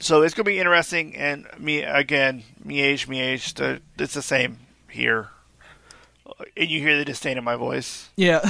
So 0.00 0.22
it's 0.22 0.34
gonna 0.34 0.44
be 0.44 0.60
interesting. 0.60 1.16
And 1.16 1.46
me 1.58 1.82
again, 1.82 2.44
Miege, 2.64 3.06
Miege. 3.06 3.80
It's 3.98 4.14
the 4.14 4.22
same 4.22 4.58
here. 4.90 5.28
Uh, 6.26 6.44
and 6.56 6.68
you 6.68 6.80
hear 6.80 6.96
the 6.98 7.04
disdain 7.04 7.38
in 7.38 7.44
my 7.44 7.56
voice. 7.56 8.10
Yeah, 8.16 8.40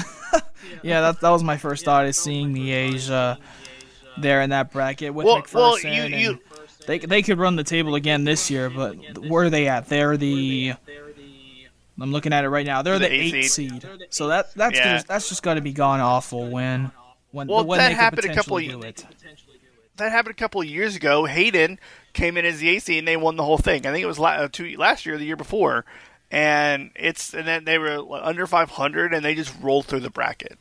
yeah. 0.82 1.00
That 1.00 1.20
that 1.20 1.30
was 1.30 1.42
my 1.42 1.56
first 1.56 1.84
thought 1.84 2.06
is 2.06 2.16
seeing 2.16 2.52
the 2.52 2.72
Asia 2.72 3.38
there 4.18 4.40
in 4.42 4.50
that 4.50 4.72
bracket 4.72 5.14
with 5.14 5.26
well, 5.26 5.42
McPherson. 5.42 5.54
Well, 5.54 5.78
you, 5.78 6.16
you, 6.16 6.40
they 6.86 6.98
they 6.98 7.22
could 7.22 7.38
run 7.38 7.56
the 7.56 7.64
table 7.64 7.94
again 7.94 8.24
this 8.24 8.50
year, 8.50 8.70
but 8.70 8.96
where 9.18 9.44
are 9.44 9.50
they 9.50 9.68
at? 9.68 9.88
They're 9.88 10.16
the 10.16 10.74
I'm 12.00 12.12
looking 12.12 12.32
at 12.32 12.44
it 12.44 12.48
right 12.48 12.66
now. 12.66 12.82
They're 12.82 12.98
the, 12.98 13.08
the 13.08 13.14
eight 13.14 13.50
seed. 13.50 13.82
seed. 13.82 13.88
So 14.10 14.28
that 14.28 14.54
that's 14.54 14.76
yeah. 14.76 14.94
just, 14.94 15.08
that's 15.08 15.28
just 15.28 15.42
got 15.42 15.54
to 15.54 15.60
be 15.60 15.72
gone 15.72 16.00
awful 16.00 16.48
when 16.48 16.92
when 17.30 17.48
well, 17.48 17.64
when 17.64 17.78
that 17.78 17.88
they 17.88 17.94
happened 17.94 18.30
a 18.30 18.34
couple 18.34 18.58
do 18.58 18.82
it. 18.82 19.04
That 19.96 20.12
happened 20.12 20.32
a 20.32 20.38
couple 20.38 20.60
of 20.60 20.68
years 20.68 20.94
ago. 20.94 21.24
Hayden 21.24 21.80
came 22.12 22.36
in 22.36 22.44
as 22.44 22.60
the 22.60 22.68
AC 22.68 22.98
and 22.98 23.08
they 23.08 23.16
won 23.16 23.36
the 23.36 23.42
whole 23.42 23.58
thing. 23.58 23.84
I 23.84 23.90
think 23.90 24.04
it 24.04 24.06
was 24.06 24.18
la- 24.18 24.30
uh, 24.30 24.48
two, 24.50 24.76
last 24.76 25.04
year, 25.04 25.16
or 25.16 25.18
the 25.18 25.24
year 25.24 25.34
before, 25.34 25.84
and 26.30 26.90
it's 26.94 27.34
and 27.34 27.46
then 27.46 27.64
they 27.64 27.78
were 27.78 28.04
under 28.22 28.46
500 28.46 29.14
and 29.14 29.24
they 29.24 29.34
just 29.34 29.54
rolled 29.60 29.86
through 29.86 30.00
the 30.00 30.10
bracket. 30.10 30.58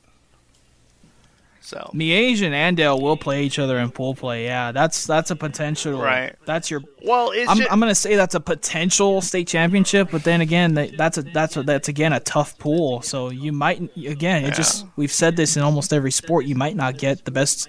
So 1.68 1.92
Miege 1.94 2.44
and 2.44 2.78
Andale 2.78 3.02
will 3.02 3.18
play 3.18 3.44
each 3.44 3.60
other 3.60 3.78
in 3.78 3.92
pool 3.92 4.16
play. 4.16 4.46
Yeah, 4.46 4.72
that's 4.72 5.06
that's 5.06 5.32
a 5.32 5.36
potential. 5.36 6.00
Right. 6.02 6.34
That's 6.46 6.72
your. 6.72 6.82
Well, 7.04 7.34
I'm, 7.36 7.58
just, 7.58 7.70
I'm 7.70 7.82
gonna 7.82 7.94
say 7.94 8.16
that's 8.16 8.36
a 8.36 8.40
potential 8.40 9.20
state 9.22 9.50
championship, 9.50 10.08
but 10.10 10.24
then 10.24 10.40
again, 10.40 10.76
that's 10.98 11.18
a 11.18 11.24
that's 11.24 11.58
a, 11.58 11.64
that's 11.64 11.90
again 11.90 12.14
a 12.14 12.22
tough 12.22 12.58
pool. 12.58 13.02
So 13.02 13.32
you 13.32 13.52
might 13.52 13.82
again, 13.98 14.46
it 14.46 14.48
yeah. 14.48 14.54
just 14.54 14.86
we've 14.96 15.12
said 15.12 15.36
this 15.36 15.58
in 15.58 15.64
almost 15.64 15.92
every 15.92 16.12
sport. 16.12 16.46
You 16.46 16.56
might 16.56 16.78
not 16.78 16.98
get 16.98 17.26
the 17.26 17.32
best 17.32 17.68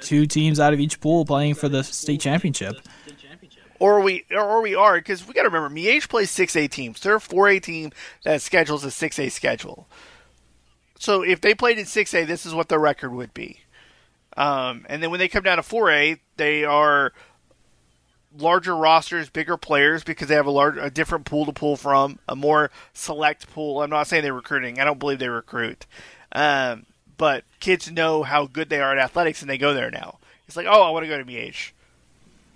two 0.00 0.24
teams 0.24 0.58
out 0.58 0.72
of 0.72 0.80
each 0.80 0.98
pool 0.98 1.26
playing 1.26 1.54
for 1.54 1.68
the 1.68 1.84
state 1.84 2.22
championship. 2.22 2.76
Or 3.80 4.00
we 4.00 4.24
or 4.30 4.60
we 4.60 4.74
are 4.74 4.96
because 4.96 5.26
we 5.26 5.34
got 5.34 5.42
to 5.42 5.48
remember 5.48 5.74
Miege 5.74 6.08
plays 6.08 6.30
six 6.30 6.56
A 6.56 6.66
teams. 6.66 7.00
They're 7.00 7.16
a 7.16 7.20
four 7.20 7.48
A 7.48 7.60
team 7.60 7.92
that 8.24 8.42
schedules 8.42 8.84
a 8.84 8.90
six 8.90 9.18
A 9.18 9.28
schedule. 9.28 9.86
So 10.98 11.22
if 11.22 11.40
they 11.40 11.54
played 11.54 11.78
in 11.78 11.84
6A, 11.84 12.26
this 12.26 12.44
is 12.44 12.54
what 12.54 12.68
their 12.68 12.78
record 12.78 13.12
would 13.12 13.32
be. 13.32 13.60
Um, 14.36 14.84
and 14.88 15.02
then 15.02 15.10
when 15.10 15.20
they 15.20 15.28
come 15.28 15.44
down 15.44 15.56
to 15.56 15.62
4A, 15.62 16.18
they 16.36 16.64
are 16.64 17.12
larger 18.36 18.76
rosters, 18.76 19.30
bigger 19.30 19.56
players 19.56 20.04
because 20.04 20.28
they 20.28 20.34
have 20.34 20.46
a 20.46 20.50
large, 20.50 20.76
a 20.76 20.90
different 20.90 21.24
pool 21.24 21.46
to 21.46 21.52
pull 21.52 21.76
from, 21.76 22.18
a 22.28 22.36
more 22.36 22.70
select 22.92 23.48
pool. 23.50 23.82
I'm 23.82 23.90
not 23.90 24.06
saying 24.06 24.22
they're 24.22 24.34
recruiting. 24.34 24.80
I 24.80 24.84
don't 24.84 24.98
believe 24.98 25.18
they 25.18 25.28
recruit. 25.28 25.86
Um, 26.32 26.86
but 27.16 27.44
kids 27.58 27.90
know 27.90 28.22
how 28.22 28.46
good 28.46 28.68
they 28.68 28.80
are 28.80 28.92
at 28.92 29.02
athletics 29.02 29.40
and 29.40 29.50
they 29.50 29.58
go 29.58 29.74
there 29.74 29.90
now. 29.90 30.18
It's 30.46 30.56
like, 30.56 30.66
oh, 30.68 30.82
I 30.82 30.90
want 30.90 31.04
to 31.04 31.08
go 31.08 31.18
to 31.18 31.24
BH. 31.24 31.72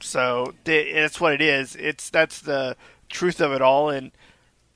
So 0.03 0.55
that's 0.65 1.21
what 1.21 1.33
it 1.33 1.41
is. 1.41 1.77
It's 1.77 2.11
that's 2.11 2.41
the 2.41 2.77
truth 3.09 3.41
of 3.41 3.53
it 3.53 3.63
all. 3.63 3.91
And 3.91 4.13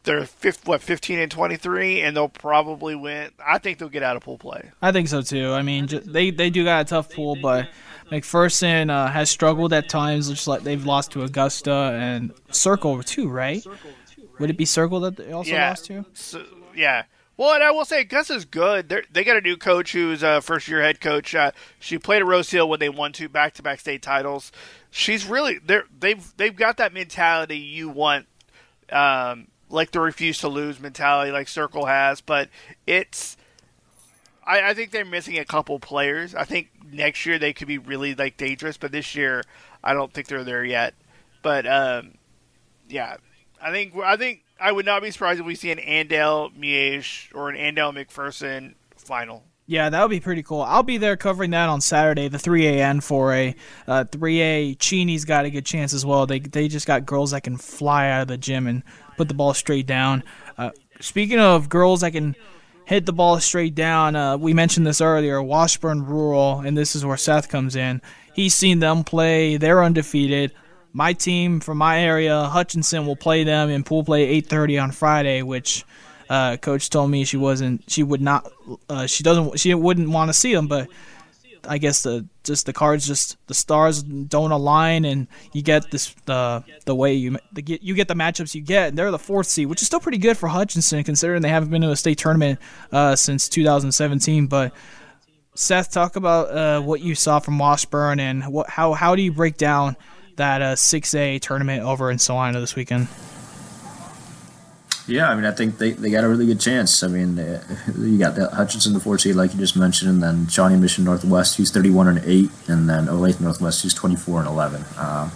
they're 0.05 0.25
fifth, 0.25 0.67
what 0.67 0.81
fifteen 0.81 1.19
and 1.19 1.31
twenty 1.31 1.57
three, 1.57 2.01
and 2.01 2.17
they'll 2.17 2.29
probably 2.29 2.95
win. 2.95 3.31
I 3.45 3.59
think 3.59 3.79
they'll 3.79 3.89
get 3.89 4.03
out 4.03 4.17
of 4.17 4.23
pool 4.23 4.39
play. 4.39 4.71
I 4.81 4.93
think 4.93 5.09
so 5.09 5.21
too. 5.21 5.53
I 5.53 5.63
mean, 5.63 5.89
they 6.05 6.31
they 6.31 6.49
do 6.49 6.65
got 6.65 6.83
a 6.83 6.85
tough 6.85 7.13
pool, 7.13 7.37
but 7.43 7.69
McPherson 8.11 8.91
uh, 8.91 9.09
has 9.09 9.29
struggled 9.29 9.73
at 9.73 9.89
times. 9.89 10.29
Just 10.31 10.47
like 10.47 10.63
they've 10.63 10.87
lost 10.87 11.11
to 11.13 11.25
Augusta 11.25 11.99
and 12.01 12.33
Circle 12.51 13.03
too, 13.03 13.29
right? 13.29 13.67
Would 14.39 14.51
it 14.51 14.57
be 14.57 14.65
Circle 14.65 15.01
that 15.01 15.17
they 15.17 15.33
also 15.33 15.51
yeah. 15.51 15.71
lost 15.71 15.87
to? 15.87 16.05
So, 16.13 16.45
yeah. 16.75 17.05
Well, 17.37 17.53
and 17.53 17.63
I 17.63 17.71
will 17.71 17.85
say 17.85 18.05
Gus 18.05 18.31
is 18.31 18.47
good. 18.47 18.89
They're, 18.89 19.05
they 19.13 19.23
got 19.23 19.37
a 19.37 19.43
new 19.43 19.57
coach 19.57 19.93
who's 19.93 20.23
a 20.23 20.41
first 20.41 20.69
year 20.69 20.81
head 20.81 21.01
coach. 21.01 21.35
Uh, 21.35 21.53
she 21.79 21.99
played 21.99 22.23
at 22.23 22.27
Rose 22.27 22.51
Hill 22.51 22.69
when 22.69 22.81
they 22.81 22.89
won 22.89 23.13
two 23.13 23.29
back 23.29 23.55
to 23.55 23.63
back 23.63 23.81
state 23.81 24.01
titles. 24.01 24.53
She's 24.91 25.27
really 25.27 25.59
they 25.59 25.81
they've 25.99 26.37
they've 26.37 26.57
got 26.57 26.79
that 26.79 26.95
mentality 26.95 27.59
you 27.59 27.89
want. 27.89 28.27
Um, 28.91 29.49
like 29.69 29.91
the 29.91 30.01
refuse 30.01 30.39
to 30.39 30.49
lose 30.49 30.79
mentality 30.79 31.33
like 31.33 31.49
Circle 31.49 31.87
has, 31.87 32.21
but 32.21 32.49
it's 32.87 33.37
I, 34.47 34.71
I, 34.71 34.75
think 34.75 34.93
they're 34.93 35.05
missing 35.05 35.39
a 35.39 35.45
couple 35.45 35.81
players. 35.81 36.35
I 36.35 36.45
think 36.45 36.71
next 36.93 37.27
year 37.27 37.39
they 37.39 37.53
could 37.53 37.67
be 37.67 37.79
really 37.79 38.15
like 38.15 38.37
dangerous, 38.37 38.77
but 38.77 38.93
this 38.93 39.15
year 39.17 39.43
I 39.83 39.93
don't 39.93 40.13
think 40.13 40.29
they're 40.29 40.45
there 40.45 40.65
yet. 40.65 40.95
But 41.43 41.67
um, 41.67 42.13
yeah, 42.89 43.17
I 43.61 43.73
think 43.73 43.97
I 43.97 44.17
think 44.17 44.43
I 44.61 44.73
would 44.73 44.87
not 44.87 45.03
be 45.03 45.11
surprised 45.11 45.41
if 45.41 45.47
we 45.47 45.55
see 45.55 45.71
an 45.71 45.79
Andale 45.79 46.55
Miege 46.57 47.35
or 47.35 47.49
an 47.51 47.57
Andale 47.57 47.95
McPherson 47.95 48.75
final. 48.97 49.45
Yeah, 49.69 49.91
that 49.91 50.01
would 50.01 50.11
be 50.11 50.21
pretty 50.21 50.45
cool. 50.45 50.63
I'll 50.63 50.85
be 50.85 50.97
there 50.97 51.17
covering 51.17 51.51
that 51.51 51.69
on 51.69 51.81
Saturday, 51.81 52.29
the 52.29 52.39
3A 52.39 52.79
and 52.79 53.01
4A. 53.01 53.57
Uh, 53.89 54.05
3A, 54.05 54.79
Cheney's 54.79 55.25
got 55.25 55.45
a 55.45 55.51
good 55.51 55.67
chance 55.67 55.93
as 55.93 56.07
well. 56.07 56.25
They 56.27 56.39
they 56.39 56.69
just 56.69 56.87
got 56.87 57.05
girls 57.05 57.33
that 57.33 57.43
can 57.43 57.57
fly 57.57 58.09
out 58.09 58.23
of 58.23 58.29
the 58.29 58.39
gym 58.39 58.69
and 58.69 58.85
put 59.17 59.27
the 59.29 59.35
ball 59.35 59.55
straight 59.55 59.87
down. 59.87 60.23
Uh, 60.57 60.71
speaking 61.01 61.41
of 61.41 61.69
girls 61.69 62.03
that 62.03 62.13
can 62.13 62.37
hit 62.85 63.07
the 63.07 63.13
ball 63.13 63.41
straight 63.41 63.75
down, 63.75 64.15
uh, 64.15 64.37
we 64.37 64.55
mentioned 64.55 64.87
this 64.87 65.01
earlier. 65.01 65.43
Washburn 65.43 66.07
Rural, 66.07 66.61
and 66.61 66.79
this 66.79 66.95
is 66.95 67.05
where 67.05 67.17
Seth 67.17 67.49
comes 67.49 67.75
in. 67.75 68.01
He's 68.35 68.55
seen 68.55 68.79
them 68.79 69.03
play. 69.03 69.57
They're 69.57 69.83
undefeated. 69.83 70.53
My 70.97 71.13
team 71.13 71.61
from 71.61 71.77
my 71.77 72.01
area, 72.01 72.45
Hutchinson, 72.45 73.07
will 73.07 73.17
play 73.17 73.45
them 73.45 73.69
in 73.69 73.85
pool 73.85 74.03
play 74.03 74.41
8:30 74.41 74.83
on 74.83 74.91
Friday, 74.93 75.43
which 75.43 75.85
uh, 76.31 76.57
coach 76.57 76.89
told 76.89 77.11
me 77.11 77.27
she 77.27 77.37
wasn't, 77.37 77.85
she 77.87 78.03
would 78.03 78.23
not, 78.23 78.51
uh, 78.89 79.07
she 79.07 79.23
doesn't, 79.23 79.61
she 79.61 79.75
wouldn't 79.75 80.09
want 80.09 80.31
to 80.31 80.33
see 80.33 80.55
them, 80.55 80.69
but 80.69 80.89
I 81.69 81.77
guess 81.77 82.03
the 82.03 82.25
just 82.45 82.65
the 82.65 82.73
cards 82.73 83.07
just 83.07 83.37
the 83.47 83.53
stars 83.53 84.03
don't 84.03 84.53
align 84.53 85.05
and 85.05 85.27
you 85.53 85.61
get 85.61 85.91
this 85.91 86.15
the 86.25 86.65
the 86.87 86.95
way 86.95 87.13
you 87.13 87.37
get 87.53 87.83
you 87.83 87.93
get 87.93 88.09
the 88.09 88.15
matchups 88.15 88.55
you 88.55 88.63
get 88.63 88.89
and 88.91 88.99
they're 88.99 89.11
the 89.11 89.19
fourth 89.19 89.49
seed 89.49 89.67
which 89.67 89.83
is 89.83 89.87
still 89.89 90.01
pretty 90.01 90.19
good 90.19 90.39
for 90.39 90.49
Hutchinson 90.49 91.03
considering 91.03 91.43
they 91.43 91.49
haven't 91.49 91.71
been 91.71 91.83
to 91.83 91.91
a 91.91 91.97
state 91.97 92.19
tournament 92.19 92.61
uh, 92.93 93.17
since 93.17 93.49
2017 93.49 94.47
but 94.47 94.73
Seth 95.57 95.91
talk 95.91 96.15
about 96.15 96.51
uh, 96.51 96.81
what 96.81 97.01
you 97.01 97.17
saw 97.17 97.41
from 97.41 97.59
Washburn 97.59 98.21
and 98.21 98.47
what 98.47 98.71
how 98.71 98.93
how 98.93 99.17
do 99.17 99.23
you 99.23 99.33
break 99.33 99.57
down 99.57 99.97
that 100.37 100.63
uh, 100.63 100.75
6A 100.75 101.41
tournament 101.41 101.83
over 101.83 102.11
in 102.11 102.19
Salina 102.19 102.61
this 102.61 102.77
weekend 102.77 103.09
yeah, 105.09 105.31
I 105.31 105.37
mean, 105.37 105.45
I 105.45 105.53
think 105.53 105.79
they, 105.79 105.93
they 105.93 106.11
got 106.11 106.25
a 106.25 106.29
really 106.29 106.47
good 106.47 106.61
chance. 106.61 107.03
I 107.03 107.09
mean, 107.09 107.39
uh, 107.39 107.63
you 107.99 108.19
got 108.19 108.35
the 108.35 108.49
Hutchinson, 108.49 108.93
the 108.93 109.01
four 109.01 109.19
seed, 109.19 109.37
like 109.37 109.53
you 109.53 109.59
just 109.59 109.77
mentioned, 109.77 110.11
and 110.11 110.23
then 110.23 110.49
Shawnee 110.49 110.77
Mission 110.77 111.05
Northwest, 111.05 111.57
who's 111.57 111.71
thirty 111.71 111.91
one 111.91 112.09
and 112.09 112.21
eight, 112.25 112.51
and 112.67 112.89
then 112.89 113.07
Olathe 113.07 113.41
Northwest, 113.41 113.83
who's 113.83 113.95
twenty 113.95 114.17
four 114.17 114.41
and 114.41 114.49
eleven. 114.49 114.83
Um, 114.99 115.31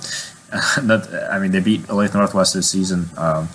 that, 0.82 1.28
I 1.30 1.38
mean, 1.38 1.53
they 1.53 1.61
beat 1.61 1.82
Olathe 1.82 2.14
Northwest 2.14 2.55
this 2.55 2.68
season. 2.68 3.09
Um, 3.16 3.48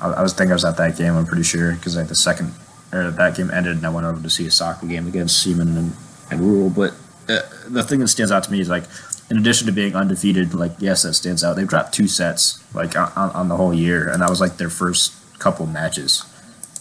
I, 0.00 0.08
I, 0.12 0.22
was 0.22 0.32
thinking 0.32 0.52
I 0.52 0.54
was 0.54 0.64
at 0.64 0.78
that 0.78 0.96
game. 0.96 1.14
I'm 1.14 1.26
pretty 1.26 1.42
sure 1.42 1.74
because 1.74 1.96
like, 1.96 2.08
the 2.08 2.14
second 2.14 2.54
or 2.92 3.10
that 3.10 3.36
game 3.36 3.50
ended, 3.50 3.76
and 3.76 3.86
I 3.86 3.90
went 3.90 4.06
over 4.06 4.20
to 4.20 4.30
see 4.30 4.46
a 4.46 4.50
soccer 4.50 4.86
game 4.86 5.06
against 5.06 5.42
Seaman 5.42 5.76
and, 5.76 5.92
and. 6.30 6.74
But 6.74 6.94
uh, 7.28 7.40
the 7.68 7.82
thing 7.82 8.00
that 8.00 8.08
stands 8.08 8.32
out 8.32 8.44
to 8.44 8.52
me 8.52 8.60
is 8.60 8.70
like 8.70 8.84
in 9.30 9.38
addition 9.38 9.66
to 9.66 9.72
being 9.72 9.94
undefeated, 9.94 10.54
like 10.54 10.72
yes, 10.80 11.04
that 11.04 11.14
stands 11.14 11.44
out. 11.44 11.54
They've 11.54 11.68
dropped 11.68 11.94
two 11.94 12.08
sets 12.08 12.62
like 12.74 12.96
on, 12.96 13.30
on, 13.30 13.48
the 13.48 13.56
whole 13.56 13.72
year, 13.72 14.08
and 14.08 14.20
that 14.20 14.28
was 14.28 14.40
like 14.40 14.56
their 14.56 14.68
first 14.68 15.14
couple 15.38 15.66
matches. 15.66 16.24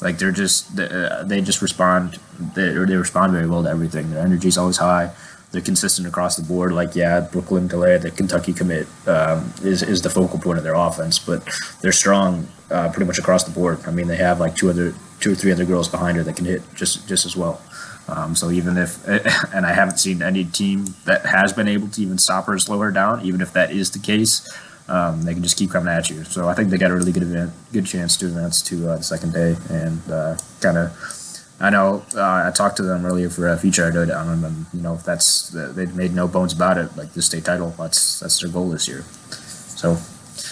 Like 0.02 0.18
they're 0.18 0.32
just 0.32 0.76
they, 0.76 0.86
uh, 0.86 1.24
they 1.24 1.42
just 1.42 1.62
respond 1.62 2.20
they 2.56 2.70
they 2.70 2.96
respond 2.96 3.34
very 3.34 3.48
well 3.48 3.64
to 3.64 3.70
everything. 3.70 4.10
Their 4.10 4.26
energy 4.26 4.48
is 4.48 4.58
always 4.58 4.78
high. 4.78 5.12
They're 5.52 5.62
consistent 5.62 6.08
across 6.08 6.36
the 6.38 6.44
board. 6.44 6.74
Like 6.74 6.96
yeah, 6.96 7.20
Brooklyn 7.20 7.70
DeLeye, 7.70 8.02
the 8.02 8.12
Kentucky 8.12 8.54
commit 8.54 8.88
um, 9.06 9.54
is 9.62 9.84
is 9.84 10.02
the 10.02 10.10
focal 10.10 10.40
point 10.40 10.58
of 10.58 10.64
their 10.64 10.76
offense, 10.76 11.20
but 11.20 11.48
they're 11.82 11.92
strong 11.92 12.48
uh, 12.72 12.90
pretty 12.90 13.06
much 13.06 13.20
across 13.20 13.44
the 13.44 13.52
board. 13.52 13.80
I 13.86 13.92
mean, 13.92 14.08
they 14.08 14.18
have 14.18 14.40
like 14.40 14.56
two 14.56 14.70
other 14.70 14.96
two 15.20 15.34
or 15.34 15.36
three 15.36 15.52
other 15.52 15.66
girls 15.66 15.88
behind 15.88 16.18
her 16.18 16.24
that 16.24 16.36
can 16.36 16.46
hit 16.46 16.64
just 16.74 17.08
just 17.08 17.26
as 17.26 17.36
well. 17.36 17.62
Um, 18.10 18.36
so 18.36 18.50
even 18.50 18.78
if, 18.78 19.08
and 19.54 19.66
I 19.66 19.74
haven't 19.74 19.98
seen 19.98 20.22
any 20.22 20.46
team 20.46 20.96
that 21.06 21.26
has 21.26 21.54
been 21.54 21.68
able 21.68 21.88
to 21.90 22.02
even 22.02 22.18
stop 22.18 22.46
her 22.46 22.54
or 22.54 22.60
slow 22.60 22.80
her 22.80 22.92
down, 22.92 23.24
even 23.24 23.42
if 23.42 23.54
that 23.54 23.72
is 23.72 23.92
the 23.92 24.00
case, 24.00 24.50
um, 24.88 25.22
they 25.22 25.34
can 25.34 25.44
just 25.44 25.58
keep 25.58 25.70
coming 25.72 25.94
at 25.94 26.10
you. 26.10 26.24
So 26.24 26.50
I 26.50 26.54
think 26.54 26.70
they 26.70 26.78
got 26.78 26.92
a 26.92 26.96
really 26.96 27.12
good 27.12 27.24
event, 27.24 27.54
good 27.72 27.86
chance 27.86 28.18
to 28.18 28.26
advance 28.26 28.62
to 28.64 28.90
uh, 28.90 28.98
the 28.98 29.04
second 29.04 29.34
day, 29.34 29.56
and 29.70 30.12
uh, 30.12 30.38
kind 30.62 30.78
of. 30.78 31.16
I 31.62 31.70
know 31.70 32.06
uh, 32.16 32.48
I 32.48 32.52
talked 32.56 32.78
to 32.78 32.84
them 32.84 33.06
earlier 33.06 33.30
for 33.30 33.50
a 33.50 33.58
feature 33.58 33.86
I 33.86 33.92
did 33.92 34.10
on 34.10 34.28
them, 34.28 34.44
and 34.46 34.66
you 34.74 34.82
know 34.82 34.96
that's 34.96 35.50
they've 35.50 35.94
made 35.94 36.14
no 36.14 36.28
bones 36.28 36.54
about 36.54 36.78
it. 36.78 36.96
Like 36.96 37.14
the 37.14 37.22
state 37.22 37.44
title, 37.46 37.76
that's 37.78 38.22
that's 38.22 38.40
their 38.40 38.50
goal 38.50 38.70
this 38.70 38.88
year. 38.88 39.04
So. 39.32 39.98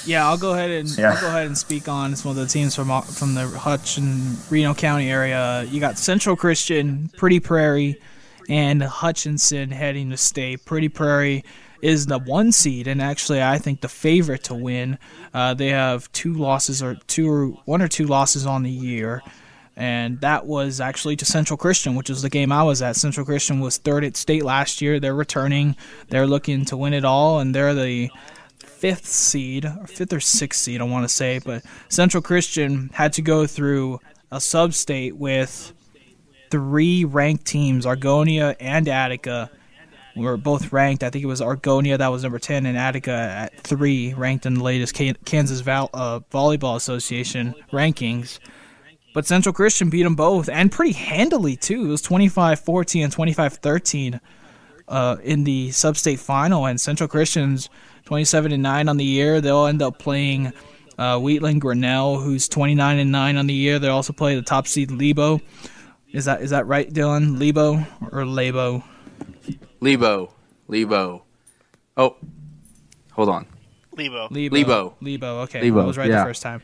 Yeah, 0.06 0.28
I'll 0.28 0.38
go 0.38 0.54
ahead 0.54 0.70
and 0.70 0.98
yeah. 0.98 1.14
I'll 1.14 1.22
go 1.22 1.28
ahead 1.28 1.48
and 1.48 1.58
speak 1.58 1.88
on 1.88 2.16
some 2.16 2.32
of 2.32 2.38
the 2.38 2.48
teams 2.48 2.76
from 2.76 3.02
from 3.02 3.34
the 3.36 3.48
Hutch 3.48 3.98
and 3.98 4.38
Reno 4.52 4.74
County 4.74 5.10
area. 5.10 5.64
You 5.70 5.80
got 5.80 5.98
Central 5.98 6.36
Christian, 6.36 7.10
Pretty 7.18 7.40
Prairie, 7.40 8.00
and 8.50 8.82
Hutchinson 8.82 9.72
heading 9.72 10.10
to 10.12 10.18
state. 10.18 10.66
Pretty 10.66 10.90
Prairie 10.90 11.44
is 11.82 12.08
the 12.08 12.20
one 12.20 12.52
seed 12.52 12.88
and 12.88 13.02
actually 13.02 13.42
I 13.42 13.58
think 13.60 13.82
the 13.82 13.90
favorite 13.90 14.44
to 14.46 14.56
win. 14.56 14.98
Uh, 15.34 15.54
they 15.54 15.70
have 15.70 16.12
two 16.12 16.34
losses 16.34 16.82
or 16.82 16.96
two 17.08 17.30
or 17.30 17.48
one 17.66 17.82
or 17.82 17.88
two 17.88 18.06
losses 18.06 18.46
on 18.46 18.64
the 18.64 18.72
year. 18.72 19.22
And 19.76 20.20
that 20.22 20.48
was 20.48 20.82
actually 20.82 21.18
to 21.18 21.26
Central 21.26 21.56
Christian, 21.56 21.94
which 21.94 22.10
is 22.10 22.24
the 22.24 22.32
game 22.32 22.52
I 22.52 22.64
was 22.64 22.82
at. 22.82 22.96
Central 22.96 23.28
Christian 23.28 23.60
was 23.60 23.78
third 23.78 24.04
at 24.04 24.18
state 24.18 24.44
last 24.44 24.82
year. 24.82 25.00
They're 25.00 25.14
returning. 25.14 25.76
They're 26.10 26.26
looking 26.26 26.66
to 26.66 26.78
win 26.78 26.96
it 26.96 27.06
all, 27.06 27.40
and 27.40 27.54
they're 27.54 27.76
the 27.76 28.10
fifth 28.60 29.06
seed, 29.06 29.66
or 29.66 29.88
fifth 29.88 30.14
or 30.14 30.20
sixth 30.20 30.62
seed, 30.62 30.82
I 30.82 30.86
want 30.86 31.04
to 31.04 31.10
say. 31.10 31.40
But 31.40 31.64
Central 31.90 32.22
Christian 32.22 32.90
had 32.94 33.14
to 33.14 33.22
go 33.22 33.48
through 33.48 34.00
a 34.32 34.42
sub 34.42 34.74
state 34.74 35.16
with 35.16 35.74
three 36.50 37.06
ranked 37.06 37.46
teams, 37.46 37.86
Argonia 37.86 38.56
and 38.60 38.88
Attica, 38.88 39.50
we 40.18 40.26
were 40.26 40.36
both 40.36 40.74
ranked. 40.74 41.04
I 41.04 41.12
think 41.12 41.24
it 41.24 41.28
was 41.28 41.42
Argonia 41.42 42.00
that 42.00 42.08
was 42.08 42.24
number 42.24 42.40
10 42.40 42.66
and 42.66 42.78
Attica 42.78 43.12
at 43.12 43.60
3, 43.62 44.16
ranked 44.16 44.48
in 44.48 44.56
the 44.56 44.64
latest 44.64 44.96
Kansas 45.26 45.60
Val- 45.62 45.92
uh, 45.94 46.22
Volleyball 46.32 46.76
Association 46.76 47.54
rankings. 47.72 48.40
But 49.14 49.28
Central 49.28 49.54
Christian 49.54 49.90
beat 49.90 50.04
them 50.04 50.16
both, 50.16 50.50
and 50.50 50.72
pretty 50.72 50.94
handily, 50.94 51.56
too. 51.56 51.86
It 51.86 51.90
was 51.90 52.02
25 52.02 52.60
14 52.60 53.04
and 53.04 53.14
25 53.14 53.54
13 53.54 54.20
uh, 54.88 55.18
in 55.24 55.44
the 55.44 55.72
sub-state 55.72 56.20
final, 56.20 56.66
and 56.66 56.82
Central 56.82 57.08
Christian's 57.08 57.70
27 58.08 58.54
and 58.54 58.64
9 58.64 58.88
on 58.88 58.96
the 58.96 59.04
year. 59.04 59.42
They'll 59.42 59.66
end 59.66 59.82
up 59.82 60.00
playing 60.00 60.54
uh, 60.98 61.20
Wheatland 61.20 61.60
Grinnell, 61.60 62.18
who's 62.18 62.48
29 62.48 63.00
and 63.00 63.12
9 63.12 63.36
on 63.36 63.48
the 63.48 63.54
year. 63.54 63.80
They 63.80 63.90
also 63.90 64.14
play 64.14 64.34
the 64.34 64.42
top 64.42 64.66
seed 64.66 64.92
Lebo. 64.92 65.42
Is 66.14 66.24
that 66.24 66.42
is 66.42 66.52
that 66.52 66.66
right, 66.68 66.90
Dylan? 66.90 67.38
Lebo 67.38 67.86
or 68.14 68.24
Labo? 68.24 68.82
Lebo. 69.82 70.34
Lebo. 70.70 71.24
Oh, 71.98 72.16
hold 73.12 73.28
on. 73.28 73.46
Lebo. 73.92 74.30
Lebo. 74.32 74.56
Lebo. 74.56 74.96
Lebo. 75.02 75.28
Okay, 75.42 75.62
Lebo. 75.64 75.82
I 75.82 75.86
was 75.86 75.98
right 75.98 76.10
yeah. 76.10 76.20
the 76.20 76.26
first 76.30 76.42
time. 76.42 76.64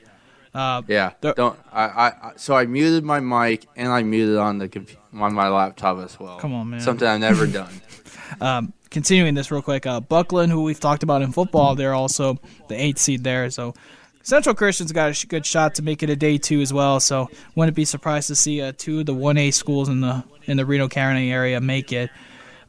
Uh, 0.54 0.82
yeah. 0.88 1.12
Don't. 1.20 1.60
I, 1.74 1.84
I. 1.84 2.32
So 2.38 2.56
I 2.56 2.66
muted 2.66 3.04
my 3.04 3.20
mic 3.20 3.68
and 3.76 3.90
I 3.90 4.02
muted 4.02 4.38
on 4.38 4.60
the 4.60 4.98
on 5.14 5.34
my 5.34 5.50
laptop 5.50 5.98
as 6.00 6.18
well. 6.18 6.38
Come 6.38 6.54
on, 6.54 6.70
man. 6.70 6.80
Something 6.80 7.06
I've 7.10 7.20
never 7.20 7.48
done. 7.48 7.82
um, 8.40 8.74
continuing 8.94 9.34
this 9.34 9.52
real 9.52 9.62
quick. 9.62 9.86
Uh, 9.86 10.00
Buckland, 10.00 10.52
who 10.52 10.64
we've 10.64 10.80
talked 10.80 11.04
about 11.04 11.22
in 11.22 11.34
football, 11.34 11.76
they're 11.76 11.94
also 11.94 12.40
the 12.70 12.76
eighth 12.76 13.00
seed 13.00 13.24
there. 13.24 13.50
So 13.50 13.74
Central 14.22 14.56
Christian's 14.56 14.94
got 14.94 15.22
a 15.22 15.28
good 15.28 15.46
shot 15.46 15.76
to 15.76 15.82
make 15.82 16.02
it 16.02 16.10
a 16.10 16.16
day 16.16 16.38
two 16.38 16.62
as 16.62 16.72
well. 16.72 17.02
So 17.02 17.30
wouldn't 17.56 17.76
be 17.76 17.84
surprised 17.84 18.28
to 18.28 18.36
see 18.36 18.62
uh, 18.62 18.72
two 18.78 19.02
of 19.02 19.06
the 19.06 19.14
one 19.14 19.38
A 19.38 19.52
schools 19.52 19.90
in 19.90 20.00
the 20.00 20.24
in 20.46 20.56
the 20.56 20.66
Reno 20.66 20.88
County 20.88 21.32
area 21.32 21.60
make 21.60 21.92
it. 21.92 22.10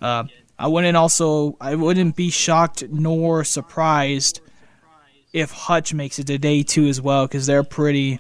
Uh, 0.00 0.24
I 0.58 0.66
wouldn't 0.66 0.96
also 0.96 1.56
I 1.60 1.76
wouldn't 1.76 2.16
be 2.16 2.30
shocked 2.30 2.84
nor 2.90 3.44
surprised 3.44 4.40
if 5.32 5.50
Hutch 5.50 5.92
makes 5.94 6.18
it 6.18 6.26
to 6.28 6.38
day 6.38 6.62
two 6.62 6.86
as 6.86 7.00
well 7.00 7.26
because 7.26 7.46
they're 7.46 7.64
pretty 7.64 8.18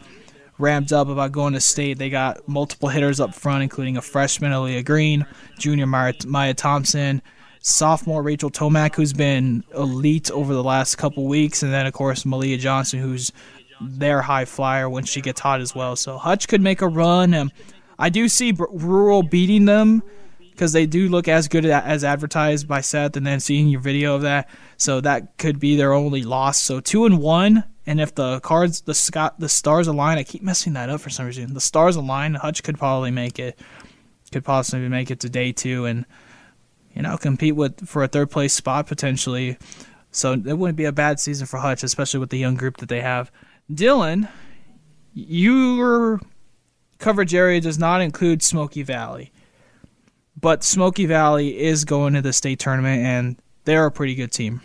ramped 0.58 0.92
up 0.92 1.08
about 1.08 1.32
going 1.32 1.54
to 1.54 1.60
state. 1.60 1.98
They 1.98 2.10
got 2.10 2.46
multiple 2.48 2.88
hitters 2.88 3.20
up 3.20 3.34
front, 3.34 3.62
including 3.62 3.96
a 3.96 4.02
freshman 4.02 4.52
Aaliyah 4.52 4.84
Green, 4.84 5.26
junior 5.58 5.86
Maya, 5.86 6.14
Maya 6.26 6.54
Thompson, 6.54 7.22
sophomore 7.66 8.22
Rachel 8.22 8.50
Tomac, 8.50 8.94
who's 8.94 9.14
been 9.14 9.64
elite 9.74 10.30
over 10.30 10.52
the 10.52 10.62
last 10.62 10.96
couple 10.96 11.24
weeks, 11.24 11.62
and 11.62 11.72
then 11.72 11.86
of 11.86 11.94
course 11.94 12.26
Malia 12.26 12.58
Johnson, 12.58 13.00
who's 13.00 13.32
their 13.80 14.20
high 14.20 14.44
flyer 14.44 14.88
when 14.88 15.04
she 15.04 15.22
gets 15.22 15.40
hot 15.40 15.62
as 15.62 15.74
well. 15.74 15.96
So 15.96 16.18
Hutch 16.18 16.46
could 16.46 16.60
make 16.60 16.82
a 16.82 16.86
run. 16.86 17.32
And 17.32 17.50
I 17.98 18.10
do 18.10 18.28
see 18.28 18.52
Rural 18.52 19.22
beating 19.22 19.64
them 19.64 20.02
because 20.50 20.74
they 20.74 20.84
do 20.84 21.08
look 21.08 21.26
as 21.26 21.48
good 21.48 21.64
as 21.64 22.04
advertised 22.04 22.68
by 22.68 22.82
Seth, 22.82 23.16
and 23.16 23.26
then 23.26 23.40
seeing 23.40 23.68
your 23.68 23.80
video 23.80 24.14
of 24.14 24.22
that, 24.22 24.48
so 24.76 25.00
that 25.00 25.38
could 25.38 25.58
be 25.58 25.74
their 25.74 25.94
only 25.94 26.22
loss. 26.22 26.58
So 26.58 26.80
two 26.80 27.06
and 27.06 27.18
one, 27.18 27.64
and 27.86 27.98
if 27.98 28.14
the 28.14 28.40
cards, 28.40 28.82
the 28.82 28.94
Scott, 28.94 29.40
the 29.40 29.48
stars 29.48 29.88
align, 29.88 30.18
I 30.18 30.22
keep 30.22 30.42
messing 30.42 30.74
that 30.74 30.90
up 30.90 31.00
for 31.00 31.10
some 31.10 31.26
reason. 31.26 31.54
The 31.54 31.60
stars 31.60 31.96
align, 31.96 32.34
Hutch 32.34 32.62
could 32.62 32.78
probably 32.78 33.10
make 33.10 33.38
it, 33.38 33.58
could 34.30 34.44
possibly 34.44 34.88
make 34.88 35.10
it 35.10 35.18
to 35.20 35.30
day 35.30 35.50
two, 35.50 35.86
and 35.86 36.04
you 36.94 37.02
know 37.02 37.16
compete 37.16 37.56
with 37.56 37.88
for 37.88 38.02
a 38.02 38.08
third 38.08 38.30
place 38.30 38.54
spot 38.54 38.86
potentially. 38.86 39.58
So 40.10 40.32
it 40.32 40.58
wouldn't 40.58 40.76
be 40.76 40.84
a 40.84 40.92
bad 40.92 41.18
season 41.18 41.46
for 41.46 41.58
Hutch, 41.58 41.82
especially 41.82 42.20
with 42.20 42.30
the 42.30 42.38
young 42.38 42.54
group 42.54 42.76
that 42.76 42.88
they 42.88 43.00
have. 43.00 43.32
Dylan, 43.72 44.28
your 45.12 46.20
coverage 46.98 47.34
area 47.34 47.60
does 47.60 47.78
not 47.78 48.00
include 48.00 48.42
Smoky 48.42 48.82
Valley. 48.82 49.32
But 50.40 50.62
Smoky 50.62 51.06
Valley 51.06 51.58
is 51.58 51.84
going 51.84 52.14
to 52.14 52.22
the 52.22 52.32
state 52.32 52.58
tournament, 52.58 53.02
and 53.02 53.36
they're 53.64 53.86
a 53.86 53.90
pretty 53.90 54.14
good 54.14 54.32
team. 54.32 54.60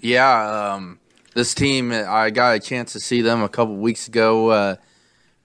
Yeah, 0.00 0.74
um, 0.74 0.98
this 1.34 1.54
team, 1.54 1.92
I 1.92 2.30
got 2.30 2.56
a 2.56 2.60
chance 2.60 2.92
to 2.92 3.00
see 3.00 3.22
them 3.22 3.42
a 3.42 3.48
couple 3.48 3.76
weeks 3.76 4.08
ago 4.08 4.50
uh, 4.50 4.76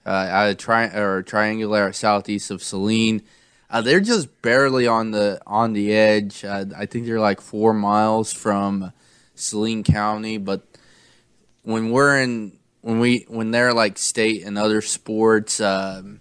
uh, 0.06 0.28
at 0.30 0.50
a 0.50 0.56
tri- 0.56 0.96
or 0.96 1.24
triangular 1.24 1.92
southeast 1.94 2.52
of 2.52 2.62
Saline. 2.62 3.24
Uh, 3.74 3.82
they're 3.82 4.00
just 4.00 4.40
barely 4.44 4.86
on 4.86 5.10
the 5.10 5.42
on 5.48 5.74
the 5.74 5.92
edge. 5.92 6.46
Uh, 6.46 6.66
I 6.78 6.86
think 6.86 7.08
they're 7.08 7.20
like 7.20 7.42
four 7.42 7.74
miles 7.74 8.32
from 8.32 8.94
Saline 9.34 9.84
County, 9.84 10.38
but 10.38 10.62
when 11.64 11.90
we're 11.90 12.22
in 12.22 12.60
when 12.82 13.00
we 13.00 13.26
when 13.28 13.50
they're 13.50 13.74
like 13.74 13.98
state 13.98 14.44
and 14.44 14.60
other 14.60 14.80
sports, 14.84 15.60
um, 15.60 16.20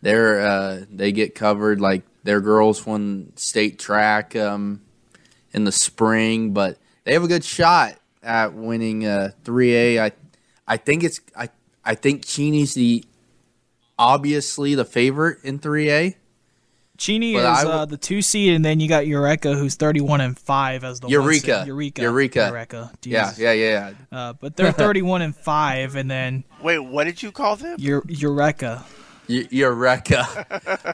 they're 0.00 0.40
uh, 0.40 0.84
they 0.90 1.12
get 1.12 1.34
covered 1.34 1.82
like 1.82 2.02
their 2.24 2.40
girls 2.40 2.86
won 2.86 3.34
state 3.36 3.78
track 3.78 4.34
um, 4.34 4.80
in 5.52 5.64
the 5.64 5.72
spring, 5.72 6.54
but 6.54 6.78
they 7.04 7.12
have 7.12 7.24
a 7.24 7.28
good 7.28 7.44
shot 7.44 7.96
at 8.22 8.54
winning 8.54 9.04
uh, 9.04 9.32
3A. 9.44 10.00
I 10.00 10.12
I 10.66 10.78
think 10.78 11.04
it's 11.04 11.20
I 11.36 11.50
I 11.84 11.94
think 11.94 12.24
Cheney's 12.24 12.72
the 12.72 13.04
obviously 13.98 14.74
the 14.74 14.86
favorite 14.86 15.44
in 15.44 15.58
3A. 15.58 16.14
Cheney 17.00 17.32
But 17.32 17.40
is 17.40 17.46
I 17.46 17.62
w- 17.62 17.80
uh, 17.80 17.84
the 17.86 17.96
two 17.96 18.20
seed, 18.20 18.52
and 18.54 18.62
then 18.62 18.78
you 18.78 18.86
got 18.88 19.06
Eureka, 19.06 19.54
who's 19.54 19.74
thirty-one 19.74 20.20
and 20.20 20.38
five 20.38 20.84
as 20.84 21.00
the 21.00 21.06
one 21.06 21.12
Eureka. 21.12 21.60
seed. 21.60 21.66
Eureka, 21.68 22.02
Eureka. 22.02 22.46
Eureka. 22.48 22.90
Yeah, 23.02 23.24
Jesus. 23.24 23.38
yeah, 23.38 23.52
yeah. 23.52 23.92
yeah. 24.12 24.18
Uh, 24.18 24.32
but 24.34 24.54
they're 24.56 24.70
thirty-one 24.84 25.22
and 25.22 25.34
five, 25.34 25.96
and 25.96 26.10
then 26.10 26.44
Wait, 26.62 26.78
what 26.78 27.04
did 27.04 27.22
you 27.22 27.32
call 27.32 27.56
them? 27.56 27.76
Eur- 27.80 28.04
Eureka. 28.06 28.84
Eu- 29.28 29.48
Eureka. 29.50 30.26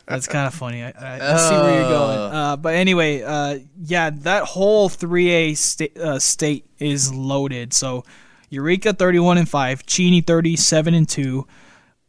That's 0.07 0.28
kind 0.28 0.46
of 0.46 0.54
funny. 0.54 0.84
I, 0.84 0.90
I, 0.90 1.34
I 1.34 1.36
see 1.38 1.54
where 1.54 1.80
you're 1.80 1.88
going. 1.90 2.18
Uh, 2.18 2.57
but 2.57 2.74
anyway, 2.76 3.22
uh, 3.22 3.59
yeah, 3.82 4.11
that 4.11 4.44
whole 4.44 4.88
3A 4.88 5.57
sta- 5.57 5.96
uh, 6.00 6.18
state 6.20 6.66
is 6.78 7.12
loaded. 7.12 7.72
So 7.72 8.04
Eureka 8.50 8.92
31 8.92 9.38
and 9.38 9.48
5, 9.48 9.86
Cheney 9.86 10.20
37 10.20 10.94
and 10.94 11.09
2, 11.09 11.46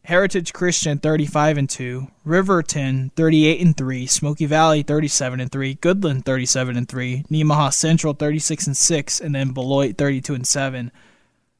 Heritage 0.08 0.54
Christian 0.54 1.00
35 1.00 1.58
and 1.58 1.70
2, 1.70 2.08
Riverton 2.24 3.12
38 3.18 3.60
and 3.60 3.76
3, 3.76 4.06
Smoky 4.06 4.46
Valley 4.46 4.82
37 4.82 5.42
and 5.42 5.52
3, 5.52 5.76
Goodland 5.76 6.24
37 6.24 6.78
and 6.78 6.88
3, 6.88 7.26
Nemaha 7.30 7.74
Central 7.74 8.14
36 8.14 8.68
and 8.68 8.78
6, 8.78 9.20
and 9.20 9.36
then 9.36 9.52
Beloit 9.52 9.98
32 9.98 10.34
and 10.34 10.48
7. 10.48 10.94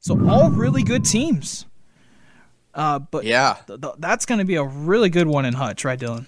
So 0.00 0.26
all 0.26 0.48
really 0.48 0.82
good 0.82 1.04
teams. 1.04 1.66
Uh, 2.72 3.00
but 3.00 3.24
yeah, 3.24 3.58
th- 3.66 3.82
th- 3.82 3.94
that's 3.98 4.24
going 4.24 4.38
to 4.38 4.46
be 4.46 4.54
a 4.54 4.64
really 4.64 5.10
good 5.10 5.26
one 5.26 5.44
in 5.44 5.52
Hutch, 5.52 5.84
right, 5.84 6.00
Dylan? 6.00 6.24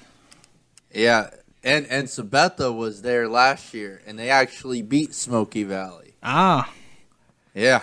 yeah. 0.92 1.30
And 1.64 1.86
and 1.86 2.06
Sabetha 2.06 2.74
was 2.74 3.00
there 3.00 3.28
last 3.28 3.72
year, 3.72 4.02
and 4.06 4.18
they 4.18 4.28
actually 4.28 4.82
beat 4.82 5.14
Smoky 5.14 5.62
Valley. 5.62 6.16
Ah, 6.22 6.70
Yeah. 7.54 7.82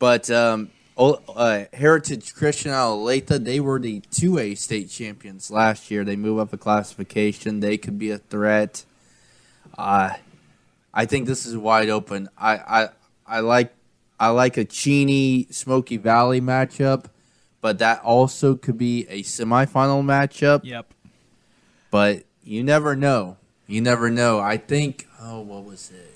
But 0.00 0.28
um, 0.30 0.70
uh, 0.96 1.64
Heritage 1.72 2.34
Christian 2.34 2.72
Olathe, 2.72 3.44
they 3.44 3.60
were 3.60 3.78
the 3.78 4.00
2A 4.12 4.56
state 4.56 4.90
champions 4.90 5.50
last 5.50 5.90
year. 5.90 6.04
They 6.04 6.16
move 6.16 6.38
up 6.38 6.52
a 6.52 6.56
classification. 6.56 7.60
They 7.60 7.76
could 7.76 7.98
be 7.98 8.10
a 8.10 8.18
threat. 8.18 8.84
Uh, 9.76 10.14
I 10.92 11.06
think 11.06 11.26
this 11.26 11.46
is 11.46 11.56
wide 11.56 11.88
open. 11.90 12.28
I, 12.38 12.56
I 12.56 12.88
I 13.26 13.40
like 13.40 13.74
I 14.20 14.28
like 14.28 14.56
a 14.56 14.64
Cheney 14.64 15.48
Smoky 15.50 15.96
Valley 15.96 16.40
matchup, 16.40 17.06
but 17.60 17.78
that 17.78 18.00
also 18.02 18.54
could 18.54 18.78
be 18.78 19.06
a 19.08 19.22
semifinal 19.22 20.04
matchup. 20.04 20.60
yep. 20.62 20.92
But 21.90 22.24
you 22.44 22.62
never 22.62 22.94
know. 22.94 23.38
You 23.66 23.80
never 23.80 24.10
know. 24.10 24.38
I 24.38 24.56
think. 24.56 25.08
Oh, 25.20 25.40
what 25.40 25.64
was 25.64 25.90
it? 25.90 26.13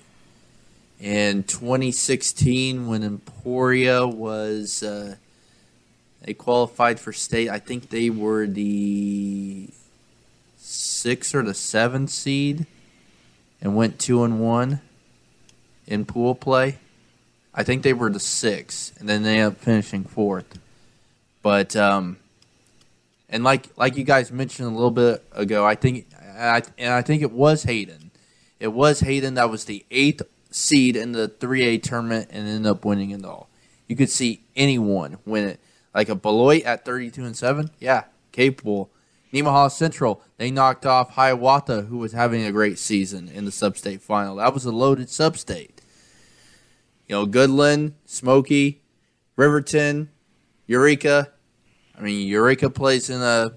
In 1.00 1.44
2016, 1.44 2.88
when 2.88 3.04
Emporia 3.04 4.06
was, 4.06 4.82
uh, 4.82 5.14
they 6.22 6.34
qualified 6.34 6.98
for 6.98 7.12
state. 7.12 7.48
I 7.48 7.60
think 7.60 7.90
they 7.90 8.10
were 8.10 8.46
the 8.46 9.68
six 10.56 11.34
or 11.34 11.42
the 11.42 11.54
seventh 11.54 12.10
seed, 12.10 12.66
and 13.60 13.76
went 13.76 14.00
two 14.00 14.24
and 14.24 14.40
one 14.40 14.80
in 15.86 16.04
pool 16.04 16.34
play. 16.34 16.78
I 17.54 17.62
think 17.62 17.82
they 17.82 17.92
were 17.92 18.10
the 18.10 18.20
six, 18.20 18.92
and 18.98 19.08
then 19.08 19.22
they 19.22 19.38
ended 19.38 19.58
up 19.58 19.58
finishing 19.58 20.04
fourth. 20.04 20.58
But 21.42 21.76
um, 21.76 22.18
and 23.28 23.44
like 23.44 23.68
like 23.76 23.96
you 23.96 24.04
guys 24.04 24.32
mentioned 24.32 24.68
a 24.68 24.72
little 24.72 24.90
bit 24.90 25.24
ago, 25.32 25.64
I 25.64 25.76
think 25.76 26.06
I, 26.36 26.62
and 26.76 26.92
I 26.92 27.02
think 27.02 27.22
it 27.22 27.32
was 27.32 27.62
Hayden. 27.62 28.10
It 28.58 28.72
was 28.72 29.00
Hayden 29.00 29.34
that 29.34 29.48
was 29.48 29.64
the 29.64 29.84
eighth 29.90 30.22
seed 30.50 30.96
in 30.96 31.12
the 31.12 31.28
3A 31.28 31.82
tournament 31.82 32.28
and 32.32 32.48
end 32.48 32.66
up 32.66 32.84
winning 32.84 33.10
it 33.10 33.24
all. 33.24 33.48
You 33.86 33.96
could 33.96 34.10
see 34.10 34.42
anyone 34.56 35.18
win 35.24 35.44
it. 35.44 35.60
Like 35.94 36.08
a 36.08 36.14
Beloit 36.14 36.64
at 36.64 36.84
32 36.84 37.24
and 37.24 37.36
7, 37.36 37.70
yeah, 37.80 38.04
capable. 38.32 38.90
Nemaha 39.32 39.70
Central, 39.70 40.22
they 40.36 40.50
knocked 40.50 40.86
off 40.86 41.10
Hiawatha, 41.10 41.82
who 41.82 41.98
was 41.98 42.12
having 42.12 42.44
a 42.44 42.52
great 42.52 42.78
season 42.78 43.28
in 43.28 43.44
the 43.44 43.52
sub-state 43.52 44.00
final. 44.00 44.36
That 44.36 44.54
was 44.54 44.64
a 44.64 44.72
loaded 44.72 45.10
sub-state. 45.10 45.82
You 47.06 47.16
know, 47.16 47.26
Goodland, 47.26 47.94
Smoky, 48.04 48.82
Riverton, 49.36 50.10
Eureka. 50.66 51.32
I 51.96 52.02
mean, 52.02 52.28
Eureka 52.28 52.70
plays 52.70 53.10
in 53.10 53.22
a 53.22 53.52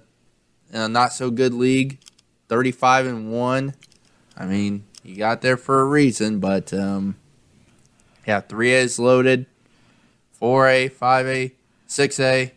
in 0.72 0.80
a 0.80 0.88
not 0.88 1.12
so 1.12 1.30
good 1.30 1.54
league, 1.54 2.00
thirty 2.48 2.72
five 2.72 3.06
and 3.06 3.32
one. 3.32 3.76
I 4.38 4.46
mean, 4.46 4.86
you 5.04 5.16
got 5.18 5.42
there 5.42 5.58
for 5.58 5.80
a 5.82 5.86
reason, 5.86 6.40
but 6.40 6.74
um, 6.74 7.16
yeah, 8.28 8.42
three 8.42 8.74
A 8.74 8.80
is 8.80 9.00
loaded, 9.00 9.46
four 10.32 10.68
A, 10.68 10.90
five 10.90 11.26
A, 11.28 11.54
six 11.88 12.20
A. 12.20 12.54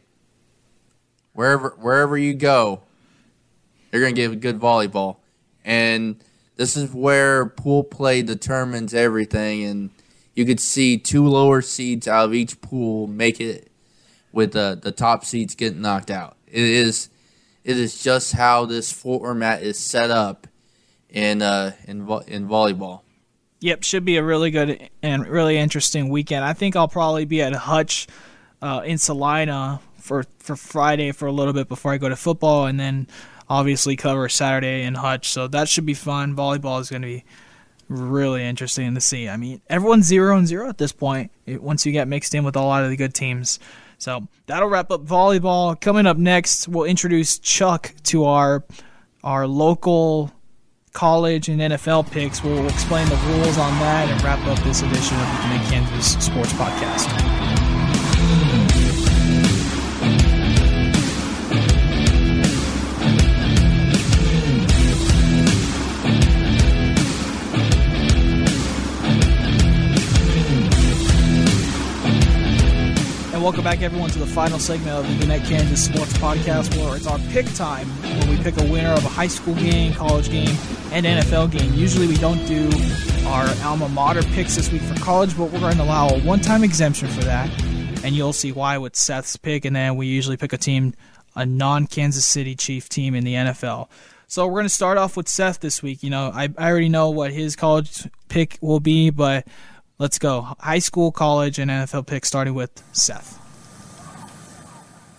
Wherever 1.33 1.71
wherever 1.81 2.17
you 2.17 2.35
go, 2.35 2.83
you're 3.91 4.03
gonna 4.03 4.13
get 4.13 4.41
good 4.41 4.61
volleyball, 4.61 5.17
and 5.65 6.17
this 6.57 6.77
is 6.77 6.93
where 6.93 7.47
pool 7.47 7.83
play 7.83 8.23
determines 8.23 8.95
everything. 8.95 9.65
And 9.65 9.91
you 10.35 10.45
could 10.45 10.61
see 10.61 10.99
two 10.99 11.27
lower 11.27 11.63
seeds 11.63 12.07
out 12.07 12.27
of 12.27 12.35
each 12.35 12.61
pool 12.61 13.07
make 13.07 13.41
it 13.41 13.71
with 14.33 14.53
the 14.53 14.79
the 14.81 14.93
top 14.93 15.25
seeds 15.25 15.55
getting 15.55 15.81
knocked 15.81 16.11
out. 16.11 16.37
It 16.47 16.63
is 16.63 17.09
it 17.65 17.79
is 17.79 18.03
just 18.03 18.33
how 18.35 18.67
this 18.67 18.93
format 18.93 19.63
is 19.63 19.79
set 19.79 20.11
up 20.11 20.47
in 21.15 21.41
uh 21.41 21.73
in 21.87 22.05
vo- 22.05 22.25
in 22.27 22.47
volleyball. 22.47 23.01
Yep, 23.61 23.83
should 23.85 24.05
be 24.05 24.19
a 24.19 24.23
really 24.23 24.51
good 24.51 24.91
and 25.03 25.27
really 25.27 25.57
interesting 25.57 26.11
weekend. 26.11 26.45
I 26.45 26.53
think 26.53 26.77
I'll 26.77 26.89
probably 26.89 27.25
be 27.25 27.41
at 27.41 27.55
Hutch 27.55 28.07
uh, 28.61 28.83
in 28.85 28.99
Salina 28.99 29.81
for 29.99 30.25
for 30.39 30.55
Friday 30.55 31.13
for 31.13 31.27
a 31.27 31.33
little 31.33 31.55
bit 31.55 31.69
before 31.69 31.93
I 31.93 31.97
go 31.97 32.11
to 32.11 32.17
football, 32.17 32.67
and 32.67 32.79
then 32.79 33.07
obviously 33.49 33.97
cover 33.97 34.29
Saturday 34.29 34.83
in 34.83 34.95
Hutch. 34.95 35.31
So 35.31 35.49
that 35.49 35.69
should 35.69 35.87
be 35.87 35.95
fun. 35.95 36.37
Volleyball 36.37 36.81
is 36.81 36.91
going 36.91 37.03
to 37.03 37.09
be 37.09 37.25
really 37.89 38.45
interesting 38.45 38.95
to 38.95 39.01
see. 39.01 39.29
I 39.29 39.37
mean, 39.37 39.63
everyone's 39.71 40.07
zero 40.07 40.37
and 40.37 40.47
zero 40.47 40.69
at 40.69 40.77
this 40.77 40.93
point. 40.93 41.31
Once 41.47 41.87
you 41.87 41.93
get 41.93 42.09
mixed 42.09 42.35
in 42.35 42.45
with 42.45 42.57
a 42.57 42.63
lot 42.63 42.85
of 42.85 42.91
the 42.91 42.97
good 42.97 43.15
teams. 43.15 43.61
So 43.97 44.27
that'll 44.47 44.69
wrap 44.69 44.91
up 44.91 45.07
volleyball. 45.07 45.81
Coming 45.81 46.07
up 46.07 46.19
next, 46.19 46.69
we'll 46.69 46.85
introduce 46.85 47.39
Chuck 47.39 47.95
to 48.05 48.25
our 48.25 48.65
our 49.23 49.47
local 49.47 50.33
college 50.95 51.49
and 51.49 51.61
NFL 51.61 52.11
picks. 52.11 52.43
We'll 52.43 52.67
explain 52.69 53.09
the 53.09 53.17
rules 53.17 53.59
on 53.59 53.73
that 53.81 54.09
and 54.09 54.23
wrap 54.23 54.45
up 54.47 54.59
this 54.65 54.81
edition 54.81 55.17
of 55.19 55.27
the 55.27 55.43
Gannett 55.43 55.69
Kansas 55.69 56.25
Sports 56.25 56.53
Podcast. 56.55 57.64
Welcome 73.45 73.63
back, 73.63 73.83
everyone, 73.83 74.09
to 74.09 74.19
the 74.19 74.27
final 74.27 74.59
segment 74.59 74.97
of 74.97 75.07
the 75.07 75.27
Gannett 75.27 75.47
Kansas 75.47 75.85
Sports 75.85 76.15
Podcast, 76.15 76.75
where 76.79 76.97
it's 76.97 77.07
our 77.07 77.19
pick 77.29 77.45
time, 77.53 77.87
where 77.89 78.31
we 78.31 78.43
pick 78.43 78.57
a 78.57 78.65
winner 78.73 78.89
of 78.89 79.05
a 79.05 79.09
high 79.09 79.27
school 79.27 79.55
game, 79.57 79.93
college 79.93 80.31
game, 80.31 80.57
and 80.93 81.05
NFL 81.05 81.51
game. 81.51 81.75
Usually, 81.75 82.07
we 82.07 82.17
don't 82.17 82.43
do 82.47 82.71
our 83.27 83.47
alma 83.63 83.87
mater 83.91 84.23
picks 84.23 84.57
this 84.57 84.73
week 84.73 84.81
for 84.81 84.95
college, 84.95 85.37
but 85.37 85.51
we're 85.53 85.61
going 85.61 85.77
to 85.77 85.83
allow 85.83 86.09
a 86.09 86.21
one-time 86.21 86.65
exemption 86.65 87.07
for 87.09 87.21
that, 87.25 87.51
and 88.03 88.17
you'll 88.17 88.33
see 88.33 88.51
why 88.51 88.79
with 88.79 88.97
Seth's 88.97 89.37
pick. 89.37 89.67
And 89.67 89.77
then 89.77 89.97
we 89.97 90.07
usually 90.07 90.39
pick 90.39 90.55
a 90.55 90.59
team, 90.59 90.95
a 91.37 91.45
non-Kansas 91.45 92.25
City 92.25 92.55
Chief 92.55 92.89
team 92.89 93.15
in 93.15 93.25
the 93.25 93.35
NFL. 93.35 93.91
So 94.27 94.47
we're 94.47 94.55
going 94.55 94.65
to 94.65 94.71
start 94.71 94.97
off 94.97 95.19
with 95.19 95.29
Seth 95.29 95.61
this 95.61 95.83
week. 95.83 96.03
You 96.03 96.09
know, 96.09 96.31
I, 96.33 96.49
I 96.57 96.71
already 96.71 96.89
know 96.89 97.11
what 97.11 97.31
his 97.31 97.57
college 97.57 98.09
pick 98.31 98.57
will 98.63 98.81
be, 98.81 99.11
but 99.11 99.47
let's 99.99 100.19
go. 100.19 100.43
High 100.61 100.79
school, 100.79 101.13
college, 101.13 101.59
and 101.59 101.71
NFL 101.71 102.07
pick, 102.07 102.25
starting 102.25 102.55
with 102.55 102.71
Seth. 102.93 103.41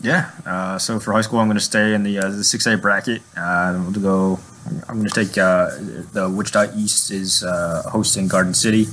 Yeah. 0.01 0.29
Uh, 0.45 0.77
so 0.77 0.99
for 0.99 1.13
high 1.13 1.21
school, 1.21 1.39
I'm 1.39 1.47
going 1.47 1.57
to 1.57 1.63
stay 1.63 1.93
in 1.93 2.03
the 2.03 2.19
uh, 2.19 2.29
the 2.29 2.43
six 2.43 2.65
A 2.67 2.77
bracket. 2.77 3.21
Uh, 3.37 3.41
I'm 3.41 3.81
going 3.83 3.93
to 3.93 3.99
go. 3.99 4.39
I'm 4.89 4.97
going 4.99 5.09
to 5.09 5.13
take 5.25 5.37
uh, 5.37 5.69
the 6.13 6.31
Wichita 6.35 6.75
East 6.75 7.11
is 7.11 7.43
uh, 7.43 7.83
hosting 7.91 8.27
Garden 8.27 8.53
City. 8.53 8.85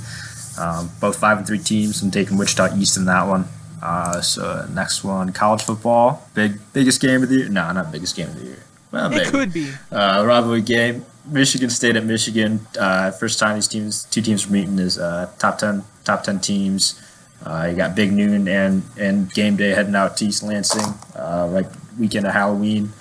Um, 0.59 0.91
both 1.01 1.17
five 1.19 1.37
and 1.39 1.47
three 1.47 1.59
teams. 1.59 2.01
I'm 2.01 2.11
taking 2.11 2.37
Wichita 2.37 2.75
East 2.77 2.95
in 2.97 3.05
that 3.05 3.27
one. 3.27 3.45
Uh, 3.81 4.21
so 4.21 4.65
next 4.71 5.03
one, 5.03 5.33
college 5.33 5.61
football. 5.63 6.27
Big 6.35 6.59
biggest 6.73 7.01
game 7.01 7.21
of 7.23 7.29
the 7.29 7.35
year. 7.37 7.49
No, 7.49 7.71
not 7.71 7.91
biggest 7.91 8.15
game 8.15 8.29
of 8.29 8.35
the 8.39 8.45
year. 8.45 8.63
Well, 8.91 9.07
It 9.11 9.15
maybe. 9.17 9.29
could 9.29 9.53
be. 9.53 9.71
Uh, 9.91 10.23
rivalry 10.25 10.61
game. 10.61 11.05
Michigan 11.25 11.69
State 11.69 11.95
at 11.95 12.05
Michigan. 12.05 12.67
Uh, 12.77 13.11
first 13.11 13.39
time 13.39 13.55
these 13.55 13.67
teams, 13.67 14.03
two 14.05 14.21
teams 14.21 14.47
are 14.47 14.51
meeting 14.51 14.79
is 14.79 14.97
uh, 14.97 15.31
top 15.39 15.57
ten, 15.57 15.83
top 16.03 16.23
ten 16.23 16.39
teams. 16.39 17.01
Uh, 17.45 17.67
you 17.69 17.75
got 17.75 17.95
Big 17.95 18.11
Noon 18.11 18.47
and 18.47 18.83
and 18.97 19.31
game 19.33 19.55
day 19.55 19.69
heading 19.69 19.95
out 19.95 20.17
to 20.17 20.25
East 20.25 20.43
Lansing, 20.43 20.93
uh, 21.15 21.47
like 21.47 21.67
weekend 21.99 22.25
of 22.25 22.33
Halloween. 22.33 22.91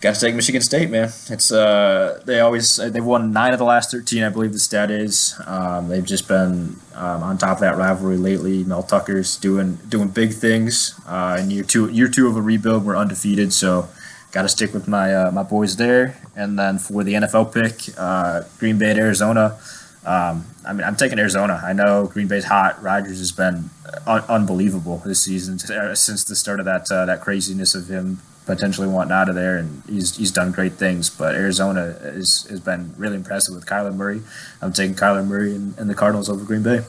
Got 0.00 0.16
to 0.16 0.20
take 0.20 0.34
Michigan 0.34 0.60
State, 0.60 0.90
man. 0.90 1.10
It's 1.30 1.50
uh, 1.50 2.20
they 2.26 2.40
always 2.40 2.76
they've 2.76 3.04
won 3.04 3.32
nine 3.32 3.52
of 3.52 3.58
the 3.58 3.64
last 3.64 3.90
thirteen, 3.90 4.22
I 4.22 4.28
believe 4.28 4.52
the 4.52 4.58
stat 4.58 4.90
is. 4.90 5.34
Um, 5.46 5.88
they've 5.88 6.04
just 6.04 6.28
been 6.28 6.76
um, 6.94 7.22
on 7.22 7.38
top 7.38 7.56
of 7.56 7.60
that 7.60 7.78
rivalry 7.78 8.18
lately. 8.18 8.64
Mel 8.64 8.82
Tucker's 8.82 9.38
doing 9.38 9.76
doing 9.88 10.08
big 10.08 10.34
things. 10.34 11.00
Uh, 11.06 11.38
in 11.40 11.50
year 11.50 11.64
two, 11.64 11.88
year 11.88 12.08
two 12.08 12.26
of 12.26 12.36
a 12.36 12.42
rebuild, 12.42 12.84
we're 12.84 12.96
undefeated, 12.96 13.52
so 13.52 13.88
got 14.34 14.42
to 14.42 14.48
stick 14.48 14.74
with 14.74 14.88
my 14.88 15.14
uh, 15.14 15.30
my 15.30 15.44
boys 15.44 15.76
there. 15.76 16.20
And 16.36 16.58
then 16.58 16.78
for 16.78 17.04
the 17.04 17.14
NFL 17.14 17.54
pick, 17.54 17.94
uh, 17.96 18.42
Green 18.58 18.76
Bay 18.76 18.90
at 18.90 18.98
Arizona. 18.98 19.58
Um, 20.04 20.44
I 20.66 20.74
mean, 20.74 20.84
I'm 20.84 20.96
taking 20.96 21.18
Arizona. 21.18 21.62
I 21.64 21.72
know 21.72 22.06
Green 22.06 22.26
Bay's 22.26 22.44
hot. 22.44 22.82
Rodgers 22.82 23.18
has 23.18 23.32
been 23.32 23.70
un- 24.06 24.24
unbelievable 24.28 25.00
this 25.06 25.22
season 25.22 25.58
since 25.58 26.24
the 26.24 26.36
start 26.36 26.58
of 26.58 26.66
that 26.66 26.90
uh, 26.90 27.06
that 27.06 27.22
craziness 27.22 27.74
of 27.74 27.88
him 27.88 28.20
potentially 28.44 28.86
wanting 28.86 29.12
out 29.12 29.30
of 29.30 29.34
there, 29.34 29.56
and 29.56 29.82
he's 29.88 30.16
he's 30.16 30.32
done 30.32 30.52
great 30.52 30.74
things. 30.74 31.08
But 31.08 31.36
Arizona 31.36 31.96
is, 32.02 32.46
has 32.50 32.60
been 32.60 32.92
really 32.98 33.16
impressive 33.16 33.54
with 33.54 33.64
Kyler 33.64 33.94
Murray. 33.94 34.20
I'm 34.60 34.72
taking 34.72 34.96
Kyler 34.96 35.26
Murray 35.26 35.54
and, 35.54 35.78
and 35.78 35.88
the 35.88 35.94
Cardinals 35.94 36.28
over 36.28 36.44
Green 36.44 36.62
Bay. 36.62 36.80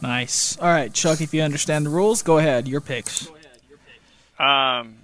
Nice. 0.00 0.56
All 0.58 0.68
right, 0.68 0.92
Chuck. 0.92 1.20
If 1.20 1.34
you 1.34 1.42
understand 1.42 1.86
the 1.86 1.90
rules, 1.90 2.22
go 2.22 2.38
ahead. 2.38 2.68
Your 2.68 2.80
picks. 2.80 3.28
Um, 4.38 4.97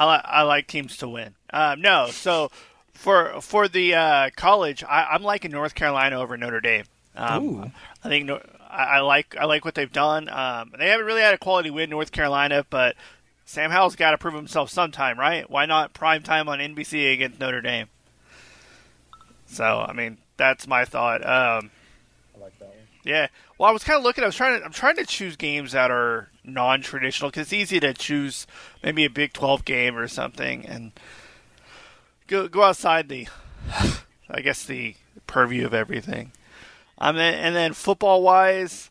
I, 0.00 0.14
li- 0.16 0.22
I 0.24 0.42
like 0.42 0.66
teams 0.66 0.96
to 0.98 1.08
win. 1.08 1.34
Um, 1.52 1.82
no, 1.82 2.08
so 2.10 2.50
for 2.94 3.40
for 3.42 3.68
the 3.68 3.94
uh, 3.94 4.30
college, 4.34 4.82
I, 4.82 5.04
I'm 5.12 5.22
liking 5.22 5.50
North 5.50 5.74
Carolina 5.74 6.18
over 6.18 6.36
Notre 6.38 6.60
Dame. 6.60 6.84
Um, 7.14 7.44
Ooh. 7.44 7.72
I 8.02 8.08
think 8.08 8.24
no, 8.26 8.40
I, 8.70 8.84
I 8.84 9.00
like 9.00 9.36
I 9.38 9.44
like 9.44 9.64
what 9.64 9.74
they've 9.74 9.92
done. 9.92 10.30
Um, 10.30 10.72
they 10.78 10.88
haven't 10.88 11.04
really 11.04 11.20
had 11.20 11.34
a 11.34 11.38
quality 11.38 11.70
win, 11.70 11.90
North 11.90 12.12
Carolina, 12.12 12.64
but 12.70 12.96
Sam 13.44 13.70
Howell's 13.70 13.94
got 13.94 14.12
to 14.12 14.18
prove 14.18 14.32
himself 14.32 14.70
sometime, 14.70 15.18
right? 15.18 15.48
Why 15.50 15.66
not 15.66 15.92
prime 15.92 16.22
time 16.22 16.48
on 16.48 16.60
NBC 16.60 17.12
against 17.12 17.38
Notre 17.38 17.60
Dame? 17.60 17.88
So, 19.46 19.84
I 19.86 19.92
mean, 19.92 20.16
that's 20.38 20.66
my 20.66 20.86
thought. 20.86 21.20
Um, 21.22 21.70
I 22.34 22.40
like 22.40 22.58
that 22.58 22.68
one. 22.68 22.76
yeah. 23.04 23.26
Well, 23.58 23.68
I 23.68 23.72
was 23.72 23.84
kind 23.84 23.98
of 23.98 24.04
looking. 24.04 24.24
I 24.24 24.28
was 24.28 24.36
trying 24.36 24.60
to. 24.60 24.64
I'm 24.64 24.72
trying 24.72 24.96
to 24.96 25.04
choose 25.04 25.36
games 25.36 25.72
that 25.72 25.90
are 25.90 26.29
non-traditional 26.44 27.30
because 27.30 27.46
it's 27.48 27.52
easy 27.52 27.80
to 27.80 27.92
choose 27.94 28.46
maybe 28.82 29.04
a 29.04 29.10
Big 29.10 29.32
12 29.32 29.64
game 29.64 29.96
or 29.96 30.08
something 30.08 30.66
and 30.66 30.92
go 32.26 32.48
go 32.48 32.62
outside 32.62 33.08
the, 33.08 33.28
I 34.30 34.40
guess 34.40 34.64
the 34.64 34.94
purview 35.26 35.66
of 35.66 35.74
everything. 35.74 36.32
Um, 36.98 37.16
and, 37.16 37.56
then 37.56 37.72
football 37.72 38.22
wise, 38.22 38.90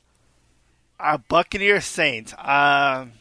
uh, 1.00 1.20
Buccaneers 1.28 1.86
Saints. 1.86 2.34
Um, 2.34 3.14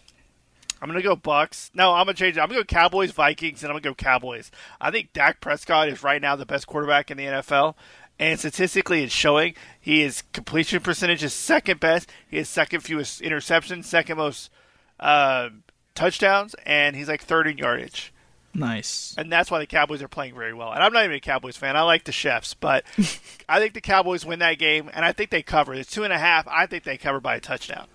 I'm 0.81 0.89
gonna 0.89 1.03
go 1.03 1.17
Bucks. 1.17 1.71
No, 1.75 1.93
I'm 1.93 2.07
gonna 2.07 2.15
change 2.15 2.37
it. 2.37 2.41
I'm 2.41 2.49
gonna 2.49 2.61
go 2.61 2.65
Cowboys 2.65 3.11
Vikings, 3.11 3.63
and 3.63 3.71
I'm 3.71 3.75
gonna 3.75 3.91
go 3.91 3.95
Cowboys. 3.95 4.51
I 4.81 4.91
think 4.91 5.13
Dak 5.13 5.41
Prescott 5.41 5.89
is 5.89 6.03
right 6.03 6.23
now 6.23 6.37
the 6.37 6.47
best 6.47 6.67
quarterback 6.67 7.11
in 7.11 7.19
the 7.19 7.25
NFL, 7.25 7.75
and 8.19 8.39
statistically, 8.39 9.03
it's 9.05 9.13
showing. 9.13 9.55
He 9.81 10.03
is 10.03 10.23
completion 10.33 10.81
percentage 10.81 11.23
is 11.23 11.33
second 11.33 11.81
best. 11.81 12.11
He 12.29 12.39
has 12.39 12.49
second 12.49 12.81
fewest 12.81 13.23
interceptions, 13.23 13.85
second 13.85 14.17
most 14.17 14.51
uh, 14.99 15.51
touchdowns, 15.95 16.55
and 16.67 16.97
he's 16.97 17.09
like 17.09 17.23
third 17.23 17.47
in 17.47 17.59
yardage. 17.59 18.13
Nice. 18.55 19.15
And 19.17 19.31
that's 19.31 19.51
why 19.51 19.61
the 19.61 19.67
Cowboys 19.67 20.03
are 20.03 20.09
playing 20.09 20.35
very 20.35 20.55
well. 20.55 20.73
And 20.73 20.83
I'm 20.83 20.93
not 20.93 21.05
even 21.05 21.17
a 21.17 21.21
Cowboys 21.21 21.57
fan. 21.57 21.77
I 21.77 21.83
like 21.83 22.05
the 22.05 22.13
chefs, 22.13 22.55
but 22.55 22.85
I 23.49 23.61
think 23.61 23.75
the 23.75 23.81
Cowboys 23.81 24.27
win 24.27 24.41
that 24.41 24.59
game, 24.59 24.91
and 24.93 25.05
I 25.05 25.13
think 25.13 25.31
they 25.31 25.43
cover. 25.43 25.75
It's 25.75 25.91
two 25.91 26.05
and 26.05 26.13
a 26.13 26.19
half. 26.19 26.49
I 26.49 26.67
think 26.67 26.85
they 26.85 26.97
cover 26.97 27.21
by 27.21 27.37
a 27.37 27.41
touchdown. 27.41 27.87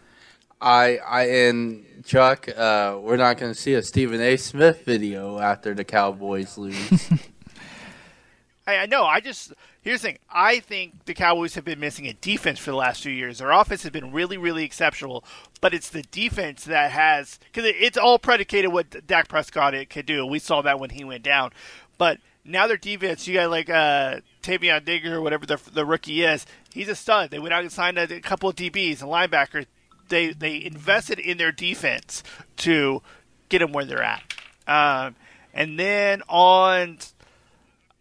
I 0.62 0.98
I 1.06 1.24
and 1.24 1.86
Chuck, 2.06 2.48
uh, 2.48 2.98
we're 3.02 3.18
not 3.18 3.38
going 3.38 3.54
to 3.54 3.60
see 3.60 3.74
a 3.74 3.82
Stephen 3.84 4.22
A. 4.22 4.38
Smith 4.38 4.86
video 4.86 5.40
after 5.40 5.74
the 5.74 5.84
Cowboys 5.84 6.58
lose. 6.58 7.10
I, 8.66 8.78
I 8.78 8.86
know. 8.86 9.04
I 9.06 9.20
just 9.20 9.54
here's 9.82 10.02
the 10.02 10.10
thing. 10.10 10.20
I 10.30 10.60
think 10.60 11.06
the 11.06 11.14
Cowboys 11.14 11.56
have 11.56 11.66
been 11.66 11.80
missing 11.80 12.08
a 12.08 12.14
defense 12.14 12.60
for 12.60 12.72
the 12.72 12.78
last 12.78 13.04
few 13.04 13.12
years. 13.12 13.40
Their 13.40 13.52
offense 13.52 13.84
has 13.84 13.92
been 13.92 14.12
really, 14.12 14.38
really 14.38 14.64
exceptional, 14.64 15.24
but 15.62 15.74
it's 15.74 15.90
the 15.90 16.04
defense 16.04 16.66
that 16.66 16.92
has 16.92 17.40
because 17.52 17.66
it, 17.66 17.76
it's 17.78 17.98
all 17.98 18.20
predicated 18.20 18.72
what 18.72 19.06
Dak 19.06 19.28
Prescott 19.28 19.74
it 19.74 19.90
could 19.90 20.06
do. 20.06 20.26
We 20.26 20.40
saw 20.40 20.62
that 20.62 20.80
when 20.80 20.92
he 20.92 21.04
went 21.04 21.24
down, 21.24 21.52
but 21.98 22.20
now 22.46 22.68
their 22.68 22.78
defense. 22.78 23.28
You 23.28 23.36
got 23.36 23.50
like 23.50 23.70
uh, 23.70 24.20
Tavion 24.42 24.86
Digger 24.86 25.16
or 25.16 25.22
whatever 25.22 25.46
the, 25.46 25.60
the 25.72 25.86
rookie 25.86 26.24
is. 26.24 26.46
He's 26.72 26.90
a 26.90 26.96
stud. 26.96 27.32
They 27.32 27.40
went 27.40 27.54
out 27.54 27.62
and 27.62 27.72
signed 27.72 27.98
a, 27.98 28.16
a 28.16 28.20
couple 28.20 28.50
of 28.50 28.56
DBs 28.56 29.02
and 29.02 29.10
linebackers. 29.10 29.66
They 30.10 30.34
they 30.34 30.64
invested 30.64 31.20
in 31.20 31.38
their 31.38 31.52
defense 31.52 32.24
to 32.58 33.02
get 33.50 33.60
them 33.60 33.72
where 33.72 33.86
they're 33.86 34.04
at. 34.04 34.24
Um, 34.68 35.16
and 35.54 35.78
then 35.80 36.22
on 36.28 36.98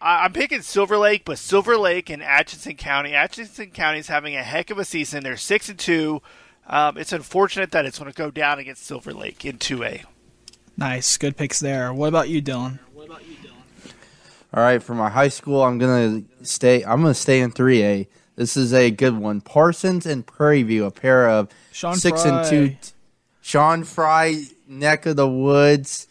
I'm 0.03 0.33
picking 0.33 0.63
Silver 0.63 0.99
Lake, 0.99 1.25
but 1.25 1.39
Silver 1.39 1.77
Lake 1.77 2.11
and 2.11 2.23
Atchison 2.23 2.75
County. 2.77 3.15
Atchison 3.15 3.71
County 3.71 4.01
is 4.01 4.09
having 4.09 4.35
a 4.37 4.43
heck 4.43 4.71
of 4.71 4.79
a 4.79 4.85
season. 4.85 5.23
They're 5.23 5.37
six 5.37 5.69
and 5.69 5.79
two. 5.79 6.21
Um, 6.67 6.97
it's 6.99 7.13
unfortunate 7.13 7.71
that 7.73 7.85
it's 7.87 7.99
going 7.99 8.11
to 8.11 8.17
go 8.17 8.31
down 8.31 8.59
against 8.59 8.85
Silver 8.85 9.13
Lake 9.13 9.45
in 9.45 9.59
two 9.59 9.83
A. 9.85 10.03
Nice. 10.77 11.17
Good 11.19 11.37
picks 11.37 11.61
there. 11.61 11.93
What 11.93 12.09
about 12.09 12.29
you, 12.29 12.41
Dylan? 12.43 12.79
What 12.95 13.07
about 13.07 13.27
you, 13.29 13.35
Dylan? 13.37 13.93
All 14.55 14.63
right, 14.63 14.83
for 14.83 14.95
my 14.95 15.09
high 15.09 15.29
school, 15.29 15.63
I'm 15.63 15.79
gonna 15.79 16.23
stay. 16.43 16.85
I'm 16.85 17.01
gonna 17.01 17.15
stay 17.15 17.41
in 17.41 17.53
3A. 17.53 18.07
This 18.37 18.57
is 18.57 18.75
a 18.75 18.91
good 18.91 19.17
one. 19.17 19.41
Parsons 19.41 20.05
and 20.07 20.27
Prairie 20.27 20.63
View, 20.63 20.85
a 20.85 20.91
pair 20.91 21.29
of 21.29 21.49
Sean 21.73 21.95
six 21.97 22.23
Fry. 22.23 22.41
and 22.41 22.49
two. 22.51 22.69
t- 22.71 22.77
Sean 23.41 23.85
Fry, 23.85 24.43
neck 24.69 25.07
of 25.07 25.17
the 25.17 25.29
woods. 25.29 26.07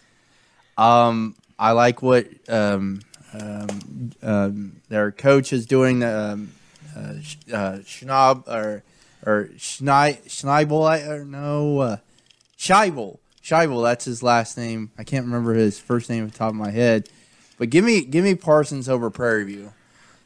Um, 0.77 1.35
I 1.59 1.71
like 1.73 2.01
what 2.01 2.27
um, 2.49 3.01
um, 3.33 4.11
um, 4.21 4.81
their 4.89 5.11
coach 5.11 5.53
is 5.53 5.65
doing. 5.65 6.03
Um, 6.03 6.51
uh, 6.95 7.13
uh, 7.53 7.79
or 8.47 8.83
or 9.25 9.49
Schnei, 9.57 10.21
Schneibel, 10.27 10.87
I- 10.87 11.07
or 11.07 11.25
no, 11.25 11.79
uh, 11.79 11.97
Scheibel. 12.57 13.19
Scheibel, 13.43 13.83
that's 13.83 14.05
his 14.05 14.21
last 14.21 14.57
name. 14.57 14.91
I 14.97 15.03
can't 15.03 15.25
remember 15.25 15.53
his 15.53 15.79
first 15.79 16.09
name 16.09 16.25
off 16.25 16.31
the 16.31 16.37
top 16.37 16.49
of 16.49 16.55
my 16.55 16.71
head. 16.71 17.09
But 17.57 17.69
give 17.69 17.83
me 17.85 18.03
give 18.03 18.23
me 18.23 18.35
Parsons 18.35 18.89
over 18.89 19.09
Prairie 19.09 19.45
View, 19.45 19.73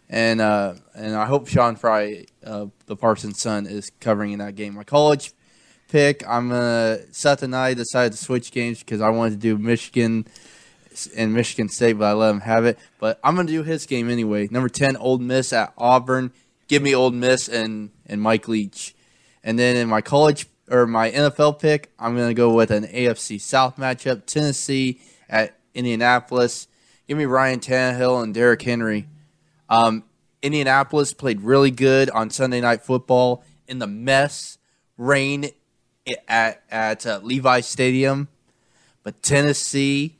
and 0.09 0.41
uh, 0.41 0.75
and 0.93 1.15
I 1.15 1.25
hope 1.25 1.47
Sean 1.47 1.75
Fry, 1.75 2.25
uh, 2.45 2.67
the 2.87 2.95
Parsons 2.95 3.39
son, 3.39 3.67
is 3.67 3.91
covering 3.99 4.31
in 4.31 4.39
that 4.39 4.55
game. 4.55 4.75
My 4.75 4.83
college 4.83 5.33
pick, 5.89 6.27
I'm 6.27 6.49
gonna 6.49 6.99
Seth 7.11 7.43
and 7.43 7.55
I 7.55 7.73
decided 7.73 8.13
to 8.13 8.17
switch 8.17 8.51
games 8.51 8.79
because 8.79 9.01
I 9.01 9.09
wanted 9.09 9.31
to 9.31 9.37
do 9.37 9.57
Michigan 9.57 10.25
and 11.15 11.33
Michigan 11.33 11.69
State, 11.69 11.93
but 11.93 12.05
I 12.05 12.13
let 12.13 12.31
him 12.31 12.41
have 12.41 12.65
it. 12.65 12.77
But 12.99 13.19
I'm 13.23 13.35
gonna 13.35 13.47
do 13.47 13.63
his 13.63 13.85
game 13.85 14.09
anyway. 14.09 14.47
Number 14.49 14.69
ten, 14.69 14.95
Ole 14.97 15.17
Miss 15.17 15.53
at 15.53 15.73
Auburn. 15.77 16.31
Give 16.67 16.81
me 16.81 16.95
Ole 16.95 17.11
Miss 17.11 17.47
and 17.47 17.91
and 18.05 18.21
Mike 18.21 18.47
Leach. 18.47 18.95
And 19.43 19.59
then 19.59 19.75
in 19.75 19.87
my 19.87 20.01
college 20.01 20.47
or 20.69 20.87
my 20.87 21.11
NFL 21.11 21.59
pick, 21.59 21.91
I'm 21.99 22.15
gonna 22.15 22.33
go 22.33 22.53
with 22.53 22.71
an 22.71 22.85
AFC 22.85 23.39
South 23.39 23.77
matchup: 23.77 24.25
Tennessee 24.25 24.99
at 25.29 25.57
Indianapolis. 25.73 26.67
Give 27.07 27.17
me 27.17 27.25
Ryan 27.25 27.59
Tannehill 27.59 28.23
and 28.23 28.33
Derrick 28.33 28.61
Henry. 28.61 29.07
Um, 29.69 30.03
Indianapolis 30.41 31.13
played 31.13 31.41
really 31.41 31.71
good 31.71 32.09
on 32.09 32.29
Sunday 32.29 32.61
Night 32.61 32.83
Football 32.83 33.43
in 33.67 33.79
the 33.79 33.87
mess 33.87 34.57
rain 34.97 35.49
at 36.27 36.63
at 36.69 37.05
uh, 37.05 37.19
Levi 37.23 37.61
Stadium, 37.61 38.27
but 39.03 39.21
Tennessee, 39.21 40.15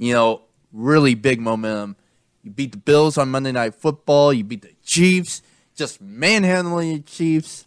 you 0.00 0.14
know, 0.14 0.40
really 0.72 1.14
big 1.14 1.40
momentum. 1.40 1.94
You 2.42 2.50
beat 2.50 2.72
the 2.72 2.78
Bills 2.78 3.18
on 3.18 3.30
Monday 3.30 3.52
Night 3.52 3.74
Football. 3.74 4.32
You 4.32 4.44
beat 4.44 4.62
the 4.62 4.72
Chiefs, 4.82 5.42
just 5.76 6.00
manhandling 6.00 6.94
the 6.94 7.00
Chiefs, 7.00 7.66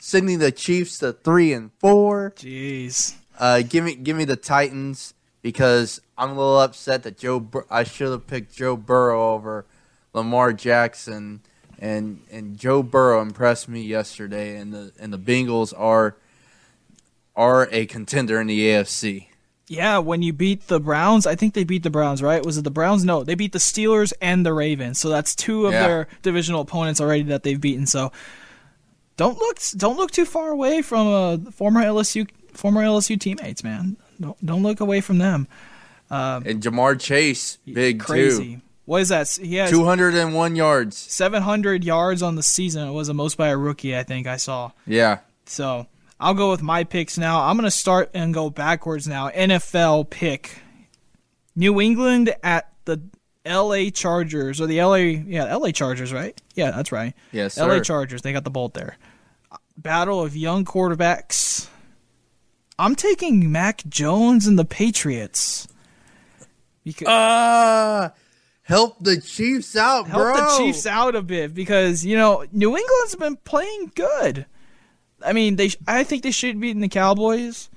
sending 0.00 0.40
the 0.40 0.50
Chiefs 0.50 0.98
to 0.98 1.12
three 1.12 1.52
and 1.52 1.70
four. 1.78 2.34
Jeez. 2.36 3.14
Uh, 3.38 3.62
give 3.62 3.84
me 3.84 3.94
give 3.94 4.16
me 4.16 4.24
the 4.24 4.36
Titans 4.36 5.14
because 5.42 6.00
I'm 6.18 6.30
a 6.30 6.34
little 6.34 6.58
upset 6.58 7.04
that 7.04 7.16
Joe. 7.16 7.38
Bur- 7.38 7.66
I 7.70 7.84
should 7.84 8.10
have 8.10 8.26
picked 8.26 8.52
Joe 8.52 8.76
Burrow 8.76 9.32
over 9.32 9.64
Lamar 10.12 10.52
Jackson, 10.52 11.40
and 11.78 12.22
and 12.32 12.58
Joe 12.58 12.82
Burrow 12.82 13.22
impressed 13.22 13.68
me 13.68 13.80
yesterday, 13.80 14.56
and 14.56 14.74
the 14.74 14.92
and 14.98 15.12
the 15.12 15.18
Bengals 15.18 15.72
are 15.78 16.16
are 17.36 17.68
a 17.70 17.86
contender 17.86 18.40
in 18.40 18.48
the 18.48 18.58
AFC. 18.68 19.29
Yeah, 19.70 19.98
when 19.98 20.20
you 20.20 20.32
beat 20.32 20.66
the 20.66 20.80
Browns, 20.80 21.28
I 21.28 21.36
think 21.36 21.54
they 21.54 21.62
beat 21.62 21.84
the 21.84 21.90
Browns, 21.90 22.20
right? 22.24 22.44
Was 22.44 22.58
it 22.58 22.64
the 22.64 22.72
Browns? 22.72 23.04
No, 23.04 23.22
they 23.22 23.36
beat 23.36 23.52
the 23.52 23.60
Steelers 23.60 24.12
and 24.20 24.44
the 24.44 24.52
Ravens. 24.52 24.98
So 24.98 25.08
that's 25.08 25.32
two 25.36 25.66
of 25.66 25.72
Yeah. 25.72 25.86
their 25.86 26.08
divisional 26.22 26.62
opponents 26.62 27.00
already 27.00 27.22
that 27.24 27.44
they've 27.44 27.60
beaten. 27.60 27.86
So 27.86 28.10
don't 29.16 29.38
look 29.38 29.58
don't 29.76 29.96
look 29.96 30.10
too 30.10 30.24
far 30.24 30.50
away 30.50 30.82
from 30.82 31.06
uh, 31.06 31.50
former 31.52 31.82
LSU 31.82 32.26
former 32.52 32.82
LSU 32.82 33.16
teammates, 33.20 33.62
man. 33.62 33.96
Don't 34.20 34.44
don't 34.44 34.64
look 34.64 34.80
away 34.80 35.00
from 35.00 35.18
them. 35.18 35.46
And 36.10 36.60
Ja'Marr 36.60 36.98
Chase, 36.98 37.58
big 37.72 38.00
Crazy. 38.00 38.56
too, 38.56 38.60
What 38.86 39.02
is 39.02 39.10
that? 39.10 39.28
He 39.40 39.54
has 39.54 39.70
201 39.70 40.56
yards. 40.56 40.96
700 40.96 41.84
yards 41.84 42.22
on 42.22 42.34
the 42.34 42.42
season. 42.42 42.88
It 42.88 42.92
was 42.92 43.06
the 43.06 43.14
most 43.14 43.36
by 43.36 43.48
a 43.50 43.56
rookie, 43.56 43.96
I 43.96 44.02
think 44.02 44.26
I 44.26 44.36
saw. 44.36 44.72
Yeah, 44.84 45.18
So 45.46 45.86
I'll 46.20 46.34
go 46.34 46.50
with 46.50 46.62
my 46.62 46.84
picks 46.84 47.16
now. 47.16 47.40
I'm 47.42 47.56
going 47.56 47.64
to 47.64 47.70
start 47.70 48.10
and 48.12 48.32
go 48.34 48.50
backwards 48.50 49.08
now. 49.08 49.30
NFL 49.30 50.10
pick 50.10 50.60
New 51.56 51.80
England 51.80 52.34
at 52.42 52.70
the 52.84 53.00
LA 53.46 53.88
Chargers 53.90 54.60
or 54.60 54.66
the 54.66 54.82
LA 54.82 54.96
yeah 54.96 55.54
LA 55.56 55.70
Chargers 55.70 56.12
right 56.12 56.38
yeah 56.54 56.70
that's 56.72 56.92
right 56.92 57.14
yes, 57.32 57.56
LA. 57.58 57.80
Chargers 57.80 58.20
they 58.20 58.34
got 58.34 58.44
the 58.44 58.50
bolt 58.50 58.74
there 58.74 58.98
battle 59.78 60.20
of 60.22 60.36
young 60.36 60.64
quarterbacks 60.66 61.68
I'm 62.78 62.94
taking 62.94 63.50
Mac 63.50 63.82
Jones 63.88 64.46
and 64.46 64.58
the 64.58 64.64
Patriots 64.66 65.66
Because 66.84 67.08
Ah, 67.08 68.12
help 68.62 68.98
the 69.02 69.20
Chiefs 69.20 69.74
out, 69.74 70.06
help 70.06 70.20
bro. 70.22 70.34
Help 70.36 70.58
the 70.58 70.64
Chiefs 70.66 70.86
out 70.86 71.14
a 71.14 71.22
bit 71.22 71.54
because 71.54 72.04
you 72.04 72.16
know 72.16 72.44
New 72.52 72.76
England's 72.76 73.16
been 73.16 73.36
playing 73.36 73.92
good. 73.94 74.44
I 75.24 75.32
mean, 75.32 75.56
they 75.56 75.70
I 75.86 76.04
think 76.04 76.22
they 76.22 76.30
should 76.30 76.60
be 76.60 76.70
in 76.70 76.80
the 76.80 76.88
Cowboys. 76.88 77.68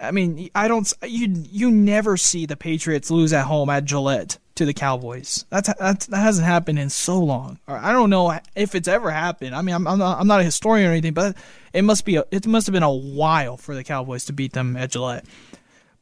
I 0.00 0.10
mean, 0.10 0.50
I 0.54 0.68
don't 0.68 0.92
you 1.06 1.28
you 1.50 1.70
never 1.70 2.16
see 2.16 2.46
the 2.46 2.56
Patriots 2.56 3.10
lose 3.10 3.32
at 3.32 3.46
home 3.46 3.70
at 3.70 3.84
Gillette 3.84 4.38
to 4.56 4.64
the 4.64 4.74
Cowboys. 4.74 5.44
That's, 5.50 5.72
that's 5.78 6.06
that 6.06 6.16
hasn't 6.16 6.46
happened 6.46 6.78
in 6.78 6.90
so 6.90 7.18
long. 7.18 7.58
I 7.68 7.92
don't 7.92 8.10
know 8.10 8.38
if 8.54 8.74
it's 8.74 8.88
ever 8.88 9.10
happened. 9.10 9.54
I 9.54 9.62
mean, 9.62 9.74
I'm 9.74 9.86
I'm 9.86 9.98
not, 9.98 10.20
I'm 10.20 10.26
not 10.26 10.40
a 10.40 10.44
historian 10.44 10.88
or 10.88 10.92
anything, 10.92 11.14
but 11.14 11.36
it 11.72 11.82
must 11.82 12.04
be 12.04 12.16
a, 12.16 12.24
it 12.30 12.46
must 12.46 12.66
have 12.66 12.72
been 12.72 12.82
a 12.82 12.92
while 12.92 13.56
for 13.56 13.74
the 13.74 13.84
Cowboys 13.84 14.24
to 14.26 14.32
beat 14.32 14.52
them 14.52 14.76
at 14.76 14.90
Gillette. 14.90 15.24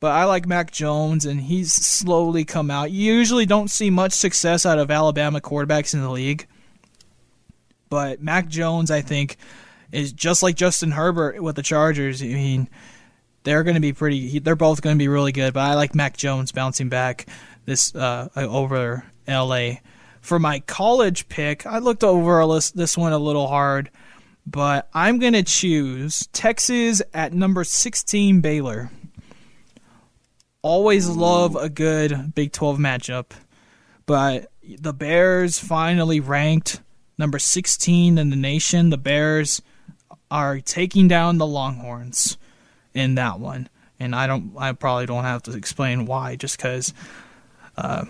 But 0.01 0.13
I 0.13 0.25
like 0.25 0.47
Mac 0.47 0.71
Jones, 0.71 1.25
and 1.25 1.41
he's 1.41 1.73
slowly 1.73 2.45
come 2.45 2.71
out. 2.71 2.91
You 2.91 3.13
usually 3.15 3.47
don't 3.47 3.71
see 3.71 3.91
much 3.91 4.13
success 4.13 4.67
out 4.67 4.79
of 4.79 4.91
Alabama 4.91 5.41
quarterbacks 5.41 5.95
in 5.95 6.03
the 6.03 6.11
league. 6.11 6.47
But 7.89 8.21
Mac 8.21 8.49
Jones, 8.49 8.91
I 8.91 9.01
think, 9.01 9.37
is 9.95 10.13
just 10.13 10.43
like 10.43 10.57
Justin 10.57 10.91
Herbert 10.91 11.43
with 11.43 11.57
the 11.57 11.63
Chargers. 11.63 12.23
I 12.23 12.27
mean, 12.27 12.69
they're 13.45 13.63
going 13.63 13.75
to 13.75 13.81
be 13.81 13.93
pretty. 13.93 14.41
They're 14.41 14.57
both 14.57 14.83
going 14.83 14.97
to 14.97 15.03
be 15.03 15.09
really 15.09 15.33
good. 15.33 15.55
But 15.55 15.61
I 15.61 15.75
like 15.75 15.95
Mac 15.95 16.17
Jones 16.17 16.53
bouncing 16.53 16.89
back 16.89 17.27
this 17.65 17.95
uh, 17.95 18.29
over 18.37 19.05
LA. 19.29 19.75
For 20.21 20.39
my 20.39 20.61
college 20.61 21.29
pick, 21.29 21.67
I 21.67 21.79
looked 21.79 22.03
over 22.03 22.45
this 22.75 22.97
one 22.97 23.13
a 23.13 23.19
little 23.19 23.47
hard, 23.47 23.91
but 24.47 24.89
I'm 24.95 25.19
going 25.19 25.35
to 25.35 25.43
choose 25.43 26.27
Texas 26.33 27.03
at 27.13 27.35
number 27.35 27.63
16 27.63 28.41
Baylor. 28.41 28.91
Always 30.63 31.07
love 31.07 31.57
a 31.57 31.69
good 31.69 32.35
Big 32.35 32.53
12 32.53 32.79
matchup, 32.79 33.33
but 34.07 34.51
the 34.79 34.95
Bears 34.95 35.59
finally 35.59 36.21
ranked 36.21 36.81
number 37.19 37.39
16 37.39 38.17
in 38.17 38.31
the 38.31 38.37
nation. 38.37 38.89
The 38.89 38.97
Bears 38.97 39.61
are 40.35 40.59
taking 40.61 41.07
down 41.07 41.39
the 41.39 41.47
Longhorns 41.47 42.37
in 42.93 43.15
that 43.15 43.39
one, 43.39 43.69
and 44.01 44.17
I 44.17 44.27
don't. 44.27 44.53
I 44.59 44.73
probably 44.73 45.07
don't 45.07 45.23
have 45.23 45.45
to 45.45 45.53
explain 45.53 46.07
why, 46.07 46.35
just 46.35 46.57
because. 46.57 46.93
Uh, 47.77 48.07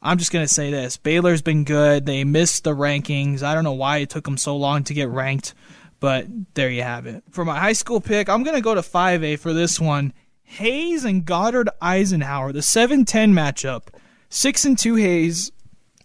I'm 0.00 0.18
just 0.18 0.30
gonna 0.30 0.46
say 0.46 0.70
this: 0.70 0.96
Baylor's 0.96 1.42
been 1.42 1.64
good. 1.64 2.06
They 2.06 2.22
missed 2.22 2.62
the 2.62 2.74
rankings. 2.74 3.42
I 3.42 3.54
don't 3.54 3.64
know 3.64 3.72
why 3.72 3.98
it 3.98 4.10
took 4.10 4.24
them 4.24 4.36
so 4.36 4.56
long 4.56 4.84
to 4.84 4.94
get 4.94 5.08
ranked, 5.08 5.54
but 5.98 6.26
there 6.54 6.70
you 6.70 6.82
have 6.82 7.06
it. 7.06 7.24
For 7.30 7.44
my 7.44 7.58
high 7.58 7.72
school 7.72 8.00
pick, 8.00 8.28
I'm 8.28 8.44
gonna 8.44 8.60
go 8.60 8.74
to 8.74 8.82
5A 8.82 9.38
for 9.40 9.52
this 9.52 9.80
one. 9.80 10.12
Hays 10.44 11.04
and 11.04 11.24
Goddard 11.24 11.68
Eisenhower, 11.82 12.52
the 12.52 12.60
7-10 12.60 13.32
matchup. 13.32 13.88
Six 14.28 14.64
and 14.64 14.78
two 14.78 14.94
Hays 14.94 15.50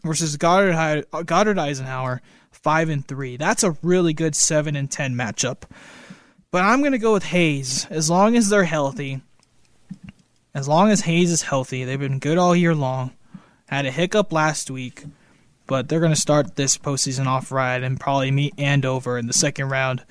versus 0.04 0.38
Goddard 0.38 1.06
Goddard 1.26 1.60
Eisenhower, 1.60 2.22
five 2.64 2.90
and 2.90 3.08
three. 3.08 3.38
That's 3.38 3.64
a 3.64 3.78
really 3.82 4.14
good 4.14 4.36
seven 4.36 4.76
and 4.76 4.90
ten 4.90 5.16
matchup. 5.16 5.64
But 6.52 6.64
I'm 6.64 6.82
gonna 6.82 6.98
go 6.98 7.14
with 7.14 7.26
Hays 7.26 7.86
as 7.90 8.10
long 8.10 8.36
as 8.36 8.50
they're 8.50 8.64
healthy. 8.64 9.22
As 10.54 10.68
long 10.68 10.90
as 10.90 11.02
Hays 11.02 11.32
is 11.32 11.44
healthy, 11.44 11.84
they've 11.84 12.00
been 12.00 12.20
good 12.20 12.38
all 12.38 12.56
year 12.56 12.74
long. 12.74 13.12
Had 13.68 13.86
a 13.86 13.92
hiccup 13.92 14.34
last 14.34 14.72
week, 14.72 15.06
but 15.68 15.88
they're 15.88 16.00
gonna 16.00 16.16
start 16.16 16.56
this 16.56 16.78
postseason 16.78 17.28
off 17.28 17.52
right 17.52 17.82
and 17.82 18.00
probably 18.00 18.32
meet 18.32 18.54
Andover 18.58 19.18
in 19.18 19.28
the 19.28 19.34
second 19.34 19.70
round. 19.70 20.04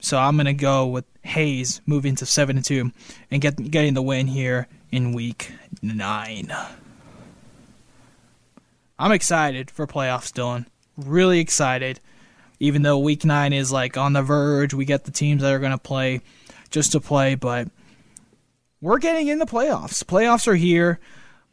So 0.00 0.18
I'm 0.18 0.36
gonna 0.36 0.52
go 0.52 0.86
with 0.86 1.06
Hays 1.22 1.80
moving 1.86 2.14
to 2.16 2.26
seven 2.26 2.56
and 2.56 2.64
two 2.64 2.92
and 3.30 3.40
get 3.40 3.70
getting 3.70 3.94
the 3.94 4.02
win 4.02 4.26
here 4.26 4.68
in 4.92 5.12
week 5.12 5.52
nine. 5.82 6.52
I'm 8.98 9.12
excited 9.12 9.70
for 9.70 9.86
playoffs, 9.86 10.30
Dylan. 10.30 10.66
Really 11.04 11.40
excited. 11.40 12.00
Even 12.58 12.82
though 12.82 12.98
week 12.98 13.24
nine 13.24 13.52
is 13.52 13.72
like 13.72 13.96
on 13.96 14.12
the 14.12 14.22
verge, 14.22 14.74
we 14.74 14.84
get 14.84 15.04
the 15.04 15.10
teams 15.10 15.42
that 15.42 15.52
are 15.52 15.58
gonna 15.58 15.78
play 15.78 16.20
just 16.70 16.92
to 16.92 17.00
play, 17.00 17.34
but 17.34 17.68
we're 18.80 18.98
getting 18.98 19.28
in 19.28 19.38
the 19.38 19.46
playoffs. 19.46 20.04
Playoffs 20.04 20.46
are 20.46 20.54
here. 20.56 21.00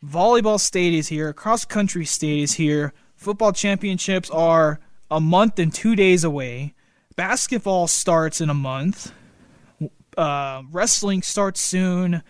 Volleyball 0.06 0.60
state 0.60 0.94
is 0.94 1.08
here. 1.08 1.34
Cross 1.34 1.66
country 1.66 2.06
state 2.06 2.42
is 2.42 2.54
here. 2.54 2.94
Football 3.16 3.52
championships 3.54 4.30
are 4.30 4.80
a 5.10 5.20
month 5.20 5.58
and 5.60 5.74
two 5.74 5.96
days 5.96 6.24
away. 6.24 6.74
Basketball 7.16 7.88
starts 7.88 8.42
in 8.42 8.50
a 8.50 8.54
month. 8.54 9.12
Uh, 10.18 10.64
wrestling 10.72 11.22
starts 11.22 11.62
soon. 11.62 12.22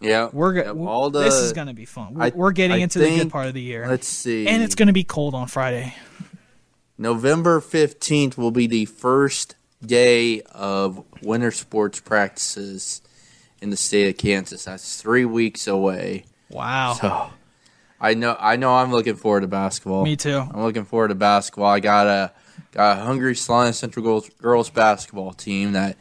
Yeah, 0.00 0.30
We're 0.32 0.62
go- 0.62 0.86
all 0.86 1.10
the, 1.10 1.20
this 1.20 1.34
is 1.34 1.52
gonna 1.52 1.74
be 1.74 1.84
fun. 1.84 2.14
We're, 2.14 2.22
I- 2.24 2.32
we're 2.34 2.52
getting 2.52 2.78
I 2.78 2.80
into 2.80 2.98
the 2.98 3.08
good 3.18 3.30
part 3.30 3.46
of 3.48 3.54
the 3.54 3.60
year, 3.60 3.86
Let's 3.88 4.08
see. 4.08 4.46
and 4.48 4.62
it's 4.62 4.74
gonna 4.74 4.92
be 4.94 5.04
cold 5.04 5.34
on 5.34 5.46
Friday. 5.46 5.94
November 7.00 7.62
15th 7.62 8.36
will 8.36 8.50
be 8.50 8.66
the 8.66 8.84
first 8.84 9.56
day 9.82 10.42
of 10.52 11.02
winter 11.22 11.50
sports 11.50 11.98
practices 11.98 13.00
in 13.62 13.70
the 13.70 13.76
state 13.78 14.10
of 14.10 14.18
Kansas. 14.18 14.66
That's 14.66 15.00
three 15.00 15.24
weeks 15.24 15.66
away. 15.66 16.26
Wow, 16.50 16.92
So 16.92 17.30
I 17.98 18.12
know 18.12 18.36
I 18.38 18.56
know 18.56 18.74
I'm 18.74 18.90
looking 18.90 19.16
forward 19.16 19.40
to 19.40 19.46
basketball. 19.46 20.04
me 20.04 20.14
too. 20.14 20.40
I'm 20.40 20.60
looking 20.62 20.84
forward 20.84 21.08
to 21.08 21.14
basketball. 21.14 21.70
I 21.70 21.80
got 21.80 22.06
a 22.06 22.32
got 22.72 22.98
a 22.98 23.00
hungry 23.00 23.34
Salina 23.34 23.72
Central 23.72 24.04
girls, 24.04 24.28
girls 24.28 24.68
basketball 24.68 25.32
team 25.32 25.72
that 25.72 25.96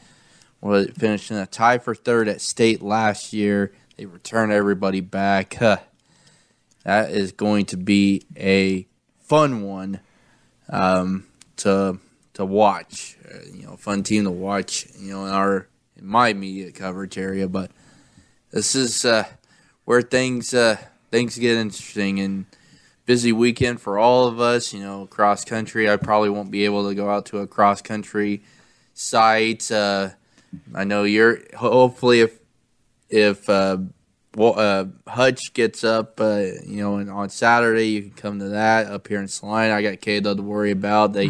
was 0.60 0.90
finished 0.98 1.32
in 1.32 1.38
a 1.38 1.46
tie 1.46 1.78
for 1.78 1.96
third 1.96 2.28
at 2.28 2.42
state 2.42 2.82
last 2.82 3.32
year. 3.32 3.72
They 3.96 4.06
returned 4.06 4.52
everybody 4.52 5.00
back. 5.00 5.54
Huh. 5.54 5.78
That 6.84 7.12
is 7.12 7.32
going 7.32 7.68
to 7.68 7.78
be 7.78 8.24
a 8.36 8.86
fun 9.22 9.62
one 9.62 10.02
um, 10.70 11.26
to 11.58 12.00
to 12.34 12.46
watch. 12.46 13.18
Uh, 13.30 13.40
you 13.54 13.64
know, 13.64 13.76
fun 13.76 14.04
team 14.04 14.24
to 14.24 14.32
watch. 14.32 14.88
You 14.98 15.12
know, 15.12 15.26
in 15.26 15.32
our 15.32 15.68
in 15.98 16.06
my 16.06 16.34
media 16.34 16.72
coverage 16.72 17.18
area, 17.18 17.48
but 17.48 17.72
this 18.52 18.76
is 18.76 19.06
uh, 19.06 19.26
where 19.86 20.02
things 20.02 20.54
uh, 20.54 20.78
things 21.12 21.38
get 21.38 21.58
interesting 21.58 22.20
and 22.20 22.46
busy 23.06 23.32
weekend 23.32 23.82
for 23.82 23.98
all 23.98 24.28
of 24.28 24.40
us. 24.40 24.74
You 24.74 24.82
know, 24.82 25.06
cross 25.08 25.44
country. 25.44 25.90
I 25.90 25.98
probably 25.98 26.30
won't 26.30 26.52
be 26.52 26.66
able 26.66 26.88
to 26.88 26.96
go 26.96 27.10
out 27.10 27.26
to 27.28 27.40
a 27.40 27.48
cross 27.48 27.82
country 27.82 28.44
site. 28.94 29.72
Uh, 29.72 30.10
I 30.74 30.84
know 30.84 31.04
you're. 31.04 31.40
Hopefully, 31.56 32.22
if 32.22 32.40
if 33.10 33.50
uh, 33.50 33.78
well, 34.40 34.58
uh, 34.58 34.86
Hutch 35.06 35.52
gets 35.54 35.84
up, 35.84 36.22
uh, 36.22 36.46
you 36.66 36.78
know, 36.78 36.96
and 36.96 37.10
on 37.10 37.30
Saturday 37.30 37.90
you 37.90 38.04
can 38.04 38.12
come 38.12 38.40
to 38.40 38.48
that 38.48 38.88
up 38.88 39.06
here 39.10 39.20
in 39.20 39.28
Salina. 39.28 39.74
I 39.74 39.82
got 39.82 39.96
Kado 39.96 40.34
to 40.34 40.42
worry 40.42 40.72
about. 40.72 41.12
They 41.12 41.28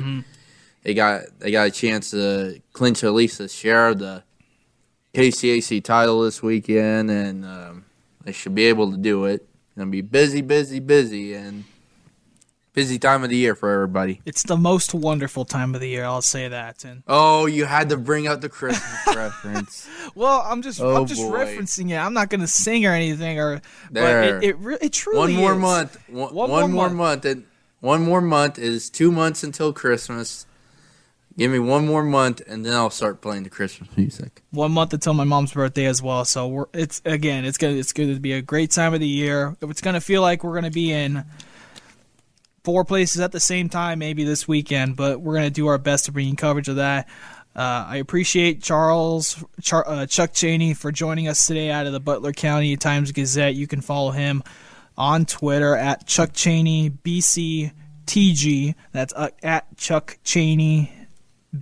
they 0.84 0.94
got 0.94 1.24
they 1.40 1.50
got 1.50 1.66
a 1.66 1.72
chance 1.72 2.12
to 2.12 2.62
clinch 2.72 3.04
at 3.04 3.14
least 3.14 3.40
a 3.40 3.50
share 3.50 3.88
of 3.88 3.98
the 3.98 4.22
KCAC 5.16 5.84
title 5.84 6.22
this 6.22 6.44
weekend, 6.44 7.10
and 7.10 7.46
um, 7.46 7.86
they 8.26 8.32
should 8.32 8.54
be 8.54 8.66
able 8.66 8.92
to 8.92 8.98
do 8.98 9.26
it. 9.26 9.44
Gonna 9.76 9.90
be 9.90 10.02
busy, 10.02 10.42
busy, 10.42 10.80
busy, 10.80 11.34
and 11.34 11.64
busy 12.80 12.98
time 12.98 13.24
of 13.24 13.30
the 13.30 13.36
year 13.36 13.56
for 13.56 13.70
everybody. 13.74 14.22
It's 14.26 14.44
the 14.44 14.56
most 14.56 14.94
wonderful 14.94 15.44
time 15.46 15.76
of 15.76 15.82
the 15.82 15.90
year. 15.90 16.06
I'll 16.06 16.22
say 16.22 16.48
that. 16.48 16.86
And 16.86 17.04
Oh, 17.08 17.46
you 17.46 17.66
had 17.66 17.90
to 17.90 17.98
bring 17.98 18.28
up 18.28 18.40
the 18.42 18.48
Christmas 18.50 19.00
reference. 19.16 19.88
well, 20.16 20.44
I'm 20.46 20.62
just 20.62 20.80
Oh, 20.80 20.96
I'm 20.96 21.06
just 21.06 21.22
boy. 21.22 21.38
referencing 21.40 21.92
it. 21.92 21.98
I'm 21.98 22.14
not 22.14 22.30
gonna 22.30 22.48
sing 22.48 22.86
or 22.86 22.92
anything. 22.94 23.38
Or 23.40 23.62
There. 23.92 24.34
but 24.34 24.44
it 24.44 24.50
it, 24.50 24.58
re- 24.60 24.78
it 24.82 24.94
truly 24.94 25.20
One 25.20 25.34
more 25.34 25.54
is. 25.54 25.60
month. 25.60 26.10
One, 26.10 26.34
One 26.34 26.50
one 26.50 26.72
more 26.72 26.90
more 26.90 26.90
month. 26.90 27.26
And 27.26 27.44
one 27.82 28.02
more 28.04 28.22
month 28.22 28.58
is 28.58 28.90
two 28.90 29.12
months 29.12 29.44
until 29.44 29.74
Christmas. 29.74 30.46
Give 31.38 31.52
me 31.52 31.60
one 31.60 31.86
more 31.88 32.04
month, 32.04 32.42
and 32.48 32.66
then 32.66 32.74
I'll 32.74 32.90
start 32.90 33.22
playing 33.22 33.44
the 33.44 33.50
Christmas 33.50 33.88
music. 33.96 34.42
One 34.52 34.74
month 34.74 34.94
until 34.94 35.14
my 35.14 35.24
mom's 35.24 35.54
birthday 35.54 35.86
as 35.86 36.02
well. 36.02 36.26
So 36.26 36.48
we're 36.48 36.66
it's 36.74 37.02
again 37.06 37.46
it's 37.46 37.58
gonna 37.58 37.76
it's 37.76 37.94
going 37.94 38.14
to 38.14 38.20
be 38.20 38.34
a 38.34 38.42
great 38.42 38.72
time 38.72 38.94
of 38.94 39.00
the 39.00 39.08
year. 39.08 39.56
It's 39.62 39.80
gonna 39.82 40.02
feel 40.02 40.22
like 40.22 40.44
we're 40.44 40.56
gonna 40.56 40.72
be 40.72 40.92
in 40.92 41.24
four 42.70 42.86
places 42.86 43.20
at 43.20 43.32
the 43.32 43.40
same 43.40 43.68
time 43.68 43.98
maybe 43.98 44.24
this 44.24 44.48
weekend, 44.48 44.96
but 44.96 45.20
we're 45.20 45.34
gonna 45.34 45.50
do 45.50 45.66
our 45.66 45.80
best 45.80 46.06
to 46.06 46.12
bring 46.12 46.28
you 46.28 46.36
coverage 46.36 46.70
of 46.70 46.76
that. 46.76 47.10
Uh, 47.56 47.84
I 47.88 47.98
appreciate 47.98 48.62
Charles 48.62 49.44
Char, 49.60 49.84
uh, 49.90 50.06
Chuck 50.06 50.34
Chaney 50.34 50.76
for 50.76 50.92
joining 50.92 51.28
us 51.28 51.48
today 51.48 51.72
out 51.72 51.88
of 51.88 51.94
the 51.94 52.00
Butler 52.00 52.32
County 52.32 52.78
Times 52.78 53.12
Gazette. 53.12 53.56
You 53.56 53.66
can 53.66 53.82
follow 53.82 54.12
him 54.12 54.44
on 54.96 55.26
Twitter 55.26 55.76
at 55.76 56.06
Chuck 56.06 56.30
Chaney 56.34 56.92
BCTG. 56.92 58.76
That's 58.92 59.14
uh, 59.16 59.30
at 59.42 59.76
Chuck 59.76 60.20
Chaney 60.24 60.94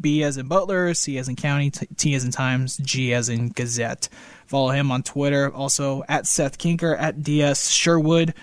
B 0.02 0.24
as 0.24 0.36
in 0.36 0.50
Butler, 0.50 0.94
C 0.94 1.18
as 1.18 1.30
in 1.30 1.38
County, 1.38 1.72
T, 1.72 1.88
T 1.96 2.16
as 2.16 2.26
in 2.26 2.32
Times, 2.32 2.76
G 2.76 3.14
as 3.14 3.30
in 3.30 3.48
Gazette. 3.48 4.10
Follow 4.46 4.72
him 4.72 4.92
on 4.92 5.04
Twitter. 5.04 5.54
Also 5.54 6.04
at 6.10 6.28
Seth 6.28 6.58
Kinker, 6.58 7.00
at 7.00 7.24
DS 7.24 7.70
Sherwood, 7.70 8.34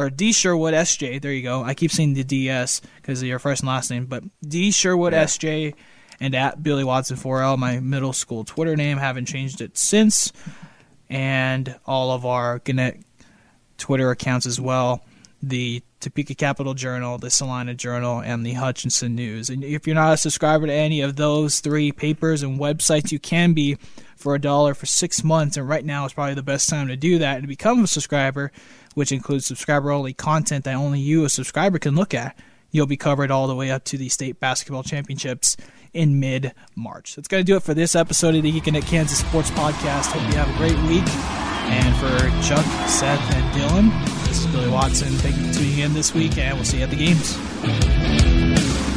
or 0.00 0.10
D 0.10 0.32
Sherwood 0.32 0.74
SJ. 0.74 1.20
There 1.20 1.32
you 1.32 1.42
go. 1.42 1.62
I 1.62 1.74
keep 1.74 1.90
seeing 1.90 2.14
the 2.14 2.24
DS 2.24 2.80
because 2.96 3.20
of 3.20 3.28
your 3.28 3.38
first 3.38 3.62
and 3.62 3.68
last 3.68 3.90
name, 3.90 4.06
but 4.06 4.24
D 4.42 4.70
Sherwood 4.70 5.12
SJ, 5.12 5.74
and 6.20 6.34
at 6.34 6.62
Billy 6.62 6.84
Watson 6.84 7.16
4L, 7.16 7.58
my 7.58 7.80
middle 7.80 8.12
school 8.12 8.44
Twitter 8.44 8.76
name. 8.76 8.98
Haven't 8.98 9.26
changed 9.26 9.60
it 9.60 9.76
since. 9.76 10.32
and 11.10 11.76
all 11.86 12.12
of 12.12 12.24
our 12.24 12.60
Gannett 12.60 13.00
Twitter 13.78 14.10
accounts 14.10 14.46
as 14.46 14.60
well. 14.60 15.02
The 15.42 15.82
Topeka 16.00 16.34
Capital 16.34 16.74
Journal, 16.74 17.18
the 17.18 17.30
Salina 17.30 17.74
Journal, 17.74 18.20
and 18.20 18.44
the 18.44 18.52
Hutchinson 18.52 19.14
News. 19.14 19.50
And 19.50 19.64
if 19.64 19.86
you're 19.86 19.94
not 19.94 20.12
a 20.14 20.16
subscriber 20.16 20.66
to 20.66 20.72
any 20.72 21.00
of 21.00 21.16
those 21.16 21.60
three 21.60 21.92
papers 21.92 22.42
and 22.42 22.58
websites, 22.60 23.10
you 23.10 23.18
can 23.18 23.52
be 23.52 23.76
for 24.16 24.34
a 24.34 24.38
dollar 24.40 24.74
for 24.74 24.86
six 24.86 25.24
months. 25.24 25.56
And 25.56 25.68
right 25.68 25.84
now 25.84 26.04
is 26.04 26.12
probably 26.12 26.34
the 26.34 26.42
best 26.42 26.68
time 26.68 26.88
to 26.88 26.96
do 26.96 27.18
that 27.18 27.38
and 27.38 27.48
become 27.48 27.84
a 27.84 27.86
subscriber, 27.86 28.52
which 28.94 29.12
includes 29.12 29.46
subscriber 29.46 29.90
only 29.90 30.12
content 30.12 30.64
that 30.64 30.74
only 30.74 31.00
you, 31.00 31.24
a 31.24 31.28
subscriber, 31.28 31.78
can 31.78 31.94
look 31.94 32.14
at. 32.14 32.36
You'll 32.70 32.86
be 32.86 32.96
covered 32.96 33.30
all 33.30 33.46
the 33.48 33.56
way 33.56 33.70
up 33.70 33.84
to 33.84 33.98
the 33.98 34.08
state 34.08 34.38
basketball 34.38 34.82
championships 34.82 35.56
in 35.92 36.20
mid 36.20 36.54
March. 36.76 37.16
That's 37.16 37.28
going 37.28 37.40
to 37.40 37.46
do 37.46 37.56
it 37.56 37.62
for 37.62 37.74
this 37.74 37.96
episode 37.96 38.34
of 38.34 38.42
the 38.42 38.60
Gannett 38.60 38.86
Kansas 38.86 39.18
Sports 39.18 39.50
Podcast. 39.50 40.06
Hope 40.12 40.22
you 40.30 40.38
have 40.38 40.48
a 40.48 40.56
great 40.56 40.78
week. 40.88 41.04
And 41.72 41.94
for 41.96 42.48
Chuck, 42.48 42.64
Seth, 42.88 43.20
and 43.34 43.54
Dylan, 43.54 44.26
this 44.26 44.40
is 44.40 44.46
Billy 44.46 44.70
Watson. 44.70 45.08
Thank 45.18 45.36
you 45.36 45.48
for 45.48 45.54
tuning 45.58 45.78
in 45.78 45.94
this 45.94 46.14
week, 46.14 46.36
and 46.38 46.56
we'll 46.56 46.64
see 46.64 46.78
you 46.78 46.84
at 46.84 46.90
the 46.90 46.96
games. 46.96 48.89